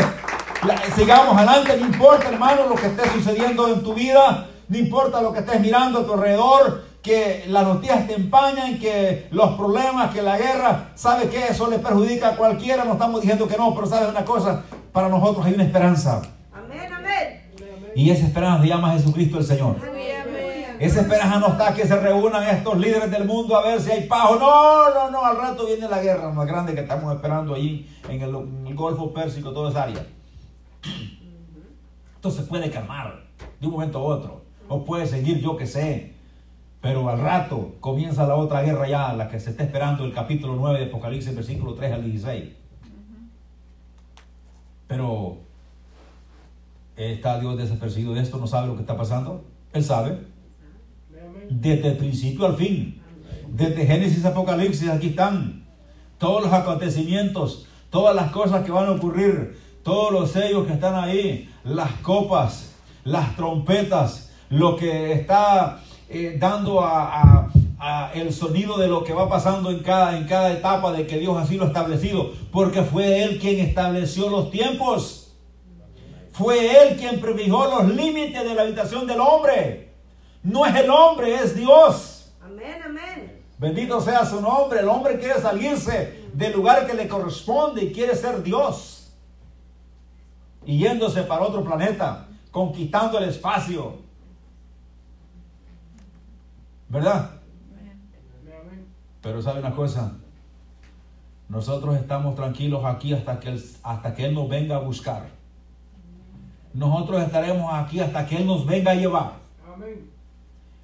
La- 0.65 0.77
sigamos 0.95 1.37
adelante, 1.37 1.77
no 1.79 1.85
importa, 1.85 2.29
hermano, 2.29 2.67
lo 2.67 2.75
que 2.75 2.87
esté 2.87 3.07
sucediendo 3.11 3.67
en 3.67 3.83
tu 3.83 3.93
vida, 3.93 4.47
no 4.67 4.77
importa 4.77 5.21
lo 5.21 5.31
que 5.31 5.39
estés 5.39 5.59
mirando 5.61 5.99
a 5.99 6.05
tu 6.07 6.13
alrededor, 6.13 6.83
que 7.03 7.45
las 7.47 7.63
noticias 7.65 8.07
te 8.07 8.15
empañan, 8.15 8.79
que 8.79 9.27
los 9.29 9.51
problemas, 9.51 10.11
que 10.11 10.23
la 10.23 10.39
guerra, 10.39 10.89
¿sabe 10.95 11.29
que 11.29 11.45
Eso 11.49 11.69
le 11.69 11.77
perjudica 11.77 12.29
a 12.29 12.35
cualquiera, 12.35 12.83
no 12.83 12.93
estamos 12.93 13.21
diciendo 13.21 13.47
que 13.47 13.57
no, 13.57 13.75
pero 13.75 13.85
¿sabes 13.85 14.09
una 14.09 14.25
cosa? 14.25 14.63
Para 14.91 15.07
nosotros 15.07 15.45
hay 15.45 15.53
una 15.53 15.65
esperanza. 15.65 16.23
Amén, 16.51 16.91
amén. 16.91 17.04
Y 17.95 18.09
esa 18.09 18.27
esperanza 18.27 18.61
se 18.61 18.67
llama 18.67 18.91
Jesucristo 18.91 19.37
el 19.37 19.45
Señor. 19.45 19.77
Esa 20.79 21.01
esperanza 21.01 21.39
no 21.39 21.47
está 21.47 21.73
que 21.73 21.87
se 21.87 21.95
reúnan 21.95 22.43
estos 22.43 22.77
líderes 22.77 23.09
del 23.09 23.25
mundo 23.25 23.55
a 23.55 23.65
ver 23.65 23.79
si 23.79 23.91
hay 23.91 24.07
paz 24.07 24.31
no, 24.31 24.93
no, 24.93 25.09
no, 25.09 25.25
al 25.25 25.37
rato 25.37 25.65
viene 25.65 25.87
la 25.87 26.01
guerra 26.01 26.29
más 26.31 26.45
grande 26.45 26.75
que 26.75 26.81
estamos 26.81 27.15
esperando 27.15 27.55
allí 27.55 27.89
en 28.09 28.21
el, 28.21 28.75
Golfo 28.75 29.13
Pérsico, 29.13 29.53
toda 29.53 29.69
esa 29.69 29.83
área. 29.83 30.05
Esto 32.15 32.29
se 32.29 32.43
puede 32.43 32.69
calmar 32.69 33.23
de 33.61 33.67
un 33.67 33.71
momento 33.71 33.99
a 33.99 34.01
otro, 34.01 34.41
o 34.67 34.83
puede 34.83 35.05
seguir, 35.05 35.39
yo 35.39 35.55
que 35.55 35.65
sé, 35.65 36.13
pero 36.81 37.07
al 37.07 37.19
rato 37.19 37.75
comienza 37.79 38.27
la 38.27 38.35
otra 38.35 38.61
guerra 38.61 38.89
ya, 38.89 39.13
la 39.13 39.29
que 39.29 39.39
se 39.39 39.51
está 39.51 39.63
esperando, 39.63 40.03
el 40.03 40.13
capítulo 40.13 40.55
9 40.57 40.79
de 40.79 40.85
Apocalipsis, 40.87 41.33
versículo 41.33 41.73
3 41.73 41.93
al 41.93 42.03
16. 42.03 42.51
Pero 44.87 45.44
está 46.95 47.39
Dios 47.39 47.57
desapercibido 47.57 48.13
de 48.13 48.21
esto, 48.21 48.37
no 48.37 48.47
sabe 48.47 48.67
lo 48.67 48.75
que 48.75 48.81
está 48.81 48.97
pasando. 48.97 49.45
Él 49.73 49.83
sabe. 49.83 50.19
Desde 51.49 51.89
el 51.89 51.97
principio 51.97 52.45
al 52.45 52.55
fin. 52.55 53.01
Desde 53.49 53.85
Génesis 53.85 54.25
Apocalipsis, 54.25 54.89
aquí 54.89 55.07
están. 55.07 55.65
Todos 56.17 56.43
los 56.43 56.53
acontecimientos, 56.53 57.67
todas 57.89 58.15
las 58.15 58.31
cosas 58.31 58.65
que 58.65 58.71
van 58.71 58.87
a 58.87 58.91
ocurrir, 58.91 59.59
todos 59.83 60.11
los 60.11 60.31
sellos 60.31 60.65
que 60.65 60.73
están 60.73 60.95
ahí, 60.95 61.49
las 61.63 61.91
copas, 62.01 62.73
las 63.03 63.35
trompetas, 63.35 64.31
lo 64.49 64.77
que 64.77 65.11
está 65.11 65.81
eh, 66.09 66.37
dando 66.39 66.81
a 66.81 67.49
el 68.13 68.33
sonido 68.33 68.77
de 68.77 68.87
lo 68.87 69.03
que 69.03 69.13
va 69.13 69.29
pasando 69.29 69.69
en 69.69 69.79
cada, 69.79 70.17
en 70.17 70.25
cada 70.25 70.51
etapa 70.51 70.91
de 70.91 71.05
que 71.05 71.19
Dios 71.19 71.37
así 71.37 71.57
lo 71.57 71.65
ha 71.65 71.67
establecido, 71.67 72.31
porque 72.51 72.81
fue 72.81 73.23
Él 73.23 73.39
quien 73.39 73.59
estableció 73.59 74.29
los 74.29 74.49
tiempos. 74.49 75.24
Fue 76.35 76.83
Él 76.83 76.97
quien 76.97 77.21
prefijó 77.21 77.65
los 77.65 77.95
límites 77.95 78.43
de 78.43 78.53
la 78.53 78.63
habitación 78.63 79.07
del 79.07 79.21
hombre. 79.21 79.93
No 80.43 80.65
es 80.65 80.75
el 80.75 80.89
hombre, 80.89 81.33
es 81.33 81.55
Dios. 81.55 82.33
Amén, 82.43 82.81
amén. 82.83 83.41
Bendito 83.57 84.01
sea 84.01 84.25
su 84.25 84.41
nombre. 84.41 84.81
El 84.81 84.89
hombre 84.89 85.17
quiere 85.17 85.39
salirse 85.39 86.25
del 86.33 86.51
lugar 86.51 86.85
que 86.85 86.93
le 86.93 87.07
corresponde 87.07 87.85
y 87.85 87.93
quiere 87.93 88.15
ser 88.15 88.43
Dios. 88.43 89.13
Y 90.65 90.79
yéndose 90.79 91.23
para 91.23 91.43
otro 91.43 91.63
planeta, 91.63 92.27
conquistando 92.51 93.17
el 93.17 93.29
espacio. 93.29 93.99
¿Verdad? 96.89 97.31
Pero 99.21 99.41
sabe 99.41 99.59
una 99.59 99.73
cosa, 99.73 100.11
nosotros 101.47 101.95
estamos 101.95 102.35
tranquilos 102.35 102.83
aquí 102.83 103.13
hasta 103.13 103.39
que, 103.39 103.49
él, 103.51 103.63
hasta 103.83 104.13
que 104.13 104.25
Él 104.25 104.33
nos 104.33 104.49
venga 104.49 104.75
a 104.75 104.79
buscar. 104.79 105.34
Nosotros 106.75 107.21
estaremos 107.23 107.73
aquí 107.73 107.99
hasta 108.01 108.25
que 108.25 108.35
Él 108.37 108.45
nos 108.45 108.65
venga 108.65 108.91
a 108.91 108.95
llevar. 108.95 109.31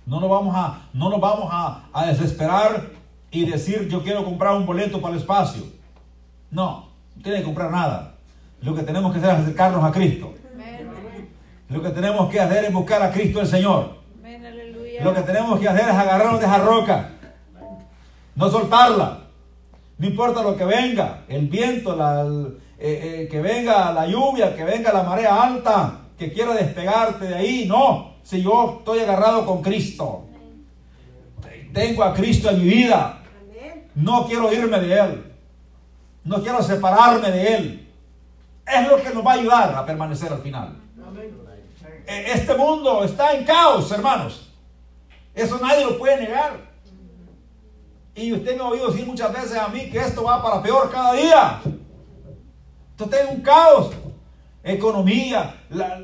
No 0.06 0.20
nos 0.20 0.30
vamos 0.30 0.56
a, 0.56 0.84
no 0.94 1.10
nos 1.10 1.20
vamos 1.20 1.48
a, 1.52 1.84
a 1.94 2.06
desesperar 2.08 2.88
y 3.30 3.46
decir 3.46 3.88
yo 3.89 4.02
quiero 4.02 4.24
comprar 4.26 4.56
un 4.56 4.66
boleto 4.66 5.02
para 5.02 5.14
el 5.16 5.20
espacio. 5.20 5.64
No, 6.50 6.88
no 7.16 7.22
tiene 7.22 7.39
que 7.39 7.44
comprar 7.44 7.72
nada. 7.72 8.14
Lo 8.62 8.74
que 8.74 8.84
tenemos 8.84 9.12
que 9.12 9.20
hacer 9.20 9.32
es 9.32 9.39
acercarnos 9.42 9.84
a 9.84 9.92
Cristo. 9.92 10.34
Lo 11.70 11.82
que 11.82 11.89
tenemos 11.89 12.30
que 12.30 12.39
hacer 12.39 12.66
es 12.66 12.74
buscar 12.74 13.02
a 13.02 13.12
Cristo 13.12 13.39
el 13.42 13.48
Señor. 13.48 13.96
Amén, 14.20 14.46
aleluya. 14.46 15.04
Lo 15.04 15.14
que 15.14 15.22
tenemos 15.22 15.60
que 15.60 15.70
hacer 15.70 15.84
es 15.89 15.96
agarrarnos 15.96 16.39
de 16.39 16.46
esa 16.46 16.58
roca. 16.58 17.10
No 18.36 18.50
soltarla. 18.50 19.20
No 19.98 20.08
importa 20.08 20.42
lo 20.42 20.56
que 20.58 20.66
venga, 20.66 21.22
el 21.28 21.48
viento, 21.48 21.96
la- 21.96 22.22
el- 22.22 22.58
eh, 22.82 23.22
eh, 23.24 23.28
que 23.30 23.42
venga 23.42 23.92
la 23.94 24.08
lluvia, 24.08 24.56
que 24.56 24.64
venga 24.64 24.92
la 24.92 25.04
marea 25.04 25.42
alta, 25.44 26.00
que 26.18 26.34
quiera 26.34 26.54
despegarte 26.54 27.26
de 27.26 27.36
ahí. 27.36 27.66
No, 27.68 28.16
si 28.24 28.42
yo 28.42 28.78
estoy 28.80 29.00
agarrado 29.00 29.46
con 29.46 29.62
Cristo. 29.62 30.26
Tengo 31.74 32.04
a 32.04 32.14
Cristo 32.14 32.50
en 32.50 32.60
mi 32.60 32.66
vida. 32.70 33.20
No 33.96 34.26
quiero 34.26 34.52
irme 34.52 34.80
de 34.80 34.94
Él. 35.00 35.34
No 36.24 36.42
quiero 36.42 36.62
separarme 36.62 37.32
de 37.32 37.56
Él. 37.56 37.90
Es 38.68 38.88
lo 38.88 39.02
que 39.02 39.10
nos 39.12 39.26
va 39.26 39.32
a 39.32 39.36
ayudar 39.36 39.76
a 39.76 39.86
permanecer 39.86 40.32
al 40.32 40.42
final. 40.42 40.76
E- 42.08 42.32
Este 42.34 42.56
mundo 42.56 43.04
está 43.04 43.34
en 43.34 43.46
caos, 43.46 43.92
hermanos. 43.92 44.50
Eso 45.34 45.60
nadie 45.62 45.86
lo 45.86 45.98
puede 45.98 46.20
negar. 46.22 46.60
Y 48.16 48.34
usted 48.34 48.56
me 48.58 48.62
ha 48.64 48.68
oído 48.68 48.90
decir 48.92 49.06
muchas 49.08 49.32
veces 49.34 49.58
a 49.58 49.68
mí 49.70 49.90
que 49.90 49.98
esto 50.00 50.24
va 50.24 50.44
para 50.44 50.62
peor 50.62 50.92
cada 50.92 51.14
día. 51.14 51.62
Esto 53.02 53.16
está 53.16 53.32
en 53.32 53.38
un 53.38 53.41
caos. 53.41 53.95
Economía, 54.64 55.66
la, 55.72 56.04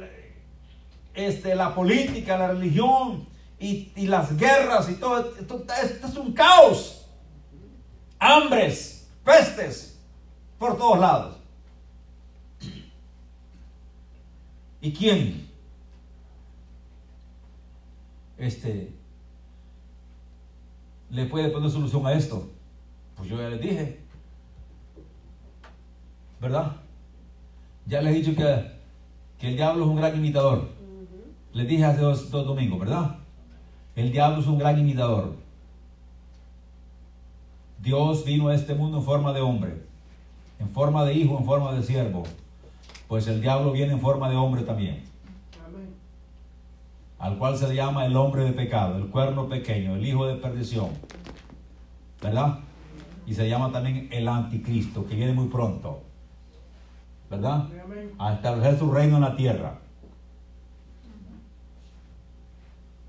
este, 1.14 1.54
la 1.54 1.76
política, 1.76 2.40
la 2.40 2.48
religión 2.48 3.28
y, 3.60 3.92
las 4.08 4.36
guerras 4.36 4.90
y 4.90 4.96
todo. 4.96 5.36
Esto, 5.40 5.64
esto 5.84 6.08
es 6.08 6.18
un 6.18 6.34
caos. 6.34 7.08
Hambres, 8.18 9.08
pestes, 9.24 10.00
por 10.58 10.76
todos 10.76 10.98
lados. 10.98 11.38
¿Y 14.82 14.92
quién? 14.92 15.52
Este 18.40 18.92
le 21.12 21.26
puede 21.26 21.50
poner 21.50 21.70
solución 21.70 22.08
a 22.08 22.14
esto. 22.14 22.50
Pues 23.16 23.30
yo 23.30 23.38
ya 23.38 23.50
les 23.50 23.62
dije. 23.62 24.00
¿Verdad? 26.42 26.87
Ya 27.88 28.02
les 28.02 28.14
he 28.14 28.18
dicho 28.20 28.36
que, 28.36 28.72
que 29.40 29.48
el 29.50 29.56
diablo 29.56 29.86
es 29.86 29.90
un 29.90 29.96
gran 29.96 30.16
imitador. 30.16 30.70
Les 31.54 31.68
dije 31.68 31.86
hace 31.86 32.02
dos, 32.02 32.30
dos 32.30 32.46
domingos, 32.46 32.80
¿verdad? 32.80 33.16
El 33.96 34.12
diablo 34.12 34.42
es 34.42 34.48
un 34.48 34.58
gran 34.58 34.78
imitador. 34.78 35.36
Dios 37.80 38.26
vino 38.26 38.50
a 38.50 38.56
este 38.56 38.76
mundo 38.76 38.98
en 38.98 39.04
forma 39.04 39.32
de 39.32 39.40
hombre, 39.40 39.82
en 40.60 40.70
forma 40.70 41.06
de 41.06 41.14
hijo, 41.14 41.38
en 41.38 41.46
forma 41.46 41.72
de 41.72 41.84
siervo. 41.84 42.24
Pues 43.08 43.28
el 43.28 43.40
diablo 43.40 43.72
viene 43.72 43.94
en 43.94 44.02
forma 44.02 44.30
de 44.30 44.36
hombre 44.36 44.64
también, 44.64 45.04
al 47.20 47.38
cual 47.38 47.58
se 47.58 47.70
le 47.70 47.76
llama 47.76 48.06
el 48.06 48.18
hombre 48.18 48.44
de 48.44 48.52
pecado, 48.52 48.98
el 48.98 49.08
cuerno 49.08 49.48
pequeño, 49.48 49.96
el 49.96 50.06
hijo 50.06 50.28
de 50.28 50.36
perdición. 50.36 50.90
¿Verdad? 52.22 52.60
Y 53.26 53.34
se 53.34 53.48
llama 53.48 53.72
también 53.72 54.10
el 54.12 54.28
anticristo, 54.28 55.06
que 55.08 55.16
viene 55.16 55.34
muy 55.34 55.48
pronto. 55.48 56.07
¿Verdad? 57.30 57.66
A 58.20 58.34
establecer 58.34 58.80
su 58.80 58.92
reino 58.92 59.18
en 59.18 59.22
la 59.22 59.36
tierra. 59.36 59.74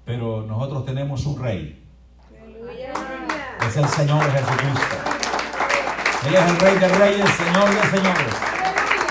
Pero 0.05 0.43
nosotros 0.43 0.85
tenemos 0.87 1.25
un 1.27 1.41
rey. 1.41 1.85
Es 3.67 3.77
el 3.77 3.89
Señor 3.89 4.23
Jesucristo. 4.33 4.97
Él 6.27 6.35
es 6.35 6.41
el 6.41 6.59
Rey 6.59 6.79
de 6.79 6.89
Reyes, 6.89 7.31
Señor 7.31 7.69
de 7.69 7.91
Señores. 7.91 8.35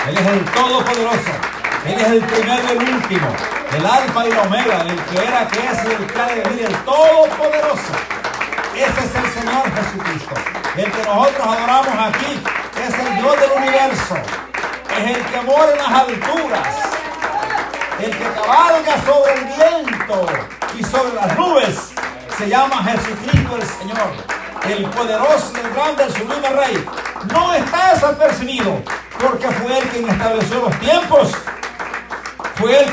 Él 0.09 0.17
es 0.17 0.27
el 0.27 0.45
Todopoderoso. 0.45 1.31
Él 1.85 1.99
es 1.99 2.07
el 2.07 2.23
primero 2.23 2.63
y 2.63 2.77
el 2.77 2.95
último. 2.95 3.27
El 3.77 3.85
Alfa 3.85 4.27
y 4.27 4.31
el 4.31 4.37
Omega. 4.39 4.81
El 4.81 5.03
que 5.03 5.25
era, 5.25 5.47
que 5.47 5.59
es 5.59 5.83
y 5.85 6.01
el 6.01 6.07
que 6.07 6.19
ha 6.19 6.27
de 6.27 6.41
venir. 6.41 6.65
El 6.65 6.75
Todopoderoso. 6.83 7.93
Ese 8.75 9.05
es 9.05 9.15
el 9.15 9.25
Señor 9.31 9.63
Jesucristo. 9.71 10.35
El 10.75 10.91
que 10.91 11.03
nosotros 11.03 11.47
adoramos 11.47 12.13
aquí 12.13 12.41
es 12.81 12.99
el 12.99 13.17
Dios 13.17 13.39
del 13.39 13.51
universo. 13.57 14.46
Es 14.97 15.15
el 15.15 15.25
que 15.25 15.41
mora 15.41 15.71
en 15.71 15.77
las 15.77 15.89
alturas. 15.89 16.67
El 17.99 18.11
que 18.11 18.23
cabalga 18.23 18.95
sobre 19.05 19.33
el 19.33 19.45
viento. 19.45 20.25
y 20.77 20.83
sobre 20.83 21.13
las 21.13 21.37
nubes 21.37 21.93
se 22.37 22.49
llama 22.49 22.83
Jesucristo 22.83 23.55
el 23.55 23.67
Señor, 23.67 24.11
el 24.67 24.85
poderoso, 24.91 25.53
el 25.63 25.73
grande, 25.73 26.03
el 26.03 26.13
sublime 26.13 26.49
Rey. 26.49 26.85
No 27.31 27.53
está 27.53 27.93
desapercibido, 27.93 28.79
porque 29.19 29.47
fue 29.47 29.79
Él 29.79 29.87
quien 29.89 30.09
estableció 30.09 30.61
los 30.61 30.79
tiempos. 30.79 31.31
Fue 32.55 32.79
Él 32.79 32.85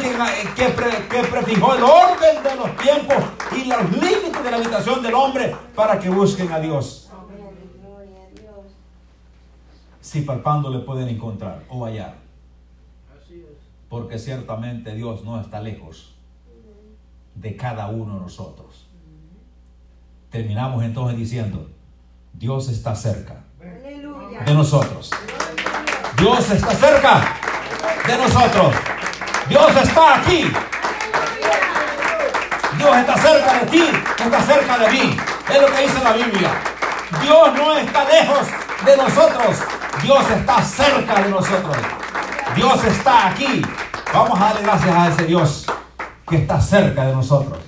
quien 0.55 0.73
pre, 0.73 0.91
que 1.09 1.19
prefijó 1.25 1.75
el 1.75 1.83
orden 1.83 2.43
de 2.43 2.55
los 2.55 2.77
tiempos 2.77 3.17
y 3.53 3.65
los 3.65 3.91
límites 3.93 4.45
de 4.45 4.51
la 4.51 4.57
habitación 4.59 5.03
del 5.03 5.15
hombre 5.15 5.57
para 5.75 5.99
que 5.99 6.09
busquen 6.09 6.53
a 6.53 6.59
Dios. 6.59 7.04
Si 10.05 10.21
palpando 10.21 10.69
le 10.69 10.81
pueden 10.81 11.09
encontrar 11.09 11.65
o 11.71 11.87
hallar. 11.87 12.19
Porque 13.89 14.19
ciertamente 14.19 14.95
Dios 14.95 15.25
no 15.25 15.41
está 15.41 15.61
lejos 15.61 16.15
de 17.35 17.57
cada 17.57 17.89
uno 17.89 18.17
de 18.17 18.21
nosotros. 18.21 18.87
Terminamos 20.29 20.85
entonces 20.85 21.17
diciendo, 21.17 21.71
Dios 22.35 22.69
está 22.69 22.95
cerca 22.95 23.45
de 24.45 24.53
nosotros. 24.55 25.11
Dios 26.19 26.51
está 26.51 26.75
cerca 26.75 27.25
de 28.07 28.19
nosotros. 28.19 28.75
Dios 29.49 29.77
está 29.83 30.21
aquí. 30.21 30.53
Dios 32.77 32.97
está 32.99 33.17
cerca 33.17 33.59
de 33.61 33.67
ti, 33.71 33.85
está 34.23 34.43
cerca 34.43 34.79
de 34.81 34.91
mí. 34.91 35.17
Es 35.49 35.63
lo 35.63 35.67
que 35.75 35.81
dice 35.81 36.05
la 36.05 36.13
Biblia. 36.13 36.51
Dios 37.23 37.55
no 37.55 37.79
está 37.79 38.05
lejos 38.05 38.47
de 38.85 38.97
nosotros. 38.99 39.84
Dios 40.03 40.31
está 40.31 40.63
cerca 40.63 41.23
de 41.23 41.29
nosotros. 41.31 41.77
Dios 42.55 42.85
está 42.85 43.29
aquí. 43.29 43.63
Vamos 44.13 44.41
a 44.41 44.45
darle 44.45 44.63
gracias 44.63 44.95
a 44.95 45.09
ese 45.09 45.25
Dios 45.25 45.67
que 46.29 46.37
está 46.37 46.61
cerca 46.61 47.05
de 47.05 47.13
nosotros. 47.13 47.59